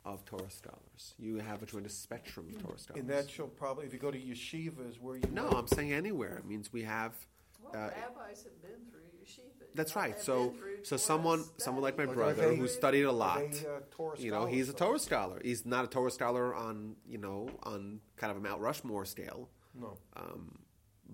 of 0.05 0.25
Torah 0.25 0.49
scholars. 0.49 1.15
You 1.17 1.37
have 1.37 1.63
a 1.63 1.65
tremendous 1.65 1.97
spectrum 1.97 2.47
of 2.49 2.61
Torah 2.61 2.77
scholars. 2.77 2.99
And 2.99 3.09
that 3.09 3.37
you'll 3.37 3.47
probably, 3.47 3.85
if 3.85 3.93
you 3.93 3.99
go 3.99 4.11
to 4.11 4.19
yeshivas, 4.19 4.99
where 4.99 5.15
you 5.17 5.23
No, 5.31 5.43
might- 5.49 5.55
I'm 5.57 5.67
saying 5.67 5.93
anywhere. 5.93 6.37
It 6.37 6.45
means 6.45 6.71
we 6.73 6.83
have. 6.83 7.13
Well, 7.61 7.71
Uh, 7.73 7.87
rabbis 7.89 8.43
have 8.43 8.61
been 8.61 8.85
through 8.91 9.07
yeshiva. 9.23 9.62
That's 9.75 9.95
right. 9.95 10.19
So, 10.19 10.53
so 10.83 10.97
someone, 10.97 11.43
someone 11.57 11.83
like 11.83 11.97
my 11.97 12.03
study. 12.03 12.15
But 12.15 12.21
are 12.21 12.33
brother 12.33 12.49
they- 12.51 12.55
who 12.57 12.67
studied 12.67 13.03
a 13.03 13.11
lot. 13.11 13.41
are 13.41 13.47
they, 13.47 13.67
uh, 13.67 13.79
Torah 13.91 14.19
you 14.19 14.31
know, 14.31 14.45
he's 14.45 14.69
a 14.69 14.71
scholars, 14.73 15.05
Torah 15.07 15.23
scholar. 15.29 15.41
He's 15.43 15.65
not 15.65 15.85
a 15.85 15.87
Torah 15.87 16.11
scholar 16.11 16.53
on, 16.55 16.95
you 17.07 17.17
know, 17.17 17.49
on 17.63 17.99
kind 18.17 18.31
of 18.31 18.37
a 18.37 18.39
Mount 18.39 18.61
Rushmore 18.61 19.05
scale, 19.05 19.49
No. 19.73 19.97
um, 20.15 20.59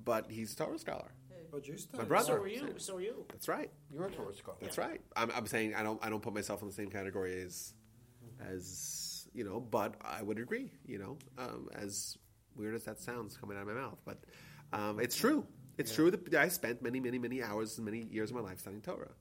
but 0.03 0.29
he's 0.29 0.53
a 0.53 0.55
Torah 0.57 0.77
scholar. 0.79 1.11
But 1.51 1.67
you 1.67 1.77
study. 1.77 2.05
brother. 2.05 2.25
So 2.33 2.41
are 2.43 2.47
you. 2.47 2.73
So 2.77 2.95
are 2.97 3.01
you. 3.01 3.25
That's 3.29 3.47
right. 3.47 3.71
You're 3.91 4.05
a 4.05 4.11
Torah 4.11 4.35
scholar. 4.35 4.57
That's 4.61 4.77
right. 4.77 5.01
I'm, 5.15 5.31
I'm 5.31 5.47
saying 5.47 5.73
I 5.73 5.81
don't, 5.81 6.03
I 6.05 6.09
don't 6.09 6.21
put 6.21 6.33
myself 6.33 6.61
in 6.61 6.67
the 6.67 6.73
same 6.73 6.89
category 6.91 7.41
as, 7.41 7.73
as 8.47 9.27
you 9.33 9.43
know, 9.43 9.59
but 9.59 9.95
I 10.03 10.21
would 10.21 10.39
agree. 10.39 10.71
You 10.85 10.99
know, 10.99 11.17
um, 11.37 11.69
as 11.73 12.17
weird 12.55 12.75
as 12.75 12.83
that 12.83 12.99
sounds 12.99 13.37
coming 13.37 13.57
out 13.57 13.61
of 13.61 13.67
my 13.67 13.73
mouth, 13.73 13.99
but 14.05 14.19
um, 14.73 14.99
it's 14.99 15.15
true. 15.15 15.45
It's 15.79 15.95
true 15.95 16.11
that 16.11 16.33
I 16.33 16.49
spent 16.49 16.81
many, 16.81 16.99
many, 16.99 17.17
many 17.17 17.41
hours 17.41 17.77
and 17.77 17.85
many 17.85 18.03
years 18.03 18.31
of 18.31 18.35
my 18.35 18.41
life 18.41 18.59
studying 18.59 18.81
Torah, 18.81 19.11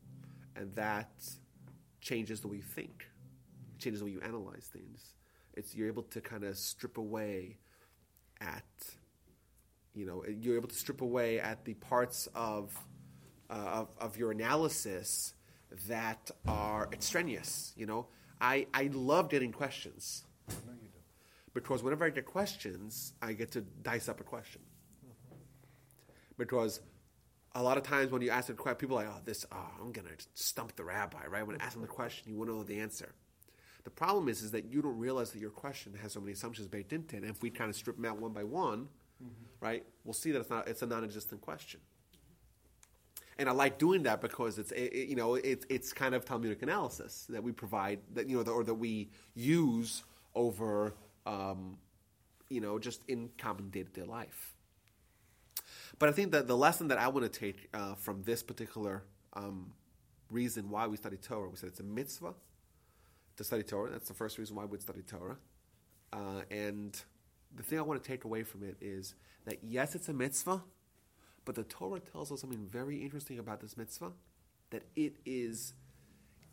and 0.57 0.75
that 0.75 1.13
changes 2.01 2.41
the 2.41 2.49
way 2.49 2.57
you 2.57 2.63
think. 2.63 3.07
It 3.77 3.81
changes 3.81 4.01
the 4.01 4.07
way 4.07 4.11
you 4.11 4.21
analyze 4.21 4.69
things. 4.73 5.15
It's 5.55 5.75
you're 5.75 5.87
able 5.87 6.03
to 6.05 6.21
kind 6.21 6.43
of 6.43 6.59
strip 6.59 6.99
away 6.99 7.59
at, 8.41 8.65
you 9.95 10.05
know, 10.05 10.25
you're 10.29 10.57
able 10.57 10.69
to 10.69 10.75
strip 10.75 11.01
away 11.01 11.39
at 11.39 11.65
the 11.65 11.75
parts 11.75 12.29
of 12.35 12.77
uh, 13.51 13.55
of, 13.55 13.89
of 14.01 14.19
your 14.19 14.33
analysis 14.33 15.35
that 15.87 16.31
are 16.49 16.89
extraneous. 16.93 17.73
You 17.77 17.87
know, 17.87 18.07
I 18.41 18.67
I 18.75 18.91
love 18.93 19.31
getting 19.31 19.53
questions 19.53 20.25
No, 20.67 20.73
you 20.73 20.89
do. 20.89 20.99
because 21.55 21.85
whenever 21.85 22.05
I 22.05 22.11
get 22.11 22.27
questions, 22.27 23.13
I 23.23 23.33
get 23.33 23.53
to 23.53 23.61
dice 23.61 24.09
up 24.09 24.21
a 24.21 24.25
question. 24.25 24.63
Because 26.39 26.81
a 27.55 27.63
lot 27.63 27.77
of 27.77 27.83
times 27.83 28.11
when 28.11 28.23
you 28.23 28.31
ask 28.31 28.49
a 28.49 28.55
question, 28.55 28.79
people 28.79 28.99
are 28.99 29.05
like, 29.05 29.15
oh, 29.15 29.21
this, 29.25 29.45
oh, 29.53 29.71
I'm 29.81 29.93
going 29.93 30.07
to 30.07 30.27
stump 30.35 30.77
the 30.77 30.85
rabbi, 30.85 31.27
right? 31.27 31.47
When 31.47 31.61
I 31.61 31.65
ask 31.65 31.75
them 31.75 31.83
the 31.83 31.89
question, 31.89 32.31
you 32.31 32.39
want 32.39 32.49
to 32.49 32.57
know 32.57 32.63
the 32.63 32.81
answer. 32.81 33.13
The 33.85 33.91
problem 33.91 34.29
is, 34.29 34.43
is 34.43 34.53
that 34.53 34.67
you 34.67 34.81
don't 34.81 34.99
realize 34.99 35.33
that 35.33 35.41
your 35.41 35.51
question 35.51 35.95
has 36.01 36.13
so 36.13 36.21
many 36.21 36.33
assumptions 36.33 36.69
baked 36.69 36.93
into 36.93 37.17
it. 37.17 37.23
And 37.23 37.31
if 37.31 37.43
we 37.43 37.51
kind 37.51 37.69
of 37.69 37.77
strip 37.77 37.97
them 37.97 38.05
out 38.05 38.21
one 38.21 38.33
by 38.33 38.45
one, 38.45 38.89
right, 39.61 39.85
we'll 40.05 40.15
see 40.15 40.31
that 40.33 40.41
it's 40.41 40.51
not, 40.51 40.69
it's 40.69 40.83
a 40.83 40.87
non-existent 40.87 41.41
question. 41.41 41.81
And 43.39 43.49
I 43.49 43.53
like 43.53 43.79
doing 43.79 44.03
that 44.03 44.21
because 44.21 44.59
it's, 44.59 44.73
it, 44.73 45.09
you 45.09 45.17
know, 45.17 45.37
it, 45.37 45.65
it's 45.69 45.93
kind 45.93 46.15
of 46.15 46.25
Talmudic 46.25 46.63
analysis 46.63 47.27
that 47.29 47.43
we 47.43 47.53
provide, 47.53 48.01
that, 48.15 48.29
you 48.29 48.37
know, 48.37 48.53
or 48.53 48.65
that 48.65 48.75
we 48.75 49.11
use 49.35 50.03
over, 50.35 50.95
um, 51.25 51.79
you 52.49 52.61
know, 52.61 52.79
just 52.79 53.03
in 53.09 53.31
common 53.39 53.71
day-to-day 53.71 54.03
life. 54.03 54.55
But 55.99 56.09
I 56.09 56.13
think 56.13 56.33
that 56.33 56.47
the 56.47 56.57
lesson 56.57 56.89
that 56.89 56.99
I 56.99 57.09
want 57.09 57.31
to 57.31 57.39
take 57.41 57.69
uh, 57.75 57.95
from 57.95 58.23
this 58.23 58.43
particular 58.43 59.05
um, 59.35 59.73
reason 60.31 60.71
why 60.71 60.87
we 60.87 60.97
study 60.97 61.17
Torah, 61.17 61.49
we 61.49 61.57
said 61.57 61.69
it's 61.69 61.81
a 61.81 61.85
mitzvah 61.85 62.35
to 63.37 63.45
study 63.45 63.63
Torah. 63.63 63.91
That's 63.91 64.09
the 64.09 64.15
first 64.15 64.39
reason 64.39 64.57
why 64.57 64.65
we'd 64.65 64.83
study 64.83 65.03
Torah. 65.03 65.37
Uh, 66.13 66.43
and 66.51 67.01
the 67.55 67.63
thing 67.63 67.79
I 67.79 67.83
want 67.83 68.03
to 68.03 68.09
take 68.09 68.25
away 68.25 68.43
from 68.43 68.63
it 68.63 68.77
is 68.81 69.15
that 69.45 69.59
yes, 69.63 69.95
it's 69.95 70.09
a 70.09 70.13
mitzvah, 70.13 70.63
but 71.45 71.55
the 71.55 71.65
Torah 71.65 72.01
tells 72.01 72.31
us 72.31 72.41
something 72.41 72.67
very 72.71 73.03
interesting 73.03 73.39
about 73.39 73.61
this 73.61 73.77
mitzvah 73.77 74.13
that 74.71 74.83
it 74.97 75.17
is 75.25 75.73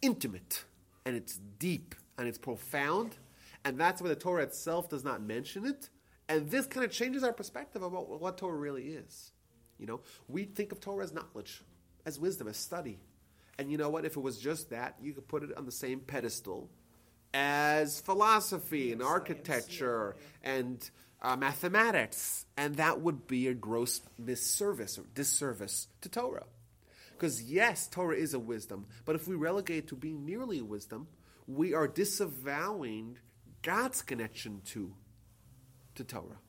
intimate 0.02 0.64
and 1.06 1.16
it's 1.16 1.40
deep 1.60 1.96
and 2.18 2.28
it's 2.28 2.38
profound, 2.38 3.18
and 3.66 3.78
that's 3.80 4.02
why 4.02 4.08
the 4.08 4.16
Torah 4.16 4.44
itself 4.44 4.90
does 4.90 5.04
not 5.04 5.22
mention 5.22 5.66
it. 5.66 5.90
And 6.28 6.50
this 6.50 6.66
kind 6.66 6.84
of 6.86 6.92
changes 6.92 7.24
our 7.24 7.34
perspective 7.34 7.84
about 7.84 8.20
what, 8.20 8.38
Torah 8.38 8.58
really 8.58 8.84
is. 8.84 9.32
You 9.78 9.86
know, 9.86 10.02
we 10.28 10.46
think 10.46 10.72
of 10.72 10.80
Torah 10.80 11.04
as 11.04 11.14
knowledge, 11.14 11.62
as 12.06 12.20
wisdom, 12.20 12.48
as 12.48 12.58
study. 12.58 13.00
And 13.60 13.72
you 13.72 13.78
know 13.78 13.90
what? 13.90 14.06
If 14.06 14.18
it 14.18 14.22
was 14.22 14.38
just 14.38 14.72
that, 14.72 14.96
you 15.02 15.14
could 15.14 15.28
put 15.28 15.44
it 15.44 15.56
on 15.56 15.66
the 15.66 15.72
same 15.72 16.00
pedestal 16.00 16.70
as 17.34 18.00
philosophy 18.00 18.92
and 18.94 19.04
architecture 19.04 20.16
and 20.42 20.90
uh, 21.22 21.36
mathematics, 21.36 22.46
and 22.56 22.76
that 22.76 23.02
would 23.02 23.28
be 23.28 23.48
a 23.48 23.54
gross 23.54 24.02
misservice 24.22 24.98
or 24.98 25.04
disservice 25.14 25.88
to 26.02 26.10
Torah. 26.10 26.46
Because 27.12 27.42
yes, 27.42 27.88
Torah 27.88 28.16
is 28.16 28.34
a 28.34 28.40
wisdom, 28.40 28.86
but 29.06 29.16
if 29.16 29.28
we 29.28 29.36
relegate 29.36 29.80
it 29.80 29.88
to 29.88 29.96
being 29.96 30.26
merely 30.26 30.60
a 30.60 30.64
wisdom, 30.64 31.08
we 31.48 31.74
are 31.74 31.88
disavowing 31.88 33.18
God's 33.62 34.02
connection 34.02 34.62
to 34.66 34.94
to 35.96 36.04
Torah. 36.04 36.40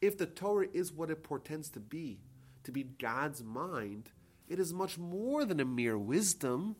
If 0.00 0.18
the 0.18 0.26
Torah 0.26 0.68
is 0.72 0.92
what 0.92 1.10
it 1.10 1.22
portends 1.22 1.70
to 1.70 1.80
be, 1.80 2.18
to 2.64 2.72
be 2.72 2.82
God's 2.84 3.42
mind, 3.42 4.10
it 4.48 4.58
is 4.58 4.72
much 4.72 4.98
more 4.98 5.44
than 5.44 5.60
a 5.60 5.64
mere 5.64 5.98
wisdom. 5.98 6.76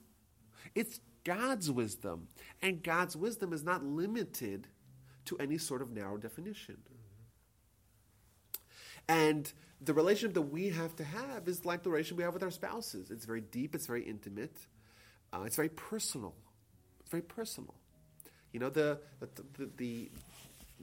It's 0.74 1.00
God's 1.24 1.70
wisdom. 1.70 2.28
And 2.62 2.82
God's 2.82 3.16
wisdom 3.16 3.52
is 3.52 3.64
not 3.64 3.84
limited 3.84 4.68
to 5.26 5.36
any 5.38 5.58
sort 5.58 5.82
of 5.82 5.90
narrow 5.90 6.16
definition. 6.16 6.78
And 9.08 9.52
the 9.80 9.94
relationship 9.94 10.34
that 10.34 10.42
we 10.42 10.70
have 10.70 10.96
to 10.96 11.04
have 11.04 11.46
is 11.48 11.64
like 11.64 11.82
the 11.82 11.90
relationship 11.90 12.18
we 12.18 12.24
have 12.24 12.34
with 12.34 12.42
our 12.42 12.50
spouses. 12.50 13.10
It's 13.10 13.24
very 13.24 13.40
deep, 13.40 13.74
it's 13.74 13.86
very 13.86 14.02
intimate, 14.02 14.56
uh, 15.32 15.42
it's 15.44 15.56
very 15.56 15.68
personal. 15.68 16.34
It's 17.00 17.10
very 17.10 17.22
personal. 17.22 17.74
You 18.52 18.60
know, 18.60 18.70
the, 18.70 18.98
the, 19.20 19.28
the, 19.58 19.70
the, 19.76 20.10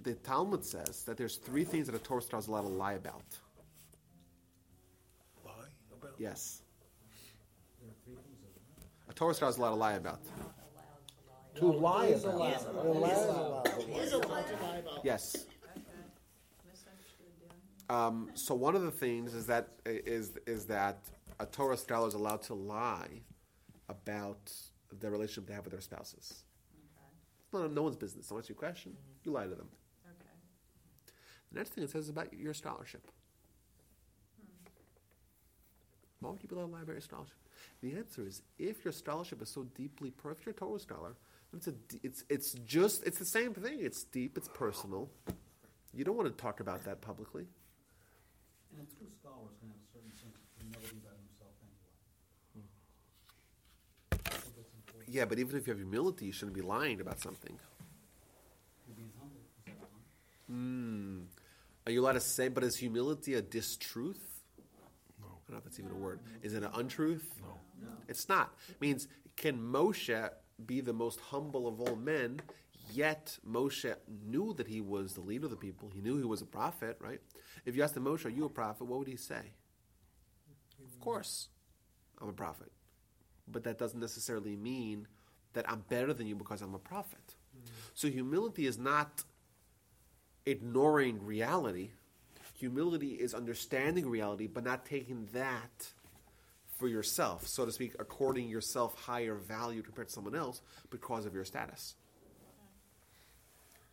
the 0.01 0.13
Talmud 0.15 0.65
says 0.65 1.03
that 1.03 1.17
there's 1.17 1.37
three 1.37 1.63
things 1.63 1.87
that 1.87 1.95
a 1.95 1.99
Torah 1.99 2.21
star 2.21 2.39
is 2.39 2.47
allowed 2.47 2.61
to 2.63 2.67
lie 2.67 2.93
about. 2.93 3.23
Lie 5.45 5.51
about 5.91 6.13
Yes. 6.17 6.61
A 9.09 9.13
Torah 9.13 9.33
star 9.33 9.49
is 9.49 9.57
allowed 9.57 9.69
to 9.71 9.75
lie 9.75 9.93
about. 9.93 10.19
To 11.55 11.65
lie 11.67 12.07
about. 12.07 12.23
allowed. 12.23 12.59
They're 12.73 12.83
allowed 12.85 13.65
to 13.65 13.81
lie. 13.81 13.99
Is 14.01 14.13
allowed 14.13 14.47
to 14.47 14.55
lie 14.63 14.77
about. 14.77 14.99
Yes. 15.03 15.35
Okay. 15.35 15.81
Um, 17.89 18.31
so 18.33 18.55
one 18.55 18.75
of 18.75 18.81
the 18.81 18.91
things 18.91 19.33
is 19.35 19.45
that 19.47 19.67
is 19.85 20.31
is 20.47 20.65
that 20.65 20.97
a 21.39 21.45
Torah 21.45 21.77
scholar 21.77 22.07
is 22.07 22.13
allowed 22.13 22.41
to 22.43 22.53
lie 22.53 23.21
about 23.89 24.51
the 24.99 25.09
relationship 25.09 25.47
they 25.47 25.53
have 25.53 25.65
with 25.65 25.73
their 25.73 25.81
spouses. 25.81 26.43
It's 27.43 27.53
not 27.53 27.71
no 27.71 27.83
one's 27.83 27.97
business. 27.97 28.27
Someone 28.27 28.41
asks 28.41 28.49
you 28.49 28.55
a 28.55 28.57
question, 28.57 28.95
you 29.23 29.31
lie 29.31 29.43
to 29.43 29.55
them. 29.55 29.67
The 31.53 31.59
next 31.59 31.69
thing 31.69 31.83
it 31.83 31.91
says 31.91 32.05
is 32.05 32.09
about 32.09 32.33
your 32.33 32.53
scholarship. 32.53 33.07
Why 36.19 36.31
would 36.31 36.41
you 36.41 36.49
be 36.49 36.55
to 36.55 36.65
lie 36.65 36.79
scholarship? 36.99 37.35
The 37.81 37.95
answer 37.97 38.25
is 38.25 38.41
if 38.57 38.83
your 38.85 38.93
scholarship 38.93 39.41
is 39.41 39.49
so 39.49 39.63
deeply, 39.75 40.09
per- 40.09 40.31
if 40.31 40.45
you're 40.45 40.53
a 40.53 40.55
Torah 40.55 40.79
scholar, 40.79 41.15
it's 41.55 41.67
a, 41.67 41.73
it's 42.01 42.23
it's 42.29 42.53
just 42.65 43.05
it's 43.05 43.19
the 43.19 43.25
same 43.25 43.53
thing. 43.53 43.79
It's 43.81 44.05
deep. 44.05 44.37
It's 44.37 44.47
personal. 44.47 45.09
You 45.93 46.03
don't 46.03 46.15
want 46.17 46.35
to 46.35 46.41
talk 46.41 46.59
about 46.61 46.83
that 46.85 47.01
publicly. 47.01 47.45
And 48.71 48.87
a 48.87 48.95
true 48.95 49.07
scholar 49.21 49.51
is 49.51 49.57
gonna 49.61 49.73
have 49.73 49.83
a 49.83 49.91
certain 49.93 50.11
sense 50.17 50.33
of 50.33 50.47
humility 50.57 50.97
about 51.03 51.17
himself 51.19 51.53
anyway. 51.61 52.65
I 54.11 54.37
think 54.41 54.55
that's 54.55 54.73
important. 54.73 55.13
Yeah, 55.13 55.25
but 55.25 55.37
even 55.37 55.55
if 55.57 55.67
you 55.67 55.71
have 55.71 55.79
humility, 55.79 56.25
you 56.25 56.31
shouldn't 56.31 56.55
be 56.55 56.63
lying 56.63 57.01
about 57.01 57.19
something. 57.19 57.59
You're 58.87 58.95
being 58.95 59.11
humble, 59.19 59.43
is 59.59 59.65
that 59.67 59.75
wrong? 59.77 60.01
Mm. 60.49 61.32
Are 61.85 61.91
you 61.91 62.01
allowed 62.01 62.13
to 62.13 62.19
say? 62.19 62.47
But 62.47 62.63
is 62.63 62.77
humility 62.77 63.33
a 63.33 63.41
distruth? 63.41 64.21
No. 65.19 65.27
I 65.27 65.47
don't 65.47 65.51
know 65.51 65.57
if 65.57 65.63
that's 65.63 65.79
even 65.79 65.91
a 65.91 65.95
word. 65.95 66.19
Is 66.41 66.53
it 66.53 66.63
an 66.63 66.69
untruth? 66.73 67.29
No. 67.41 67.89
It's 68.07 68.29
not. 68.29 68.53
It 68.69 68.79
means 68.79 69.07
can 69.35 69.57
Moshe 69.57 70.29
be 70.65 70.81
the 70.81 70.93
most 70.93 71.19
humble 71.19 71.67
of 71.67 71.81
all 71.81 71.95
men? 71.95 72.41
Yet 72.91 73.39
Moshe 73.49 73.95
knew 74.25 74.53
that 74.55 74.67
he 74.67 74.81
was 74.81 75.13
the 75.13 75.21
leader 75.21 75.45
of 75.45 75.51
the 75.51 75.57
people. 75.57 75.89
He 75.93 76.01
knew 76.01 76.17
he 76.17 76.25
was 76.25 76.41
a 76.41 76.45
prophet, 76.45 76.97
right? 76.99 77.19
If 77.65 77.75
you 77.75 77.83
asked 77.83 77.95
him, 77.95 78.05
Moshe, 78.05 78.25
are 78.25 78.29
you 78.29 78.45
a 78.45 78.49
prophet? 78.49 78.85
What 78.85 78.99
would 78.99 79.07
he 79.07 79.15
say? 79.15 79.53
Of 80.85 80.99
course, 80.99 81.47
I'm 82.21 82.29
a 82.29 82.33
prophet. 82.33 82.71
But 83.47 83.63
that 83.63 83.77
doesn't 83.77 83.99
necessarily 83.99 84.55
mean 84.55 85.07
that 85.53 85.69
I'm 85.69 85.83
better 85.89 86.13
than 86.13 86.27
you 86.27 86.35
because 86.35 86.61
I'm 86.61 86.75
a 86.75 86.79
prophet. 86.79 87.35
Mm-hmm. 87.55 87.69
So 87.93 88.09
humility 88.09 88.67
is 88.67 88.77
not 88.77 89.23
ignoring 90.45 91.25
reality. 91.25 91.91
Humility 92.59 93.13
is 93.13 93.33
understanding 93.33 94.07
reality, 94.09 94.47
but 94.47 94.63
not 94.63 94.85
taking 94.85 95.27
that 95.33 95.87
for 96.77 96.87
yourself, 96.87 97.47
so 97.47 97.65
to 97.65 97.71
speak, 97.71 97.95
according 97.99 98.49
yourself 98.49 98.95
higher 99.05 99.35
value 99.35 99.81
compared 99.81 100.07
to 100.07 100.13
someone 100.13 100.35
else 100.35 100.61
because 100.89 101.25
of 101.25 101.33
your 101.33 101.45
status. 101.45 101.95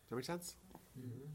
Does 0.03 0.09
that 0.09 0.15
make 0.15 0.25
sense? 0.25 0.55
Mm-hmm. 0.99 1.27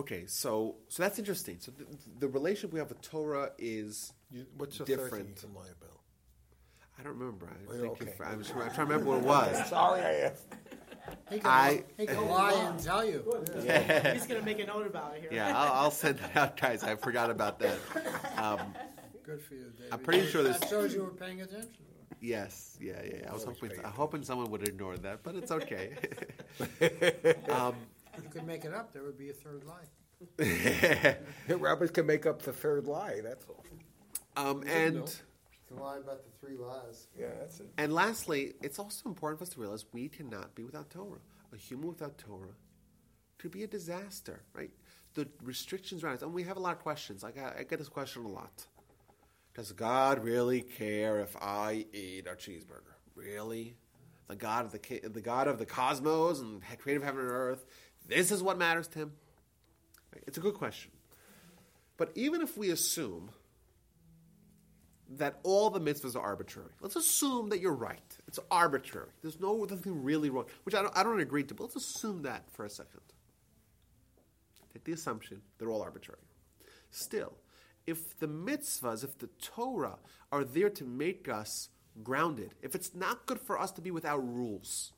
Okay, 0.00 0.24
so 0.26 0.76
so 0.88 1.02
that's 1.02 1.18
interesting. 1.18 1.56
So 1.60 1.72
the, 1.72 1.86
the 2.20 2.28
relationship 2.28 2.72
we 2.72 2.78
have 2.78 2.88
with 2.90 3.00
Torah 3.00 3.50
is 3.58 4.12
You, 4.30 4.46
what's 4.56 4.76
thing 4.76 4.86
different. 4.86 5.36
can 5.36 5.54
lie 5.54 5.62
about? 5.80 5.98
I 6.98 7.02
don't 7.02 7.16
remember. 7.18 7.46
I 7.48 7.72
Oh, 7.72 7.80
think 7.80 7.92
okay. 8.02 8.10
if, 8.10 8.20
I'm, 8.20 8.42
trying, 8.44 8.68
I'm 8.68 8.74
trying 8.74 8.88
to 8.88 8.92
remember 8.94 9.06
what 9.10 9.18
it 9.18 9.24
was. 9.24 9.68
Sorry, 9.68 10.00
I 10.02 10.12
asked. 10.26 10.46
He 11.30 11.38
can, 11.38 11.46
I- 11.50 11.84
he 11.96 12.06
can 12.06 12.26
lie 12.28 12.52
and 12.54 12.78
tell 12.82 13.04
you. 13.04 13.24
He's 14.12 14.26
gonna 14.26 14.42
make 14.42 14.58
a 14.60 14.66
note 14.66 14.86
about 14.86 15.14
it 15.16 15.20
here. 15.22 15.30
Yeah, 15.32 15.56
I'll, 15.56 15.72
I'll 15.84 15.90
send 15.90 16.18
that 16.18 16.36
out, 16.36 16.56
guys. 16.60 16.82
I 16.84 16.94
forgot 16.96 17.30
about 17.30 17.58
that. 17.60 17.78
Um, 18.36 18.60
Good 19.24 19.42
for 19.42 19.54
you, 19.54 19.64
David. 19.76 19.92
I'm 19.92 19.98
pretty 20.00 20.26
sure 20.26 20.42
this. 20.42 20.58
That 20.58 20.70
there's- 20.70 20.84
shows 20.84 20.94
you 20.94 21.02
were 21.02 21.10
paying 21.10 21.42
attention. 21.42 21.70
Yes, 22.20 22.76
yeah, 22.80 22.94
yeah. 23.04 23.12
yeah. 23.22 23.30
I 23.30 23.32
was 23.34 23.44
hoping, 23.44 23.70
I'm 23.84 23.92
hoping 23.92 24.22
someone 24.24 24.50
would 24.50 24.66
ignore 24.66 24.96
that, 24.96 25.22
but 25.22 25.36
it's 25.36 25.52
okay. 25.52 25.92
um, 27.50 27.74
You 28.16 28.28
could 28.30 28.44
make 28.46 28.64
it 28.64 28.74
up. 28.74 28.92
There 28.92 29.04
would 29.04 29.18
be 29.18 29.30
a 29.30 29.34
third 29.34 29.62
lie. 29.64 29.84
Rabbits 31.54 31.92
can 31.92 32.06
make 32.06 32.26
up 32.26 32.42
the 32.42 32.52
third 32.52 32.86
lie. 32.88 33.20
That's 33.22 33.46
all. 33.48 33.64
um, 34.36 34.64
and 34.66 35.14
To 35.68 35.74
lie 35.74 35.98
about 35.98 36.24
the 36.24 36.30
three 36.40 36.56
lies. 36.56 37.08
Yeah, 37.18 37.26
that's 37.40 37.60
it. 37.60 37.68
and 37.76 37.92
lastly, 37.92 38.54
it's 38.62 38.78
also 38.78 39.08
important 39.08 39.38
for 39.38 39.42
us 39.44 39.50
to 39.50 39.60
realize 39.60 39.84
we 39.92 40.08
cannot 40.08 40.54
be 40.54 40.64
without 40.64 40.90
Torah. 40.90 41.18
A 41.52 41.56
human 41.56 41.88
without 41.88 42.16
Torah 42.18 42.54
could 43.38 43.50
be 43.50 43.62
a 43.64 43.66
disaster, 43.66 44.42
right? 44.54 44.70
The 45.14 45.28
restrictions 45.42 46.02
around 46.04 46.14
it, 46.14 46.22
and 46.22 46.32
we 46.32 46.44
have 46.44 46.56
a 46.56 46.60
lot 46.60 46.72
of 46.72 46.80
questions. 46.80 47.22
Like 47.22 47.38
I, 47.38 47.60
I 47.60 47.62
get 47.64 47.78
this 47.78 47.88
question 47.88 48.24
a 48.24 48.28
lot. 48.28 48.66
Does 49.54 49.72
God 49.72 50.22
really 50.24 50.60
care 50.62 51.20
if 51.20 51.36
I 51.36 51.84
eat 51.92 52.26
a 52.26 52.34
cheeseburger? 52.34 52.94
Really? 53.14 53.76
The 54.28 54.36
God 54.36 54.66
of 54.66 54.72
the 54.72 54.78
ki- 54.78 55.00
the 55.02 55.20
God 55.20 55.48
of 55.48 55.58
the 55.58 55.66
cosmos 55.66 56.40
and 56.40 56.62
creative 56.78 57.02
heaven 57.02 57.20
and 57.22 57.30
earth. 57.30 57.64
This 58.06 58.30
is 58.30 58.42
what 58.42 58.56
matters 58.58 58.88
to 58.88 59.00
him. 59.00 59.12
It's 60.26 60.38
a 60.38 60.40
good 60.40 60.54
question. 60.54 60.92
But 61.96 62.12
even 62.14 62.40
if 62.40 62.56
we 62.56 62.70
assume 62.70 63.30
that 65.16 65.38
all 65.42 65.70
the 65.70 65.80
mitzvahs 65.80 66.14
are 66.16 66.22
arbitrary, 66.22 66.70
let's 66.80 66.96
assume 66.96 67.48
that 67.48 67.60
you're 67.60 67.74
right. 67.74 68.16
It's 68.26 68.38
arbitrary. 68.50 69.08
There's 69.22 69.40
no 69.40 69.64
nothing 69.64 70.02
really 70.02 70.30
wrong, 70.30 70.46
which 70.64 70.74
I 70.74 70.82
don't, 70.82 70.96
I 70.96 71.02
don't 71.02 71.20
agree 71.20 71.44
to. 71.44 71.54
But 71.54 71.64
let's 71.64 71.76
assume 71.76 72.22
that 72.22 72.50
for 72.52 72.64
a 72.64 72.70
second. 72.70 73.00
Take 74.72 74.84
the 74.84 74.92
assumption 74.92 75.40
they're 75.58 75.70
all 75.70 75.82
arbitrary. 75.82 76.20
Still, 76.90 77.32
if 77.86 78.18
the 78.18 78.28
mitzvahs, 78.28 79.02
if 79.02 79.18
the 79.18 79.28
Torah 79.40 79.98
are 80.30 80.44
there 80.44 80.70
to 80.70 80.84
make 80.84 81.28
us 81.28 81.70
grounded, 82.02 82.54
if 82.62 82.74
it's 82.74 82.94
not 82.94 83.26
good 83.26 83.40
for 83.40 83.58
us 83.58 83.70
to 83.72 83.80
be 83.80 83.90
without 83.90 84.18
rules, 84.18 84.92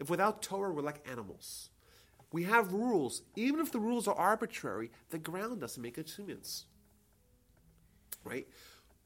if 0.00 0.10
without 0.10 0.42
Torah 0.42 0.72
we're 0.72 0.82
like 0.82 1.06
animals, 1.08 1.70
we 2.32 2.44
have 2.44 2.72
rules. 2.72 3.22
Even 3.36 3.60
if 3.60 3.70
the 3.70 3.78
rules 3.78 4.08
are 4.08 4.14
arbitrary, 4.14 4.90
they 5.10 5.18
ground 5.18 5.62
us 5.62 5.76
and 5.76 5.82
make 5.82 5.98
us 5.98 6.16
humans. 6.16 6.64
Right? 8.24 8.48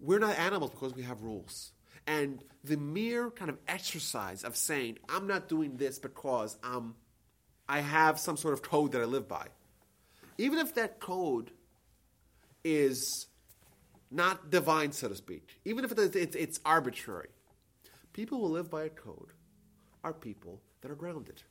We're 0.01 0.19
not 0.19 0.39
animals 0.39 0.71
because 0.71 0.95
we 0.95 1.03
have 1.03 1.23
rules. 1.23 1.73
And 2.07 2.43
the 2.63 2.77
mere 2.77 3.31
kind 3.31 3.51
of 3.51 3.59
exercise 3.67 4.45
of 4.45 4.57
saying, 4.57 4.99
I'm 5.09 5.27
not 5.27 5.49
doing 5.49 5.77
this 5.77 5.99
because 5.99 6.57
um, 6.63 6.95
I 7.69 7.81
have 7.81 8.21
some 8.21 8.37
sort 8.37 8.55
of 8.55 8.63
code 8.63 8.93
that 8.93 9.01
I 9.01 9.07
live 9.07 9.27
by, 9.27 9.47
even 10.39 10.59
if 10.59 10.75
that 10.75 11.01
code 11.01 11.51
is 12.63 13.27
not 14.11 14.51
divine, 14.51 14.93
so 14.93 15.09
to 15.09 15.17
speak, 15.17 15.49
even 15.65 15.85
if 15.85 15.93
it's, 15.93 16.17
it's, 16.17 16.37
it's 16.37 16.61
arbitrary, 16.65 17.31
people 18.13 18.39
who 18.39 18.47
live 18.47 18.71
by 18.71 18.85
a 18.85 18.89
code 18.89 19.33
are 20.05 20.13
people 20.13 20.61
that 20.83 20.91
are 20.91 20.97
grounded. 20.97 21.43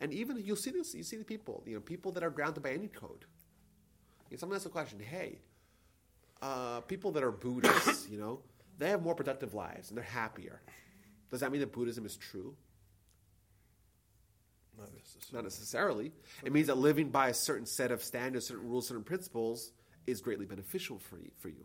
And 0.00 0.12
even 0.12 0.38
you'll 0.44 0.56
see 0.56 0.70
this, 0.70 0.94
you 0.94 1.02
see 1.02 1.16
the 1.16 1.24
people, 1.24 1.62
you 1.66 1.74
know, 1.74 1.80
people 1.80 2.12
that 2.12 2.22
are 2.22 2.30
grounded 2.30 2.62
by 2.62 2.72
any 2.72 2.88
code. 2.88 3.24
You 4.28 4.36
know, 4.36 4.38
someone 4.38 4.56
asks 4.56 4.66
a 4.66 4.70
question, 4.70 4.98
hey, 4.98 5.38
uh, 6.44 6.80
people 6.82 7.12
that 7.12 7.22
are 7.22 7.32
Buddhists, 7.32 8.06
you 8.10 8.18
know, 8.18 8.40
they 8.78 8.90
have 8.90 9.02
more 9.02 9.14
productive 9.14 9.54
lives 9.54 9.88
and 9.88 9.96
they're 9.96 10.04
happier. 10.04 10.60
Does 11.30 11.40
that 11.40 11.50
mean 11.50 11.60
that 11.62 11.72
Buddhism 11.72 12.04
is 12.04 12.16
true? 12.16 12.54
Not 14.78 14.92
necessarily. 14.92 15.32
Not 15.32 15.44
necessarily. 15.44 16.12
It 16.44 16.52
means 16.52 16.66
that 16.66 16.76
living 16.76 17.08
by 17.08 17.28
a 17.28 17.34
certain 17.34 17.64
set 17.64 17.90
of 17.90 18.02
standards, 18.02 18.46
certain 18.46 18.68
rules, 18.68 18.88
certain 18.88 19.04
principles 19.04 19.72
is 20.06 20.20
greatly 20.20 20.44
beneficial 20.44 20.98
for 20.98 21.16
you. 21.16 21.30
For 21.38 21.48
you. 21.48 21.64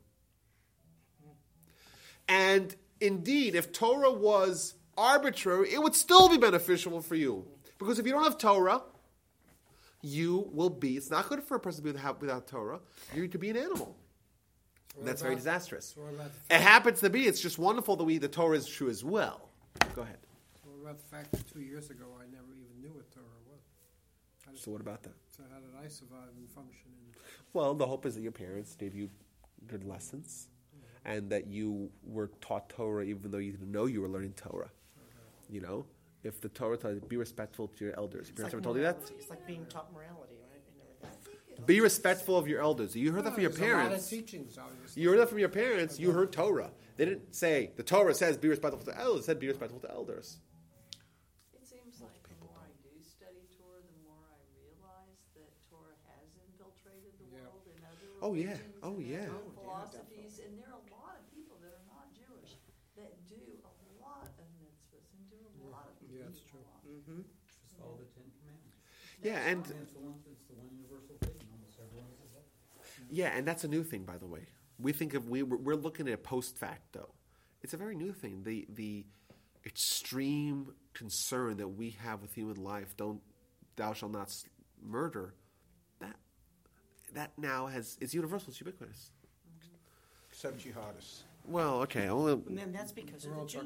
And 2.30 2.74
indeed, 3.02 3.56
if 3.56 3.74
Torah 3.74 4.14
was 4.14 4.76
arbitrary, 4.98 5.74
it 5.74 5.82
would 5.82 5.96
still 5.96 6.30
be 6.30 6.38
beneficial 6.38 7.02
for 7.02 7.16
you. 7.16 7.46
Because 7.80 8.00
if 8.00 8.06
you 8.06 8.14
don't 8.14 8.24
have 8.24 8.38
Torah, 8.38 8.84
you 10.02 10.50
will 10.54 10.70
be, 10.70 10.96
it's 10.96 11.10
not 11.10 11.28
good 11.28 11.44
for 11.44 11.56
a 11.56 11.60
person 11.60 11.84
to 11.84 11.84
be 11.86 11.92
without, 11.92 12.22
without 12.22 12.48
Torah. 12.48 12.80
You're 13.14 13.28
to 13.28 13.38
be 13.38 13.50
an 13.50 13.58
animal. 13.58 13.98
What 14.96 15.06
That's 15.06 15.22
very 15.22 15.36
disastrous. 15.36 15.94
So 15.96 16.02
what 16.02 16.14
about 16.14 16.32
the 16.48 16.56
It 16.56 16.62
happens 16.62 17.00
to 17.02 17.10
be, 17.10 17.26
it's 17.26 17.40
just 17.40 17.58
wonderful 17.58 17.96
that 17.96 18.04
we, 18.04 18.18
the 18.18 18.28
Torah 18.28 18.58
is 18.58 18.68
true 18.68 18.90
as 18.90 19.04
well. 19.04 19.50
Go 19.96 20.02
ahead. 20.02 20.18
So 20.62 20.70
what 20.70 20.82
about 20.82 20.98
the 20.98 21.16
fact 21.16 21.32
that 21.32 21.52
two 21.52 21.62
years 21.62 21.90
ago 21.90 22.06
I 22.20 22.26
never 22.32 22.52
even 22.54 22.82
knew 22.82 22.94
what 22.94 23.10
Torah 23.12 23.26
was? 23.50 23.62
How 24.46 24.52
did, 24.52 24.60
So, 24.60 24.72
what 24.72 24.82
about 24.82 25.04
that? 25.04 25.14
so 25.36 25.44
how 25.52 25.60
did 25.60 25.70
I 25.84 25.88
survive 25.88 26.30
and 26.38 26.50
function? 26.50 26.88
In, 26.88 27.20
Well, 27.54 27.74
the 27.74 27.86
hope 27.88 28.06
is 28.06 28.16
that 28.16 28.22
your 28.22 28.32
parents 28.32 28.76
gave 28.76 28.96
you 28.96 29.10
good 29.68 29.84
lessons 29.86 30.48
mm-hmm. 30.76 31.12
and 31.12 31.30
that 31.30 31.48
you 31.48 31.90
were 32.04 32.32
taught 32.42 32.70
Torah 32.70 33.04
even 33.04 33.32
though 33.32 33.38
you 33.38 33.52
didn't 33.52 33.72
know 33.72 33.86
you 33.86 34.02
were 34.02 34.10
learning 34.10 34.34
Torah. 34.34 34.72
You 35.50 35.62
know? 35.62 35.86
If 36.24 36.42
the 36.42 36.50
Torah 36.50 36.78
tells 36.78 36.96
you, 36.96 37.02
be 37.02 37.16
respectful 37.16 37.68
to 37.68 37.86
your 37.86 37.98
elders. 37.98 38.28
Your 38.28 38.36
parents 38.36 38.54
like 38.54 38.60
ever 38.60 38.62
told 38.62 38.76
you 38.76 38.84
that? 38.84 38.98
It's 39.18 39.30
like 39.30 39.48
being 39.48 39.66
taught 39.70 39.92
morality, 39.94 40.10
right? 40.10 40.10
And 40.10 40.10
everything. 40.10 40.19
Be 41.66 41.82
respectful 41.82 42.38
of 42.38 42.48
your 42.48 42.62
elders. 42.62 42.96
You 42.96 43.12
heard 43.12 43.24
that 43.26 43.34
from 43.34 43.42
your 43.44 43.52
There's 43.52 43.62
a 43.72 43.74
lot 43.76 43.82
of 43.84 43.88
parents. 43.90 44.08
teachings, 44.10 44.58
obviously. 44.58 45.02
You 45.02 45.10
heard 45.10 45.20
that 45.20 45.30
from 45.30 45.40
your 45.40 45.50
parents. 45.50 46.00
You 46.00 46.12
heard 46.12 46.32
Torah. 46.32 46.72
They 46.98 47.06
didn't 47.06 47.34
say, 47.36 47.72
the 47.76 47.84
Torah 47.84 48.14
says 48.14 48.38
be 48.38 48.48
respectful 48.50 48.84
to 48.86 48.98
elders. 49.00 49.24
It 49.24 49.26
said 49.26 49.40
be 49.40 49.48
respectful 49.48 49.80
to 49.82 49.90
elders. 49.92 50.38
It 51.56 51.64
seems 51.64 52.02
like 52.02 52.20
the 52.28 52.36
more 52.44 52.56
I 52.60 52.68
do 52.84 52.92
study 53.02 53.44
Torah, 53.56 53.80
the 53.86 54.00
more 54.04 54.20
I 54.28 54.36
realize 54.60 55.20
that 55.40 55.48
Torah 55.72 55.96
has 56.12 56.28
infiltrated 56.44 57.16
the 57.24 57.28
Yeah. 57.32 57.48
world 57.48 57.64
and 57.72 57.80
other 57.88 58.08
Oh, 58.20 58.34
yeah. 58.36 58.60
religions 58.60 58.84
Oh, 58.84 58.96
and 59.00 59.08
yeah. 59.08 59.18
other 59.32 59.32
Oh, 59.32 59.48
yeah, 59.48 59.56
philosophies, 59.56 60.34
and 60.44 60.52
there 60.60 60.68
are 60.76 60.82
a 60.84 60.88
lot 60.92 61.16
of 61.20 61.26
people 61.32 61.56
that 61.64 61.72
are 61.72 61.88
not 61.88 62.12
Jewish 62.12 62.60
that 63.00 63.16
do 63.32 63.40
a 63.64 63.74
lot 64.04 64.28
of 64.36 64.48
mitzvahs 64.60 65.08
and 65.16 65.24
do 65.32 65.40
a 65.40 65.72
lot 65.72 65.88
of 65.88 65.96
Yeah, 66.12 66.28
that's 66.28 66.44
true. 66.44 66.68
Mm-hmm. 66.84 67.24
Just 67.48 67.80
follow 67.80 67.96
the 67.96 68.12
Ten 68.12 68.28
Commandments. 68.44 68.76
Yeah, 69.24 69.40
and 69.48 69.64
And 69.64 69.88
it's 69.88 69.96
one, 69.96 70.20
it's 70.28 70.44
the 70.52 70.56
one 70.60 70.68
universal 70.76 71.16
thing, 71.24 71.40
almost 71.48 71.80
everyone 71.80 72.12
is 72.28 72.32
that. 72.36 72.44
Yeah, 73.10 73.36
and 73.36 73.48
that's 73.48 73.64
a 73.64 73.68
new 73.68 73.84
thing, 73.84 74.04
by 74.04 74.18
the 74.18 74.28
way. 74.28 74.48
We 74.80 74.94
think 74.94 75.14
of 75.14 75.28
we 75.30 75.44
we're 75.44 75.58
we're 75.58 75.76
looking 75.76 76.08
at 76.08 76.14
it 76.14 76.24
post 76.24 76.58
facto. 76.58 77.14
It's 77.62 77.74
a 77.74 77.78
very 77.78 77.96
new 77.96 78.14
thing. 78.14 78.44
The 78.44 78.66
the 78.70 79.06
extreme 79.66 80.74
concern 80.94 81.58
that 81.58 81.68
we 81.68 81.92
have 82.02 82.22
with 82.22 82.34
human 82.34 82.56
life, 82.64 82.96
don't 82.96 83.22
thou 83.76 83.94
shalt 83.94 84.12
not 84.12 84.34
murder, 84.82 85.34
that 86.00 86.16
that 87.14 87.32
now 87.38 87.68
has 87.68 87.98
it's 88.00 88.14
universal, 88.14 88.50
it's 88.50 88.60
ubiquitous. 88.60 89.12
Except 90.32 90.60
jihadists. 90.60 91.24
Well, 91.46 91.82
okay, 91.82 92.08
well, 92.08 92.28
And 92.28 92.58
then 92.58 92.72
that's 92.72 92.92
because 92.92 93.26
of 93.26 93.36
the 93.36 93.46
Jews. 93.46 93.64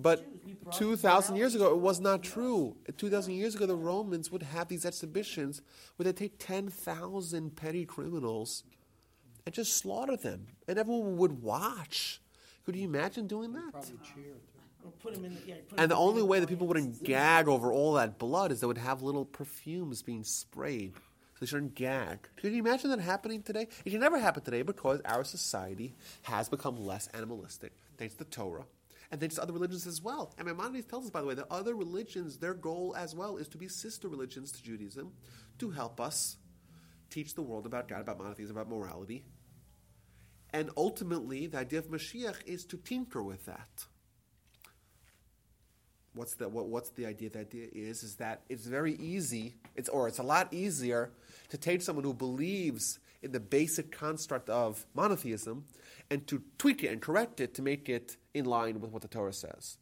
But 0.00 0.20
Jews. 0.20 0.42
We 0.44 0.52
brought 0.54 0.76
2,000 0.76 1.36
years 1.36 1.54
ago, 1.54 1.70
it 1.70 1.78
was 1.78 2.00
not 2.00 2.22
true. 2.22 2.76
2,000 2.96 3.34
years 3.34 3.54
ago, 3.54 3.66
the 3.66 3.76
Romans 3.76 4.30
would 4.30 4.42
have 4.42 4.68
these 4.68 4.84
exhibitions 4.84 5.62
where 5.96 6.04
they 6.04 6.12
take 6.12 6.38
10,000 6.38 7.56
petty 7.56 7.84
criminals 7.84 8.64
and 9.44 9.54
just 9.54 9.76
slaughter 9.76 10.16
them. 10.16 10.46
And 10.68 10.78
everyone 10.78 11.16
would 11.16 11.42
watch. 11.42 12.20
Could 12.64 12.76
you 12.76 12.84
imagine 12.84 13.26
doing 13.26 13.52
that? 13.52 13.90
And 15.78 15.90
the 15.90 15.96
only 15.96 16.22
way 16.22 16.40
that 16.40 16.48
people 16.48 16.66
wouldn't 16.66 17.02
gag 17.02 17.48
over 17.48 17.72
all 17.72 17.94
that 17.94 18.18
blood 18.18 18.52
is 18.52 18.60
they 18.60 18.66
would 18.66 18.78
have 18.78 19.02
little 19.02 19.24
perfumes 19.24 20.02
being 20.02 20.24
sprayed. 20.24 20.94
So 20.94 21.40
they 21.40 21.46
shouldn't 21.46 21.74
gag. 21.74 22.28
Could 22.36 22.52
you 22.52 22.58
imagine 22.58 22.90
that 22.90 23.00
happening 23.00 23.42
today? 23.42 23.68
It 23.84 23.90
can 23.90 24.00
never 24.00 24.18
happen 24.18 24.42
today 24.42 24.62
because 24.62 25.00
our 25.04 25.22
society 25.22 25.94
has 26.22 26.48
become 26.48 26.84
less 26.84 27.08
animalistic 27.14 27.72
thanks 27.98 28.14
to 28.14 28.24
Torah 28.24 28.64
and 29.10 29.20
thanks 29.20 29.36
to 29.36 29.42
other 29.42 29.52
religions 29.52 29.86
as 29.86 30.02
well. 30.02 30.34
And 30.38 30.46
Maimonides 30.46 30.86
tells 30.86 31.04
us, 31.04 31.10
by 31.10 31.20
the 31.20 31.26
way, 31.26 31.34
that 31.34 31.46
other 31.50 31.74
religions, 31.74 32.38
their 32.38 32.54
goal 32.54 32.94
as 32.96 33.14
well 33.14 33.36
is 33.36 33.48
to 33.48 33.58
be 33.58 33.68
sister 33.68 34.08
religions 34.08 34.52
to 34.52 34.62
Judaism 34.62 35.12
to 35.58 35.70
help 35.70 36.00
us 36.00 36.36
teach 37.10 37.34
the 37.34 37.42
world 37.42 37.66
about 37.66 37.88
God, 37.88 38.00
about 38.00 38.18
monotheism, 38.18 38.56
about 38.56 38.68
morality. 38.68 39.24
And 40.52 40.70
ultimately, 40.76 41.46
the 41.46 41.58
idea 41.58 41.78
of 41.78 41.88
Mashiach 41.88 42.46
is 42.46 42.64
to 42.66 42.76
tinker 42.76 43.22
with 43.22 43.46
that 43.46 43.86
what's 46.16 46.34
the 46.34 46.48
what, 46.48 46.66
what's 46.66 46.90
the 46.90 47.06
idea? 47.06 47.30
The 47.30 47.40
idea 47.40 47.68
is 47.72 48.02
is 48.02 48.16
that 48.16 48.42
it's 48.48 48.66
very 48.66 48.94
easy. 48.94 49.56
It's 49.76 49.88
or 49.88 50.08
it's 50.08 50.18
a 50.18 50.24
lot 50.24 50.52
easier 50.52 51.12
to 51.50 51.58
take 51.58 51.82
someone 51.82 52.04
who 52.04 52.14
believes 52.14 52.98
in 53.22 53.32
the 53.32 53.40
basic 53.40 53.92
construct 53.92 54.48
of 54.48 54.84
monotheism 54.94 55.64
and 56.10 56.26
to 56.28 56.42
tweak 56.58 56.84
it 56.84 56.88
and 56.88 57.00
correct 57.00 57.40
it 57.40 57.54
to 57.54 57.62
make 57.62 57.88
it 57.88 58.16
in 58.34 58.44
line 58.44 58.80
with 58.80 58.90
what 58.90 59.02
the 59.02 59.08
Torah 59.08 59.32
says. 59.32 59.78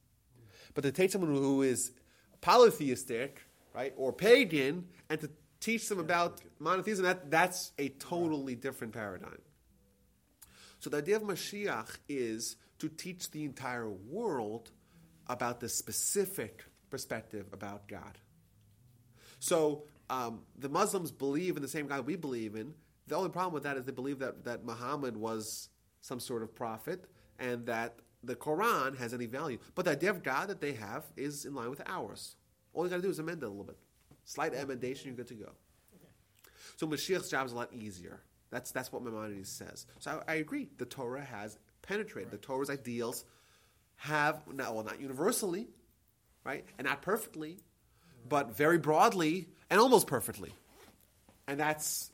But 0.75 0.83
to 0.83 0.93
take 0.93 1.11
someone 1.11 1.35
who 1.35 1.63
is 1.63 1.93
polytheistic, 2.41 3.41
right, 3.75 3.93
or 3.97 4.13
pagan, 4.13 4.87
and 5.09 5.21
to 5.21 5.31
teach 5.61 5.89
them 5.89 5.99
about 5.99 6.41
monotheism, 6.59 7.05
that, 7.05 7.31
that's 7.31 7.73
a 7.79 7.89
totally 7.89 8.55
different 8.55 8.93
paradigm. 8.93 9.41
So 10.79 10.91
the 10.91 10.99
idea 10.99 11.17
of 11.17 11.23
Mashiach 11.23 11.97
is 12.09 12.57
to 12.79 12.89
teach 12.89 13.31
the 13.31 13.45
entire 13.45 13.89
world 13.89 14.71
about 15.27 15.61
the 15.61 15.69
specific 15.69 16.65
perspective 16.91 17.47
about 17.53 17.89
God. 17.89 18.19
So 19.39 19.85
um, 20.11 20.43
the 20.59 20.69
Muslims 20.69 21.11
believe 21.11 21.57
in 21.57 21.63
the 21.63 21.69
same 21.69 21.87
God 21.87 22.07
we 22.07 22.17
believe 22.17 22.57
in. 22.57 22.75
The 23.07 23.17
only 23.17 23.31
problem 23.31 23.55
with 23.55 23.63
that 23.63 23.77
is 23.77 23.85
they 23.85 23.93
believe 23.93 24.19
that, 24.19 24.45
that 24.45 24.65
Muhammad 24.65 25.17
was 25.17 25.69
some 26.05 26.21
sort 26.21 26.43
of 26.43 26.55
prophet 26.55 27.03
and 27.39 27.65
that 27.65 27.95
the 28.23 28.37
Quran 28.37 28.99
has 28.99 29.15
any 29.15 29.25
value. 29.25 29.59
But 29.75 29.87
the 29.87 29.93
idea 29.93 30.11
of 30.11 30.23
God 30.23 30.49
that 30.49 30.61
they 30.61 30.73
have 30.73 31.03
is 31.17 31.47
in 31.47 31.55
line 31.55 31.71
with 31.71 31.81
ours. 31.87 32.37
All 32.75 32.85
you 32.85 32.91
got 32.91 32.97
to 32.97 33.03
do 33.03 33.09
is 33.09 33.19
amend 33.19 33.43
it 33.43 33.47
a 33.47 33.49
little 33.49 33.65
bit. 33.65 33.79
Slight 34.27 34.55
amendation, 34.55 35.09
you're 35.09 35.17
good 35.17 35.29
to 35.29 35.35
go. 35.35 35.51
So 36.77 36.87
Mashiach's 36.87 37.31
job 37.31 37.47
is 37.47 37.53
a 37.53 37.57
lot 37.57 37.73
easier. 37.73 38.21
That's, 38.51 38.71
that's 38.71 38.93
what 38.93 39.03
Maimonides 39.03 39.49
says. 39.49 39.87
So 39.99 40.23
I, 40.29 40.33
I 40.33 40.35
agree. 40.37 40.69
The 40.77 40.85
Torah 40.85 41.25
has 41.25 41.59
penetrated. 41.81 42.31
The 42.31 42.37
Torah's 42.37 42.69
ideals 42.69 43.25
have, 43.97 44.43
not, 44.53 44.75
well, 44.75 44.85
not 44.85 45.01
universally, 45.01 45.69
right? 46.45 46.67
And 46.79 46.87
not 46.87 47.01
perfectly, 47.01 47.61
but 48.29 48.55
very 48.55 48.79
broadly 48.79 49.49
and 49.71 49.81
almost 49.81 50.07
perfectly. 50.07 50.53
And 51.47 51.61
that's 51.61 52.11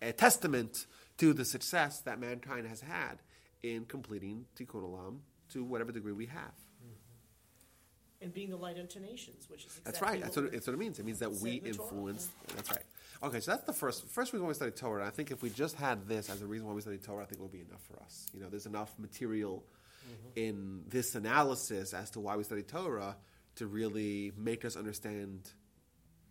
a 0.00 0.12
testament 0.12 0.86
to 1.18 1.32
the 1.32 1.44
success 1.44 2.00
that 2.00 2.20
mankind 2.20 2.68
has 2.68 2.80
had 2.80 3.18
in 3.62 3.84
completing 3.84 4.44
Tikkun 4.56 4.82
Olam 4.82 5.18
to 5.50 5.64
whatever 5.64 5.92
degree 5.92 6.12
we 6.12 6.26
have. 6.26 6.40
Mm-hmm. 6.82 8.24
And 8.24 8.34
being 8.34 8.50
the 8.50 8.56
light 8.56 8.78
unto 8.78 9.00
nations, 9.00 9.48
which 9.48 9.66
is 9.66 9.78
exactly 9.78 9.92
That's 9.92 10.02
right. 10.02 10.22
That's 10.22 10.36
what, 10.36 10.52
that's 10.52 10.66
what 10.66 10.74
it 10.74 10.78
means. 10.78 10.98
It 10.98 11.06
means 11.06 11.18
that 11.20 11.32
we 11.32 11.54
influence. 11.54 12.28
That's 12.54 12.70
right. 12.70 12.82
Okay, 13.22 13.38
so 13.38 13.52
that's 13.52 13.64
the 13.64 13.72
first 13.72 14.08
first 14.08 14.32
reason 14.32 14.44
why 14.44 14.48
we 14.48 14.54
study 14.54 14.72
Torah. 14.72 15.02
And 15.02 15.08
I 15.08 15.10
think 15.10 15.30
if 15.30 15.42
we 15.42 15.50
just 15.50 15.76
had 15.76 16.08
this 16.08 16.28
as 16.28 16.42
a 16.42 16.46
reason 16.46 16.66
why 16.66 16.74
we 16.74 16.80
study 16.80 16.98
Torah, 16.98 17.22
I 17.22 17.26
think 17.26 17.40
it 17.40 17.42
would 17.42 17.52
be 17.52 17.60
enough 17.60 17.82
for 17.82 18.02
us. 18.02 18.26
You 18.34 18.40
know, 18.40 18.48
there's 18.48 18.66
enough 18.66 18.92
material 18.98 19.64
mm-hmm. 20.04 20.38
in 20.38 20.82
this 20.88 21.14
analysis 21.14 21.94
as 21.94 22.10
to 22.10 22.20
why 22.20 22.36
we 22.36 22.42
study 22.42 22.62
Torah 22.62 23.16
to 23.56 23.66
really 23.66 24.32
make 24.36 24.64
us 24.64 24.76
understand, 24.76 25.50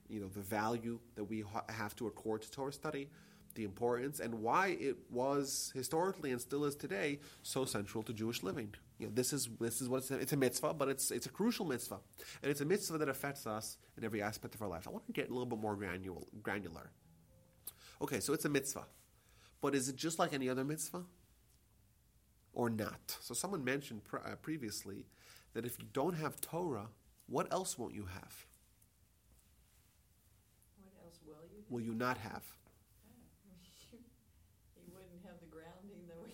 you 0.10 0.20
know, 0.20 0.28
the 0.28 0.42
value 0.42 1.00
that 1.16 1.24
we 1.24 1.42
ha- 1.42 1.64
have 1.70 1.96
to 1.98 2.08
accord 2.08 2.42
to 2.42 2.52
Torah 2.52 2.74
study, 2.74 3.10
the 3.52 3.64
importance, 3.64 4.20
and 4.20 4.36
why 4.36 4.78
it 4.80 4.98
was 5.10 5.72
historically 5.76 6.32
and 6.32 6.42
still 6.42 6.66
is 6.66 6.76
today 6.76 7.20
so 7.44 7.66
central 7.66 8.04
to 8.04 8.14
Jewish 8.14 8.44
living. 8.44 8.74
You 9.00 9.08
know, 9.08 9.14
this 9.14 9.34
is 9.34 9.50
this 9.60 9.82
is 9.82 9.90
what 9.90 9.98
it's 9.98 10.12
a, 10.12 10.16
it's 10.20 10.34
a 10.34 10.38
mitzvah, 10.38 10.74
but 10.74 10.90
it's 10.90 11.12
it's 11.12 11.26
a 11.26 11.30
crucial 11.30 11.66
mitzvah, 11.66 12.00
and 12.42 12.52
it's 12.52 12.62
a 12.62 12.66
mitzvah 12.66 12.98
that 12.98 13.10
affects 13.10 13.46
us 13.48 13.78
in 13.98 14.04
every 14.04 14.22
aspect 14.22 14.56
of 14.56 14.62
our 14.62 14.68
life. 14.68 14.88
I 14.88 14.92
want 14.92 15.06
to 15.08 15.14
get 15.14 15.30
a 15.30 15.34
little 15.34 15.46
bit 15.46 15.60
more 15.60 15.76
granular. 15.76 16.22
granular. 16.42 16.92
Okay, 18.02 18.20
so 18.20 18.34
it's 18.34 18.46
a 18.46 18.50
mitzvah, 18.50 18.86
but 19.62 19.76
is 19.76 19.90
it 19.90 19.96
just 19.96 20.18
like 20.20 20.34
any 20.34 20.50
other 20.50 20.64
mitzvah? 20.64 21.04
or 22.54 22.70
not. 22.70 23.18
So 23.22 23.34
someone 23.34 23.64
mentioned 23.64 24.04
pr- 24.04 24.18
uh, 24.18 24.36
previously 24.42 25.06
that 25.54 25.66
if 25.66 25.80
you 25.80 25.86
don't 25.94 26.14
have 26.16 26.42
Torah, 26.42 26.88
what 27.28 27.52
else 27.52 27.78
won't 27.78 27.94
you 27.94 28.06
have? 28.06 28.46
What 30.84 30.94
else 31.04 31.20
will 31.26 31.48
you? 31.52 31.64
Will 31.70 31.82
you 31.82 31.94
not 31.94 32.18
have? 32.18 32.44
You 34.76 34.94
wouldn't 34.94 35.24
have 35.26 35.40
the 35.40 35.48
grounding 35.48 36.08
that 36.08 36.20
we 36.22 36.32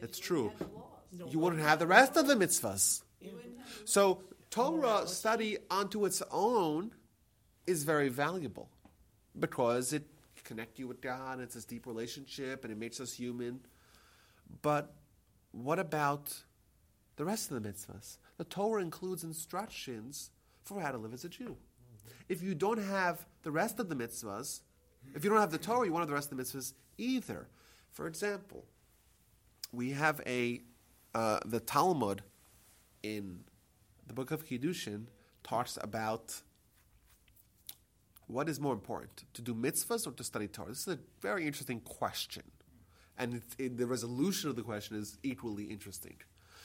have. 0.00 0.10
because 0.10 0.10
That's 0.10 0.18
true. 0.18 0.52
wouldn't 0.52 0.60
have 0.60 0.70
the 0.70 0.76
laws. 0.76 0.84
No 1.12 1.26
You 1.30 1.38
wouldn't 1.38 1.62
have 1.62 1.78
the 1.78 1.86
rest 1.86 2.16
of 2.16 2.26
the 2.26 2.34
mitzvahs. 2.34 3.02
You 3.20 3.32
wouldn't 3.34 3.58
have 3.58 3.78
the 3.80 3.86
So 3.86 4.22
Torah 4.50 5.06
study 5.06 5.58
onto 5.70 6.04
its 6.04 6.22
own 6.30 6.92
is 7.66 7.84
very 7.84 8.08
valuable 8.08 8.70
because 9.38 9.92
it 9.92 10.06
connects 10.44 10.78
you 10.78 10.88
with 10.88 11.00
God. 11.00 11.40
It's 11.40 11.54
this 11.54 11.64
deep 11.64 11.86
relationship, 11.86 12.64
and 12.64 12.72
it 12.72 12.78
makes 12.78 13.00
us 13.00 13.12
human. 13.12 13.60
But 14.62 14.94
what 15.52 15.78
about 15.78 16.42
the 17.16 17.24
rest 17.24 17.50
of 17.50 17.62
the 17.62 17.68
mitzvahs? 17.68 18.16
The 18.38 18.44
Torah 18.44 18.82
includes 18.82 19.24
instructions 19.24 20.30
for 20.62 20.80
how 20.80 20.92
to 20.92 20.98
live 20.98 21.12
as 21.12 21.24
a 21.24 21.28
Jew. 21.28 21.56
If 22.28 22.42
you 22.42 22.54
don't 22.54 22.82
have 22.82 23.26
the 23.42 23.50
rest 23.50 23.78
of 23.78 23.88
the 23.88 23.96
mitzvahs, 23.96 24.60
if 25.14 25.24
you 25.24 25.30
don't 25.30 25.40
have 25.40 25.50
the 25.50 25.58
Torah, 25.58 25.86
you 25.86 25.92
won't 25.92 26.02
have 26.02 26.08
the 26.08 26.14
rest 26.14 26.30
of 26.32 26.36
the 26.36 26.42
mitzvahs 26.42 26.72
either. 26.96 27.48
For 27.90 28.06
example, 28.06 28.64
we 29.72 29.90
have 29.90 30.20
a 30.26 30.62
uh, 31.14 31.40
the 31.44 31.60
Talmud 31.60 32.22
in 33.02 33.40
the 34.06 34.14
book 34.14 34.30
of 34.30 34.46
Kiddushin 34.46 35.06
talks 35.42 35.78
about 35.80 36.42
what 38.26 38.48
is 38.48 38.60
more 38.60 38.74
important, 38.74 39.24
to 39.32 39.40
do 39.40 39.54
mitzvahs 39.54 40.06
or 40.06 40.12
to 40.12 40.22
study 40.22 40.48
Torah. 40.48 40.68
This 40.68 40.86
is 40.86 40.94
a 40.94 40.98
very 41.22 41.46
interesting 41.46 41.80
question, 41.80 42.42
and 43.16 43.34
it, 43.34 43.42
it, 43.58 43.76
the 43.78 43.86
resolution 43.86 44.50
of 44.50 44.56
the 44.56 44.62
question 44.62 44.96
is 44.96 45.18
equally 45.22 45.64
interesting. 45.64 46.16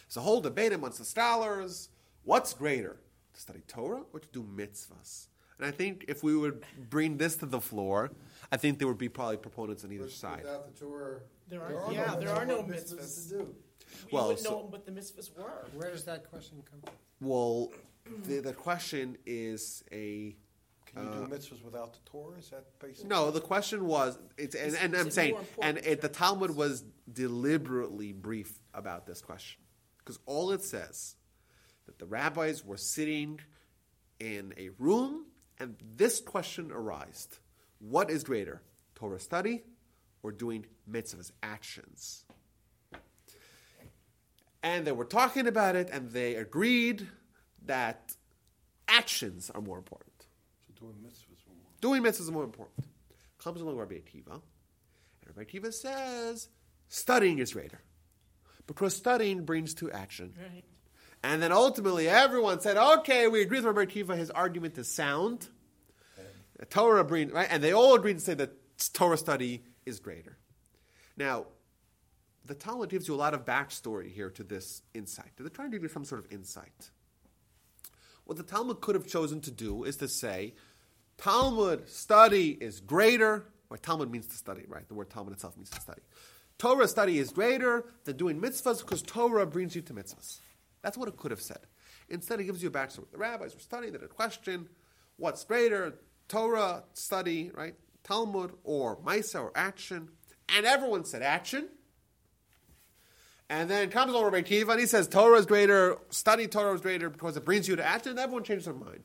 There's 0.07 0.17
a 0.17 0.21
whole 0.21 0.41
debate 0.41 0.73
amongst 0.73 0.99
the 0.99 1.05
scholars: 1.05 1.89
what's 2.23 2.53
greater, 2.53 2.97
to 3.33 3.39
study 3.39 3.61
Torah 3.67 4.03
or 4.11 4.19
to 4.19 4.27
do 4.31 4.43
mitzvahs? 4.43 5.27
And 5.57 5.67
I 5.67 5.71
think 5.71 6.05
if 6.07 6.23
we 6.23 6.35
would 6.35 6.63
bring 6.89 7.17
this 7.17 7.37
to 7.37 7.45
the 7.45 7.61
floor, 7.61 8.11
I 8.51 8.57
think 8.57 8.79
there 8.79 8.87
would 8.87 8.97
be 8.97 9.07
probably 9.07 9.37
proponents 9.37 9.85
on 9.85 9.91
either 9.91 10.03
With- 10.03 10.13
side. 10.13 10.43
Without 10.43 10.73
the 10.73 10.79
Torah, 10.79 11.21
There 11.53 11.63
are- 11.63 11.93
yeah, 11.93 12.13
no 12.15 12.19
there 12.19 12.29
are 12.29 12.45
no 12.45 12.63
mitzvahs 12.63 12.95
mitzvahs. 12.95 13.23
to 13.29 13.29
do. 13.29 13.35
You 13.37 13.55
Well, 14.11 14.27
wouldn't 14.29 14.39
so- 14.45 14.49
know 14.49 14.65
what 14.65 14.85
the 14.85 14.91
mitzvahs 14.91 15.35
were. 15.37 15.67
Where 15.75 15.91
does 15.91 16.05
that 16.05 16.27
question 16.29 16.63
come 16.69 16.81
from? 16.81 16.93
Well, 17.21 17.71
the, 18.23 18.39
the 18.39 18.53
question 18.53 19.17
is 19.25 19.83
a 19.91 20.35
Can 20.87 21.03
you 21.05 21.09
do 21.11 21.23
uh, 21.23 21.27
mitzvahs 21.27 21.63
without 21.63 21.93
the 21.93 21.99
Torah? 22.05 22.37
Is 22.39 22.49
that 22.49 22.65
basically? 22.79 23.07
No, 23.09 23.29
the 23.29 23.39
question 23.41 23.85
was, 23.85 24.17
it's, 24.37 24.55
and, 24.55 24.75
and 24.75 24.95
is 24.95 25.01
I'm 25.01 25.11
saying, 25.11 25.37
and 25.61 25.77
it, 25.77 26.01
the 26.01 26.09
Talmud 26.09 26.55
was 26.55 26.83
deliberately 27.11 28.13
brief 28.13 28.59
about 28.73 29.05
this 29.05 29.21
question. 29.21 29.61
Because 29.99 30.19
all 30.25 30.51
it 30.51 30.63
says, 30.63 31.15
that 31.85 31.99
the 31.99 32.05
rabbis 32.05 32.65
were 32.65 32.77
sitting 32.77 33.39
in 34.19 34.53
a 34.57 34.69
room, 34.79 35.27
and 35.59 35.75
this 35.95 36.19
question 36.19 36.71
arose. 36.71 37.27
What 37.79 38.09
is 38.09 38.23
greater, 38.23 38.61
Torah 38.95 39.19
study 39.19 39.63
or 40.23 40.31
doing 40.31 40.65
mitzvahs, 40.89 41.31
actions? 41.43 42.25
And 44.63 44.87
they 44.87 44.93
were 44.93 45.05
talking 45.05 45.45
about 45.45 45.75
it, 45.75 45.89
and 45.91 46.09
they 46.11 46.35
agreed 46.35 47.07
that 47.65 48.15
actions 48.87 49.51
are 49.53 49.61
more 49.61 49.77
important. 49.77 50.25
So 50.67 50.85
doing 50.85 50.95
mitzvahs 51.05 51.27
were 51.47 51.53
more. 51.53 51.71
Doing 51.81 52.01
mitzvahs 52.01 52.21
is 52.21 52.31
more 52.31 52.45
important. 52.45 52.87
Comes 53.37 53.59
along 53.59 53.75
Rabbi 53.75 53.95
Akiva, 53.95 54.31
and 54.31 54.41
Rabbi 55.35 55.43
Akiva 55.43 55.73
says 55.73 56.47
studying 56.87 57.39
is 57.39 57.51
greater 57.51 57.81
because 58.65 58.95
studying 58.95 59.43
brings 59.43 59.73
to 59.75 59.91
action, 59.91 60.33
Right. 60.39 60.63
And 61.25 61.41
then 61.41 61.53
ultimately, 61.53 62.09
everyone 62.09 62.59
said, 62.59 62.75
okay, 62.75 63.29
we 63.29 63.41
agree 63.41 63.59
with 63.61 63.65
Rabbi 63.65 63.85
Akiva, 63.85 64.17
his 64.17 64.29
argument 64.29 64.77
is 64.77 64.93
sound. 64.93 65.47
The 66.59 66.65
Torah 66.65 67.01
agreed, 67.01 67.31
right? 67.31 67.47
And 67.49 67.63
they 67.63 67.71
all 67.73 67.95
agreed 67.95 68.15
to 68.15 68.19
say 68.19 68.33
that 68.33 68.51
Torah 68.93 69.17
study 69.17 69.63
is 69.85 69.99
greater. 69.99 70.37
Now, 71.17 71.45
the 72.45 72.55
Talmud 72.55 72.89
gives 72.89 73.07
you 73.07 73.13
a 73.13 73.17
lot 73.17 73.33
of 73.33 73.45
backstory 73.45 74.11
here 74.11 74.29
to 74.31 74.43
this 74.43 74.81
insight. 74.93 75.31
They're 75.37 75.47
trying 75.49 75.71
to 75.71 75.77
give 75.77 75.83
you 75.83 75.89
some 75.89 76.05
sort 76.05 76.25
of 76.25 76.31
insight. 76.31 76.89
What 78.25 78.37
the 78.37 78.43
Talmud 78.43 78.81
could 78.81 78.95
have 78.95 79.07
chosen 79.07 79.41
to 79.41 79.51
do 79.51 79.83
is 79.83 79.97
to 79.97 80.07
say, 80.07 80.53
Talmud 81.17 81.87
study 81.89 82.57
is 82.59 82.79
greater, 82.79 83.45
or 83.69 83.77
Talmud 83.77 84.11
means 84.11 84.27
to 84.27 84.35
study, 84.35 84.65
right? 84.67 84.87
The 84.87 84.93
word 84.93 85.09
Talmud 85.09 85.33
itself 85.33 85.55
means 85.55 85.69
to 85.71 85.81
study. 85.81 86.01
Torah 86.57 86.87
study 86.87 87.19
is 87.19 87.31
greater 87.31 87.85
than 88.05 88.17
doing 88.17 88.39
mitzvahs 88.39 88.79
because 88.79 89.01
Torah 89.01 89.45
brings 89.45 89.75
you 89.75 89.81
to 89.81 89.93
mitzvahs. 89.93 90.39
That's 90.81 90.97
what 90.97 91.07
it 91.07 91.17
could 91.17 91.31
have 91.31 91.41
said. 91.41 91.59
Instead, 92.09 92.39
it 92.39 92.45
gives 92.45 92.61
you 92.61 92.69
a 92.69 92.71
backstory. 92.71 93.09
The 93.11 93.17
rabbis 93.17 93.53
were 93.53 93.59
studying, 93.59 93.93
they 93.93 93.99
had 93.99 94.05
a 94.05 94.07
question 94.07 94.69
what's 95.17 95.43
greater, 95.43 95.93
Torah 96.27 96.83
study, 96.93 97.51
right? 97.53 97.75
Talmud, 98.03 98.53
or 98.63 98.97
Ma'aseh, 98.97 99.41
or 99.41 99.51
action? 99.55 100.09
And 100.49 100.65
everyone 100.65 101.05
said 101.05 101.21
action. 101.21 101.69
And 103.49 103.69
then 103.69 103.89
comes 103.89 104.11
along 104.11 104.25
Rabbi 104.25 104.41
Akiva 104.41 104.71
and 104.71 104.79
he 104.79 104.85
says 104.85 105.07
Torah 105.07 105.37
is 105.37 105.45
greater, 105.45 105.97
study 106.09 106.47
Torah 106.47 106.73
is 106.73 106.81
greater 106.81 107.09
because 107.09 107.37
it 107.37 107.45
brings 107.45 107.67
you 107.67 107.75
to 107.75 107.85
action, 107.85 108.11
and 108.11 108.19
everyone 108.19 108.43
changes 108.43 108.65
their 108.65 108.73
mind. 108.73 109.03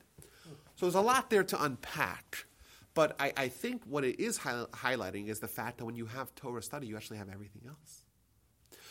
So 0.77 0.87
there's 0.87 0.95
a 0.95 1.01
lot 1.01 1.29
there 1.29 1.45
to 1.45 1.63
unpack. 1.63 2.47
But 2.95 3.15
I, 3.21 3.33
I 3.37 3.49
think 3.49 3.83
what 3.85 4.05
it 4.05 4.21
is 4.21 4.39
hi- 4.39 4.65
highlighting 4.73 5.29
is 5.29 5.41
the 5.41 5.49
fact 5.49 5.79
that 5.79 5.85
when 5.85 5.97
you 5.97 6.07
have 6.07 6.35
Torah 6.35 6.63
study, 6.63 6.87
you 6.87 6.97
actually 6.97 7.19
have 7.19 7.29
everything 7.29 7.63
else. 7.69 8.05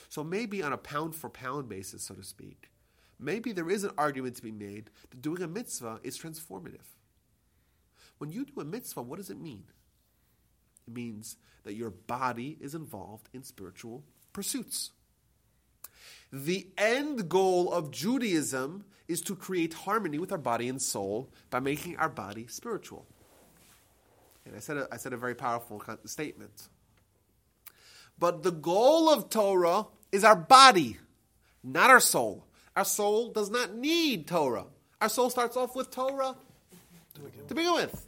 So 0.10 0.24
maybe 0.24 0.64
on 0.64 0.74
a 0.74 0.78
pound 0.78 1.16
for 1.16 1.30
pound 1.30 1.68
basis, 1.68 2.04
so 2.04 2.14
to 2.14 2.24
speak, 2.24 2.70
maybe 3.20 3.52
there 3.52 3.70
is 3.70 3.84
an 3.84 3.92
argument 3.98 4.36
to 4.38 4.42
be 4.42 4.52
made 4.52 4.90
that 5.10 5.22
doing 5.22 5.42
a 5.42 5.48
mitzvah 5.48 6.00
is 6.04 6.18
transformative. 6.18 6.96
When 8.18 8.32
you 8.32 8.46
do 8.46 8.62
a 8.62 8.66
mitzvah, 8.66 9.02
what 9.02 9.18
does 9.18 9.30
it 9.30 9.40
mean? 9.40 9.66
It 10.88 10.94
means 10.94 11.38
that 11.64 11.74
your 11.74 11.90
body 11.90 12.58
is 12.62 12.74
involved 12.74 13.30
in 13.34 13.44
spiritual 13.44 14.04
pursuits. 14.34 14.92
The 16.32 16.68
end 16.78 17.30
goal 17.30 17.72
of 17.72 17.92
Judaism 17.92 18.86
is 19.08 19.22
to 19.22 19.36
create 19.36 19.74
harmony 19.74 20.18
with 20.18 20.32
our 20.32 20.38
body 20.38 20.68
and 20.68 20.82
soul 20.82 21.30
by 21.50 21.60
making 21.60 21.98
our 21.98 22.10
body 22.10 22.48
spiritual. 22.48 23.06
And 24.46 24.56
I 24.56 24.60
said 24.60 24.78
a, 24.78 24.88
I 24.92 24.98
said 24.98 25.14
a 25.14 25.18
very 25.18 25.36
powerful 25.36 25.82
statement. 26.06 26.70
But 28.20 28.44
the 28.44 28.52
goal 28.52 29.10
of 29.10 29.30
Torah 29.30 29.86
is 30.12 30.24
our 30.24 30.36
body, 30.36 30.98
not 31.64 31.90
our 31.90 32.00
soul. 32.00 32.46
Our 32.76 32.86
soul 32.86 33.32
does 33.32 33.50
not 33.50 33.76
need 33.76 34.28
Torah. 34.28 34.66
Our 35.02 35.10
soul 35.10 35.30
starts 35.30 35.58
off 35.58 35.76
with 35.76 35.92
Torah 35.92 36.36
to 37.48 37.56
begin 37.56 37.74
with. 37.74 38.07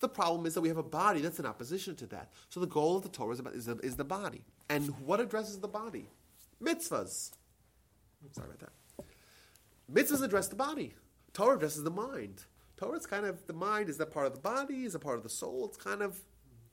The 0.00 0.08
problem 0.08 0.46
is 0.46 0.54
that 0.54 0.60
we 0.60 0.68
have 0.68 0.76
a 0.76 0.82
body 0.82 1.20
that's 1.20 1.40
in 1.40 1.46
opposition 1.46 1.96
to 1.96 2.06
that. 2.06 2.30
So 2.48 2.60
the 2.60 2.66
goal 2.66 2.96
of 2.96 3.02
the 3.02 3.08
Torah 3.08 3.32
is, 3.32 3.40
about, 3.40 3.54
is, 3.54 3.66
the, 3.66 3.76
is 3.78 3.96
the 3.96 4.04
body. 4.04 4.44
And 4.68 4.90
what 5.04 5.20
addresses 5.20 5.58
the 5.58 5.68
body? 5.68 6.08
Mitzvahs. 6.62 7.32
Sorry 8.32 8.48
about 8.48 8.60
that. 8.60 9.04
Mitzvahs 9.92 10.22
address 10.22 10.48
the 10.48 10.56
body. 10.56 10.94
Torah 11.32 11.56
addresses 11.56 11.82
the 11.82 11.90
mind. 11.90 12.44
Torah 12.76 12.96
is 12.96 13.06
kind 13.06 13.26
of 13.26 13.44
the 13.46 13.52
mind 13.52 13.88
is 13.88 13.96
that 13.96 14.12
part 14.12 14.26
of 14.26 14.34
the 14.34 14.40
body, 14.40 14.84
is 14.84 14.94
a 14.94 14.98
part 14.98 15.16
of 15.16 15.24
the 15.24 15.28
soul. 15.28 15.66
It's 15.66 15.76
kind 15.76 16.02
of 16.02 16.20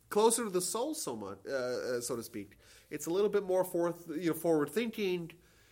closer 0.10 0.44
to 0.44 0.50
the 0.50 0.62
soul, 0.62 0.94
so 0.94 1.16
much, 1.16 1.40
uh, 1.50 1.54
uh, 1.54 2.02
so 2.02 2.16
to 2.16 2.24
speak. 2.24 2.58
It's 2.92 3.08
a 3.08 3.10
little 3.10 3.30
bit 3.30 3.44
more 3.44 3.64
forth, 3.64 4.08
you 4.10 4.30
know, 4.30 4.34
forward 4.34 4.70
thinking. 4.70 5.32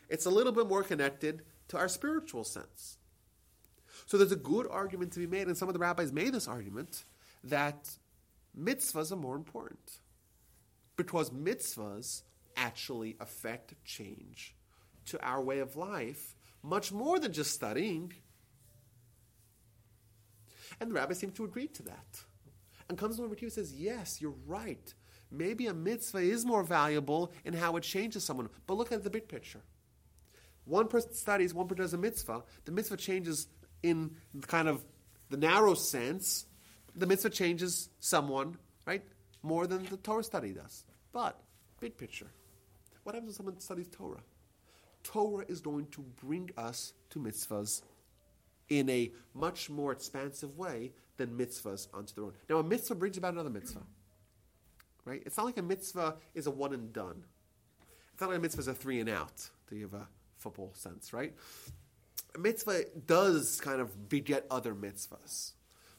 It's 0.10 0.26
a 0.26 0.30
little 0.30 0.51
bit 0.51 0.68
more 0.68 0.84
connected 0.84 1.43
to 1.68 1.78
our 1.78 1.88
spiritual 1.88 2.43
sense. 2.43 2.97
So 4.06 4.18
there's 4.18 4.32
a 4.32 4.38
good 4.38 4.68
argument 4.70 5.12
to 5.14 5.20
be 5.20 5.28
made, 5.28 5.47
and 5.47 5.56
some 5.56 5.70
of 5.70 5.74
the 5.74 5.80
rabbis 5.80 6.12
made 6.12 6.34
this 6.34 6.47
argument 6.47 7.06
that 7.43 7.89
mitzvahs 8.57 9.11
are 9.11 9.17
more 9.17 9.35
important 9.35 9.99
because 10.95 11.29
mitzvahs 11.31 12.23
actually 12.55 13.15
affect 13.19 13.73
change 13.83 14.55
to 15.05 15.21
our 15.25 15.41
way 15.41 15.59
of 15.59 15.75
life 15.75 16.35
much 16.61 16.91
more 16.91 17.19
than 17.19 17.33
just 17.33 17.51
studying. 17.51 18.13
And 20.79 20.89
the 20.89 20.95
rabbis 20.95 21.19
seem 21.19 21.31
to 21.31 21.43
agree 21.43 21.67
to 21.67 21.83
that. 21.83 22.23
And 22.89 22.97
comes 22.97 23.19
over 23.19 23.35
to 23.35 23.41
you 23.41 23.47
and 23.47 23.53
says, 23.53 23.73
Yes, 23.73 24.21
you're 24.21 24.35
right. 24.45 24.93
Maybe 25.31 25.67
a 25.67 25.73
mitzvah 25.73 26.19
is 26.19 26.45
more 26.45 26.63
valuable 26.63 27.33
in 27.43 27.53
how 27.53 27.75
it 27.75 27.81
changes 27.83 28.23
someone. 28.23 28.49
But 28.67 28.75
look 28.75 28.91
at 28.91 29.03
the 29.03 29.09
big 29.09 29.27
picture. 29.27 29.61
One 30.65 30.87
person 30.87 31.13
studies, 31.13 31.53
one 31.53 31.67
person 31.67 31.83
does 31.83 31.93
a 31.93 31.97
mitzvah. 31.97 32.43
The 32.65 32.71
mitzvah 32.71 32.97
changes 32.97 33.47
in 33.81 34.15
kind 34.47 34.67
of 34.67 34.85
the 35.29 35.37
narrow 35.37 35.73
sense. 35.73 36.45
The 36.95 37.07
mitzvah 37.07 37.31
changes 37.31 37.89
someone, 37.99 38.57
right, 38.85 39.03
more 39.41 39.67
than 39.67 39.85
the 39.85 39.97
Torah 39.97 40.23
study 40.23 40.51
does. 40.51 40.85
But, 41.11 41.39
big 41.79 41.97
picture. 41.97 42.27
What 43.03 43.15
happens 43.15 43.31
when 43.31 43.35
someone 43.35 43.59
studies 43.59 43.87
Torah? 43.91 44.21
Torah 45.03 45.45
is 45.47 45.59
going 45.59 45.87
to 45.87 46.01
bring 46.01 46.49
us 46.57 46.93
to 47.09 47.19
mitzvahs 47.19 47.81
in 48.69 48.89
a 48.89 49.11
much 49.33 49.69
more 49.69 49.91
expansive 49.91 50.57
way 50.57 50.91
than 51.17 51.37
mitzvahs 51.37 51.87
onto 51.93 52.13
their 52.13 52.23
own. 52.25 52.33
Now, 52.49 52.57
a 52.57 52.63
mitzvah 52.63 52.95
brings 52.95 53.17
about 53.17 53.33
another 53.33 53.49
mitzvah. 53.49 53.83
Right? 55.05 55.21
It's 55.25 55.35
not 55.35 55.45
like 55.45 55.57
a 55.57 55.61
mitzvah 55.61 56.15
is 56.33 56.47
a 56.47 56.51
one 56.51 56.73
and 56.73 56.93
done. 56.93 57.25
It's 58.13 58.21
not 58.21 58.29
like 58.29 58.37
a 58.37 58.41
mitzvah 58.41 58.61
is 58.61 58.67
a 58.67 58.73
three 58.73 58.99
and 58.99 59.09
out, 59.09 59.49
to 59.67 59.75
give 59.75 59.93
a 59.93 60.07
football 60.37 60.71
sense, 60.75 61.11
right? 61.11 61.33
A 62.35 62.39
mitzvah 62.39 62.85
does 63.05 63.59
kind 63.59 63.81
of 63.81 64.07
beget 64.07 64.45
other 64.49 64.73
mitzvahs. 64.73 65.51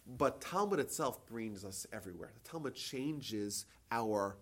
But 0.07 0.41
Talmud 0.41 0.81
itself 0.81 1.25
brings 1.27 1.65
us 1.65 1.87
everywhere. 1.93 2.31
The 2.35 2.49
Talmud 2.49 2.75
changes 2.75 3.65
our 3.91 4.37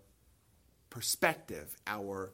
perspective, 0.89 1.77
our 1.87 2.33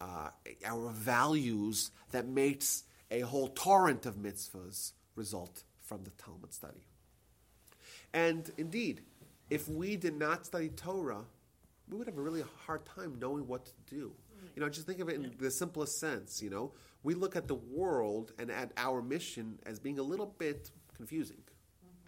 uh, 0.00 0.30
our 0.64 0.90
values 0.90 1.90
that 2.10 2.26
makes 2.26 2.84
a 3.10 3.20
whole 3.20 3.48
torrent 3.48 4.04
of 4.06 4.16
mitzvahs 4.16 4.92
result 5.14 5.62
from 5.82 6.02
the 6.02 6.10
Talmud 6.10 6.52
study. 6.52 6.86
And 8.12 8.50
indeed, 8.58 9.02
if 9.50 9.68
we 9.68 9.96
did 9.96 10.18
not 10.18 10.46
study 10.46 10.70
Torah, 10.70 11.24
we 11.88 11.96
would 11.96 12.06
have 12.06 12.18
a 12.18 12.22
really 12.22 12.42
hard 12.66 12.84
time 12.84 13.18
knowing 13.20 13.46
what 13.46 13.66
to 13.66 13.72
do. 13.88 14.12
You 14.56 14.62
know, 14.62 14.68
just 14.68 14.86
think 14.86 15.00
of 15.00 15.08
it 15.08 15.16
in 15.16 15.32
the 15.38 15.50
simplest 15.50 16.00
sense. 16.00 16.42
You 16.42 16.50
know, 16.50 16.72
we 17.02 17.14
look 17.14 17.36
at 17.36 17.48
the 17.48 17.54
world 17.54 18.32
and 18.38 18.50
at 18.50 18.72
our 18.76 19.02
mission 19.02 19.58
as 19.66 19.78
being 19.78 19.98
a 19.98 20.02
little 20.02 20.34
bit 20.38 20.70
confusing. 20.96 21.42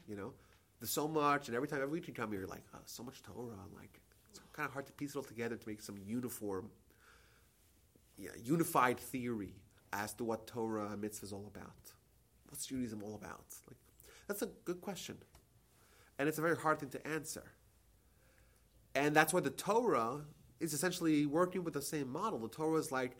You 0.09 0.17
know, 0.17 0.33
there's 0.81 0.91
so 0.91 1.09
much, 1.09 1.49
and 1.49 1.57
every 1.57 1.68
time, 1.68 1.81
every 1.81 1.93
week 1.93 2.09
you 2.09 2.14
come 2.14 2.31
here, 2.31 2.41
you're 2.41 2.49
like, 2.49 2.64
oh, 2.75 2.81
so 2.85 3.03
much 3.03 3.22
Torah. 3.22 3.53
Like, 3.75 4.01
it's 4.31 4.41
kind 4.53 4.66
of 4.66 4.72
hard 4.72 4.87
to 4.87 4.93
piece 4.93 5.11
it 5.11 5.16
all 5.16 5.22
together 5.22 5.57
to 5.57 5.68
make 5.68 5.81
some 5.81 5.97
uniform, 6.05 6.70
yeah, 8.18 8.31
unified 8.43 8.99
theory 8.99 9.55
as 9.93 10.12
to 10.14 10.25
what 10.25 10.47
Torah 10.47 10.91
and 10.93 11.01
mitzvah 11.01 11.27
is 11.27 11.33
all 11.33 11.51
about. 11.55 11.93
What's 12.49 12.66
Judaism 12.66 13.03
all 13.03 13.14
about? 13.14 13.45
Like, 13.68 13.79
that's 14.27 14.43
a 14.43 14.49
good 14.64 14.81
question, 14.81 15.16
and 16.18 16.29
it's 16.29 16.39
a 16.39 16.43
very 16.43 16.57
hard 16.57 16.81
thing 16.81 16.91
to 16.91 17.07
answer. 17.07 17.45
And 18.95 19.14
that's 19.14 19.33
why 19.33 19.41
the 19.41 19.51
Torah 19.51 20.20
is 20.61 20.72
essentially 20.72 21.27
working 21.27 21.64
with 21.64 21.75
the 21.75 21.83
same 21.83 22.09
model. 22.11 22.39
The 22.39 22.49
Torah 22.49 22.79
is 22.79 22.93
like, 22.93 23.16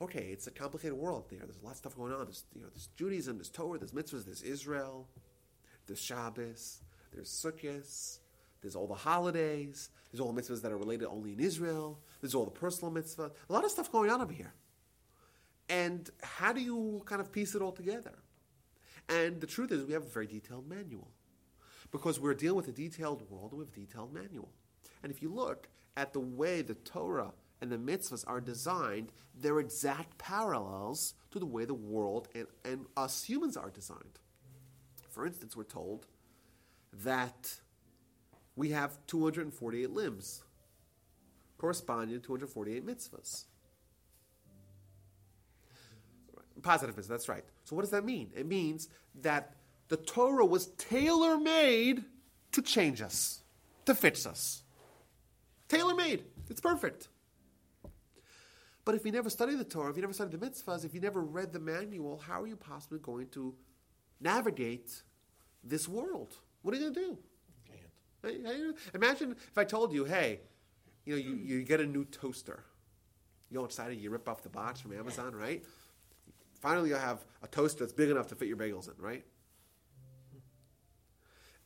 okay, 0.00 0.28
it's 0.30 0.46
a 0.46 0.50
complicated 0.50 0.96
world 0.98 1.24
there. 1.30 1.40
There's 1.40 1.56
a 1.56 1.64
lot 1.64 1.72
of 1.72 1.76
stuff 1.78 1.96
going 1.96 2.12
on. 2.12 2.24
There's, 2.24 2.44
you 2.54 2.60
know, 2.60 2.68
there's 2.68 2.88
Judaism, 2.96 3.38
there's 3.38 3.48
Torah, 3.48 3.78
there's 3.78 3.92
mitzvahs, 3.92 4.24
there's 4.24 4.42
Israel, 4.42 5.08
there's 5.86 6.00
Shabbos, 6.00 6.82
there's 7.14 7.28
Sukkot, 7.28 8.18
there's 8.60 8.76
all 8.76 8.86
the 8.86 8.94
holidays, 8.94 9.90
there's 10.10 10.20
all 10.20 10.32
the 10.32 10.40
mitzvahs 10.40 10.62
that 10.62 10.72
are 10.72 10.76
related 10.76 11.06
only 11.06 11.32
in 11.32 11.40
Israel, 11.40 11.98
there's 12.20 12.34
all 12.34 12.44
the 12.44 12.50
personal 12.50 12.92
mitzvahs. 12.92 13.30
A 13.48 13.52
lot 13.52 13.64
of 13.64 13.70
stuff 13.70 13.90
going 13.90 14.10
on 14.10 14.20
over 14.20 14.32
here. 14.32 14.52
And 15.68 16.08
how 16.22 16.52
do 16.52 16.60
you 16.60 17.02
kind 17.06 17.20
of 17.20 17.32
piece 17.32 17.54
it 17.54 17.62
all 17.62 17.72
together? 17.72 18.14
And 19.08 19.40
the 19.40 19.46
truth 19.46 19.70
is, 19.72 19.84
we 19.84 19.92
have 19.92 20.02
a 20.02 20.08
very 20.08 20.26
detailed 20.26 20.68
manual. 20.68 21.08
Because 21.90 22.18
we're 22.18 22.34
dealing 22.34 22.56
with 22.56 22.68
a 22.68 22.72
detailed 22.72 23.28
world, 23.30 23.52
and 23.52 23.60
we 23.60 23.64
have 23.66 23.72
a 23.74 23.80
detailed 23.80 24.12
manual. 24.12 24.50
And 25.02 25.12
if 25.12 25.22
you 25.22 25.32
look 25.32 25.68
at 25.96 26.12
the 26.12 26.20
way 26.20 26.62
the 26.62 26.74
Torah 26.74 27.32
and 27.60 27.70
the 27.70 27.78
mitzvahs 27.78 28.24
are 28.26 28.40
designed, 28.40 29.12
they're 29.38 29.60
exact 29.60 30.18
parallels 30.18 31.14
to 31.30 31.38
the 31.38 31.46
way 31.46 31.64
the 31.64 31.74
world 31.74 32.28
and, 32.34 32.46
and 32.64 32.86
us 32.96 33.24
humans 33.24 33.56
are 33.56 33.70
designed. 33.70 34.18
For 35.10 35.26
instance, 35.26 35.56
we're 35.56 35.64
told 35.64 36.06
that 37.02 37.54
we 38.56 38.70
have 38.70 38.98
248 39.06 39.90
limbs, 39.90 40.42
corresponding 41.58 42.20
to 42.20 42.24
248 42.24 42.86
mitzvahs. 42.86 43.44
Positive 46.62 46.94
mitzvahs, 46.96 47.08
that's 47.08 47.28
right. 47.28 47.44
So, 47.64 47.74
what 47.74 47.82
does 47.82 47.90
that 47.90 48.04
mean? 48.04 48.30
It 48.34 48.46
means 48.46 48.88
that 49.22 49.56
the 49.88 49.96
Torah 49.96 50.46
was 50.46 50.66
tailor 50.78 51.36
made 51.36 52.04
to 52.52 52.62
change 52.62 53.02
us, 53.02 53.42
to 53.86 53.94
fix 53.94 54.26
us. 54.26 54.62
Tailor 55.68 55.94
made. 55.94 56.24
It's 56.48 56.60
perfect. 56.60 57.08
But 58.84 58.94
if 58.94 59.04
you 59.04 59.12
never 59.12 59.30
study 59.30 59.56
the 59.56 59.64
Torah, 59.64 59.90
if 59.90 59.96
you 59.96 60.02
never 60.02 60.12
study 60.12 60.36
the 60.36 60.46
mitzvahs, 60.46 60.84
if 60.84 60.94
you 60.94 61.00
never 61.00 61.20
read 61.20 61.52
the 61.52 61.58
manual, 61.58 62.18
how 62.18 62.42
are 62.42 62.46
you 62.46 62.56
possibly 62.56 62.98
going 62.98 63.28
to 63.28 63.54
navigate 64.20 65.02
this 65.62 65.88
world? 65.88 66.34
What 66.64 66.72
are 66.74 66.78
you 66.78 66.84
going 66.84 66.94
to 66.94 67.00
do? 67.00 67.18
Hey, 68.22 68.40
hey, 68.42 68.70
Imagine 68.94 69.32
if 69.32 69.58
I 69.58 69.64
told 69.64 69.92
you, 69.92 70.06
hey, 70.06 70.40
you 71.04 71.14
know, 71.14 71.20
you, 71.20 71.34
you 71.34 71.62
get 71.62 71.78
a 71.78 71.86
new 71.86 72.06
toaster. 72.06 72.64
You 73.50 73.58
go 73.58 73.64
inside 73.66 73.92
it, 73.92 73.98
you 73.98 74.08
rip 74.08 74.26
off 74.26 74.42
the 74.42 74.48
box 74.48 74.80
from 74.80 74.94
Amazon, 74.94 75.34
right? 75.34 75.62
Finally, 76.60 76.88
you 76.88 76.94
have 76.94 77.22
a 77.42 77.46
toaster 77.48 77.80
that's 77.84 77.92
big 77.92 78.08
enough 78.08 78.28
to 78.28 78.34
fit 78.34 78.48
your 78.48 78.56
bagels 78.56 78.88
in, 78.88 78.94
right? 78.98 79.26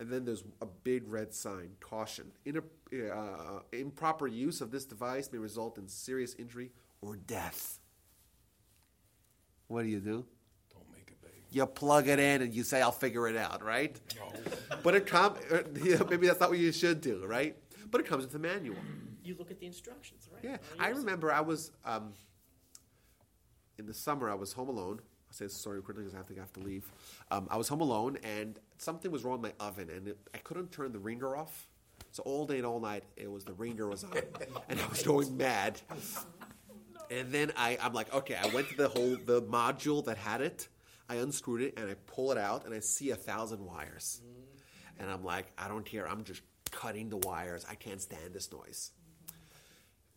And 0.00 0.10
then 0.10 0.24
there's 0.24 0.42
a 0.60 0.66
big 0.66 1.06
red 1.06 1.32
sign, 1.32 1.76
caution. 1.78 2.32
Inter, 2.44 2.64
uh, 2.92 3.60
improper 3.72 4.26
use 4.26 4.60
of 4.60 4.72
this 4.72 4.84
device 4.84 5.30
may 5.32 5.38
result 5.38 5.78
in 5.78 5.86
serious 5.86 6.34
injury 6.34 6.72
or 7.00 7.14
death. 7.14 7.78
What 9.68 9.82
do 9.82 9.88
you 9.88 10.00
do? 10.00 10.24
Don't 10.72 10.90
make 10.92 11.08
it 11.08 11.22
big. 11.22 11.37
You 11.50 11.66
plug 11.66 12.08
it 12.08 12.18
in 12.18 12.42
and 12.42 12.52
you 12.54 12.62
say, 12.62 12.82
I'll 12.82 12.92
figure 12.92 13.26
it 13.28 13.36
out, 13.36 13.62
right? 13.64 13.98
But 14.82 14.94
it 14.94 15.06
com- 15.06 15.34
uh, 15.50 15.62
maybe 16.08 16.26
that's 16.28 16.40
not 16.40 16.50
what 16.50 16.58
you 16.58 16.70
should 16.72 17.00
do, 17.00 17.24
right? 17.26 17.56
But 17.90 18.00
it 18.00 18.06
comes 18.06 18.22
with 18.22 18.32
the 18.32 18.38
manual. 18.38 18.76
You 19.24 19.34
look 19.38 19.50
at 19.50 19.58
the 19.58 19.66
instructions, 19.66 20.28
right? 20.32 20.44
Yeah, 20.44 20.56
I 20.78 20.84
you 20.88 20.94
use 20.94 20.98
it. 20.98 21.06
remember 21.06 21.32
I 21.32 21.40
was 21.40 21.72
um, 21.84 22.12
in 23.78 23.86
the 23.86 23.94
summer. 23.94 24.30
I 24.30 24.34
was 24.34 24.52
home 24.52 24.68
alone. 24.68 25.00
I'll 25.26 25.32
say 25.34 25.46
this 25.46 25.54
story 25.54 25.82
quickly 25.82 26.04
because 26.04 26.18
I 26.18 26.22
think 26.22 26.38
I 26.38 26.42
have 26.42 26.52
to 26.54 26.60
leave. 26.60 26.90
Um, 27.30 27.48
I 27.50 27.56
was 27.56 27.68
home 27.68 27.80
alone, 27.80 28.18
and 28.22 28.58
something 28.78 29.10
was 29.10 29.24
wrong 29.24 29.40
with 29.42 29.52
my 29.58 29.66
oven, 29.66 29.90
and 29.90 30.08
it, 30.08 30.18
I 30.34 30.38
couldn't 30.38 30.70
turn 30.70 30.92
the 30.92 30.98
ringer 31.00 31.36
off. 31.36 31.66
So 32.12 32.22
all 32.22 32.46
day 32.46 32.56
and 32.58 32.66
all 32.66 32.80
night, 32.80 33.04
it 33.16 33.30
was 33.30 33.44
the 33.44 33.52
ringer 33.52 33.88
was 33.88 34.04
on, 34.04 34.12
and 34.68 34.80
I 34.80 34.86
was 34.86 35.02
going 35.02 35.36
mad. 35.36 35.80
And 37.10 37.32
then 37.32 37.52
I, 37.56 37.78
I'm 37.80 37.94
like, 37.94 38.14
okay, 38.14 38.34
I 38.34 38.48
went 38.48 38.68
to 38.68 38.76
the 38.76 38.88
whole 38.88 39.16
the 39.24 39.40
module 39.40 40.04
that 40.04 40.18
had 40.18 40.42
it. 40.42 40.68
I 41.08 41.16
unscrewed 41.16 41.62
it 41.62 41.78
and 41.78 41.90
I 41.90 41.94
pull 42.06 42.32
it 42.32 42.38
out, 42.38 42.66
and 42.66 42.74
I 42.74 42.80
see 42.80 43.10
a 43.10 43.16
thousand 43.16 43.64
wires. 43.64 44.20
And 44.98 45.10
I'm 45.10 45.24
like, 45.24 45.46
I 45.56 45.68
don't 45.68 45.84
care. 45.84 46.08
I'm 46.08 46.24
just 46.24 46.42
cutting 46.70 47.08
the 47.08 47.16
wires. 47.18 47.64
I 47.68 47.74
can't 47.74 48.00
stand 48.00 48.34
this 48.34 48.50
noise. 48.52 48.92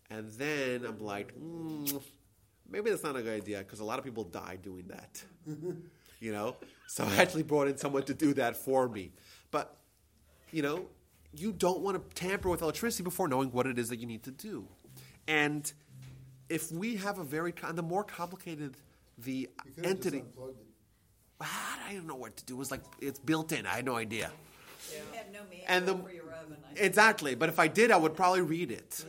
And 0.09 0.29
then 0.31 0.85
I'm 0.85 0.99
like, 0.99 1.33
mm, 1.39 2.01
maybe 2.69 2.89
that's 2.89 3.03
not 3.03 3.15
a 3.15 3.21
good 3.21 3.41
idea 3.41 3.59
because 3.59 3.79
a 3.79 3.85
lot 3.85 3.99
of 3.99 4.05
people 4.05 4.23
die 4.23 4.57
doing 4.61 4.87
that. 4.87 5.23
you 6.19 6.31
know? 6.31 6.55
So 6.87 7.05
I 7.05 7.15
actually 7.17 7.43
brought 7.43 7.67
in 7.67 7.77
someone 7.77 8.03
to 8.03 8.13
do 8.13 8.33
that 8.33 8.57
for 8.57 8.89
me. 8.89 9.11
But, 9.51 9.77
you 10.51 10.61
know, 10.61 10.87
you 11.33 11.53
don't 11.53 11.81
want 11.81 11.97
to 11.97 12.15
tamper 12.15 12.49
with 12.49 12.61
electricity 12.61 13.03
before 13.03 13.27
knowing 13.27 13.51
what 13.51 13.67
it 13.67 13.79
is 13.79 13.89
that 13.89 13.99
you 13.99 14.05
need 14.05 14.23
to 14.23 14.31
do. 14.31 14.67
And 15.27 15.71
if 16.49 16.71
we 16.71 16.97
have 16.97 17.17
a 17.19 17.23
very, 17.23 17.53
the 17.73 17.81
more 17.81 18.03
complicated 18.03 18.75
the 19.17 19.31
You 19.31 19.47
could 19.63 19.75
just 19.75 19.87
entity, 19.87 20.23
I 21.41 21.93
don't 21.93 22.07
know 22.07 22.15
what 22.15 22.37
to 22.37 22.45
do. 22.45 22.55
It 22.55 22.57
was 22.57 22.71
like, 22.71 22.81
it's 22.99 23.19
built 23.19 23.51
in. 23.51 23.65
I 23.65 23.75
had 23.75 23.85
no 23.85 23.95
idea. 23.95 24.31
You 24.91 24.97
have 25.17 25.31
no 25.31 25.39
And 25.67 25.87
the- 25.87 25.93
manual 25.93 26.07
for 26.09 26.13
your 26.13 26.31
oven. 26.33 26.57
Exactly. 26.75 27.35
But 27.35 27.49
if 27.49 27.59
I 27.59 27.67
did, 27.67 27.91
I 27.91 27.97
would 27.97 28.15
probably 28.15 28.41
read 28.41 28.71
it. 28.71 29.05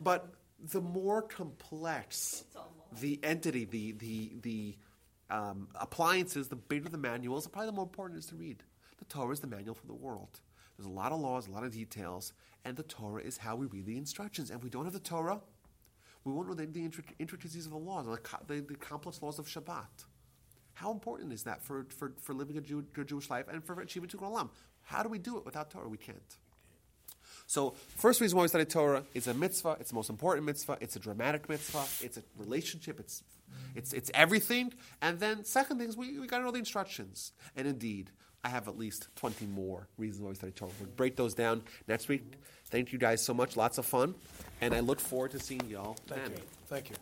But 0.00 0.32
the 0.72 0.80
more 0.80 1.22
complex 1.22 2.44
the 3.00 3.18
entity, 3.22 3.64
the 3.64 3.92
the 3.92 4.32
the 4.42 4.76
um, 5.30 5.68
appliances, 5.74 6.48
the 6.48 6.56
bigger 6.56 6.88
the 6.88 6.98
manuals, 6.98 7.46
probably 7.48 7.66
the 7.66 7.72
more 7.72 7.84
important 7.84 8.16
it 8.16 8.20
is 8.20 8.26
to 8.26 8.36
read. 8.36 8.62
The 8.98 9.04
Torah 9.06 9.32
is 9.32 9.40
the 9.40 9.46
manual 9.46 9.74
for 9.74 9.86
the 9.86 9.94
world. 9.94 10.40
There's 10.76 10.86
a 10.86 10.90
lot 10.92 11.12
of 11.12 11.20
laws, 11.20 11.48
a 11.48 11.50
lot 11.50 11.64
of 11.64 11.72
details, 11.72 12.32
and 12.64 12.76
the 12.76 12.82
Torah 12.82 13.22
is 13.22 13.36
how 13.38 13.56
we 13.56 13.66
read 13.66 13.86
the 13.86 13.96
instructions. 13.96 14.50
And 14.50 14.58
if 14.58 14.64
we 14.64 14.70
don't 14.70 14.84
have 14.84 14.92
the 14.92 15.00
Torah, 15.00 15.40
we 16.24 16.32
won't 16.32 16.48
know 16.48 16.54
the, 16.54 16.66
the 16.66 16.84
intricacies 17.18 17.66
of 17.66 17.72
the 17.72 17.78
laws, 17.78 18.06
the, 18.06 18.18
the, 18.54 18.60
the 18.60 18.74
complex 18.76 19.20
laws 19.22 19.38
of 19.38 19.46
Shabbat. 19.46 20.04
How 20.74 20.90
important 20.90 21.32
is 21.32 21.44
that 21.44 21.62
for, 21.62 21.86
for, 21.88 22.12
for 22.20 22.34
living 22.34 22.58
a 22.58 22.60
Jew, 22.60 22.84
good 22.92 23.08
Jewish 23.08 23.30
life 23.30 23.46
and 23.50 23.64
for 23.64 23.80
achieving 23.80 24.08
Tikkun 24.08 24.30
Olam? 24.30 24.50
How 24.82 25.02
do 25.02 25.08
we 25.08 25.18
do 25.18 25.38
it 25.38 25.44
without 25.44 25.70
Torah? 25.70 25.88
We 25.88 25.96
can't. 25.96 26.36
So, 27.46 27.74
first 27.96 28.20
reason 28.20 28.36
why 28.36 28.42
we 28.42 28.48
study 28.48 28.64
Torah 28.64 29.04
is 29.12 29.26
a 29.26 29.34
mitzvah. 29.34 29.76
It's 29.80 29.90
the 29.90 29.94
most 29.94 30.10
important 30.10 30.46
mitzvah. 30.46 30.78
It's 30.80 30.96
a 30.96 30.98
dramatic 30.98 31.48
mitzvah. 31.48 31.84
It's 32.04 32.16
a 32.16 32.22
relationship. 32.38 33.00
It's, 33.00 33.22
it's, 33.74 33.92
it's 33.92 34.10
everything. 34.14 34.72
And 35.02 35.20
then, 35.20 35.44
second 35.44 35.78
thing 35.78 35.88
is 35.88 35.96
we, 35.96 36.18
we 36.18 36.26
got 36.26 36.38
to 36.38 36.44
know 36.44 36.50
the 36.50 36.58
instructions. 36.58 37.32
And 37.56 37.68
indeed, 37.68 38.10
I 38.44 38.48
have 38.48 38.68
at 38.68 38.78
least 38.78 39.08
20 39.16 39.46
more 39.46 39.88
reasons 39.96 40.22
why 40.22 40.30
we 40.30 40.34
study 40.34 40.52
Torah. 40.52 40.70
We'll 40.80 40.90
break 40.90 41.16
those 41.16 41.34
down 41.34 41.62
next 41.88 42.08
week. 42.08 42.24
Thank 42.66 42.92
you 42.92 42.98
guys 42.98 43.22
so 43.22 43.32
much. 43.32 43.56
Lots 43.56 43.78
of 43.78 43.86
fun. 43.86 44.14
And 44.60 44.74
I 44.74 44.80
look 44.80 45.00
forward 45.00 45.30
to 45.32 45.38
seeing 45.38 45.66
y'all 45.68 45.96
Thank 46.06 46.22
then. 46.22 46.32
you. 46.32 46.42
Thank 46.66 46.90
you. 46.90 46.96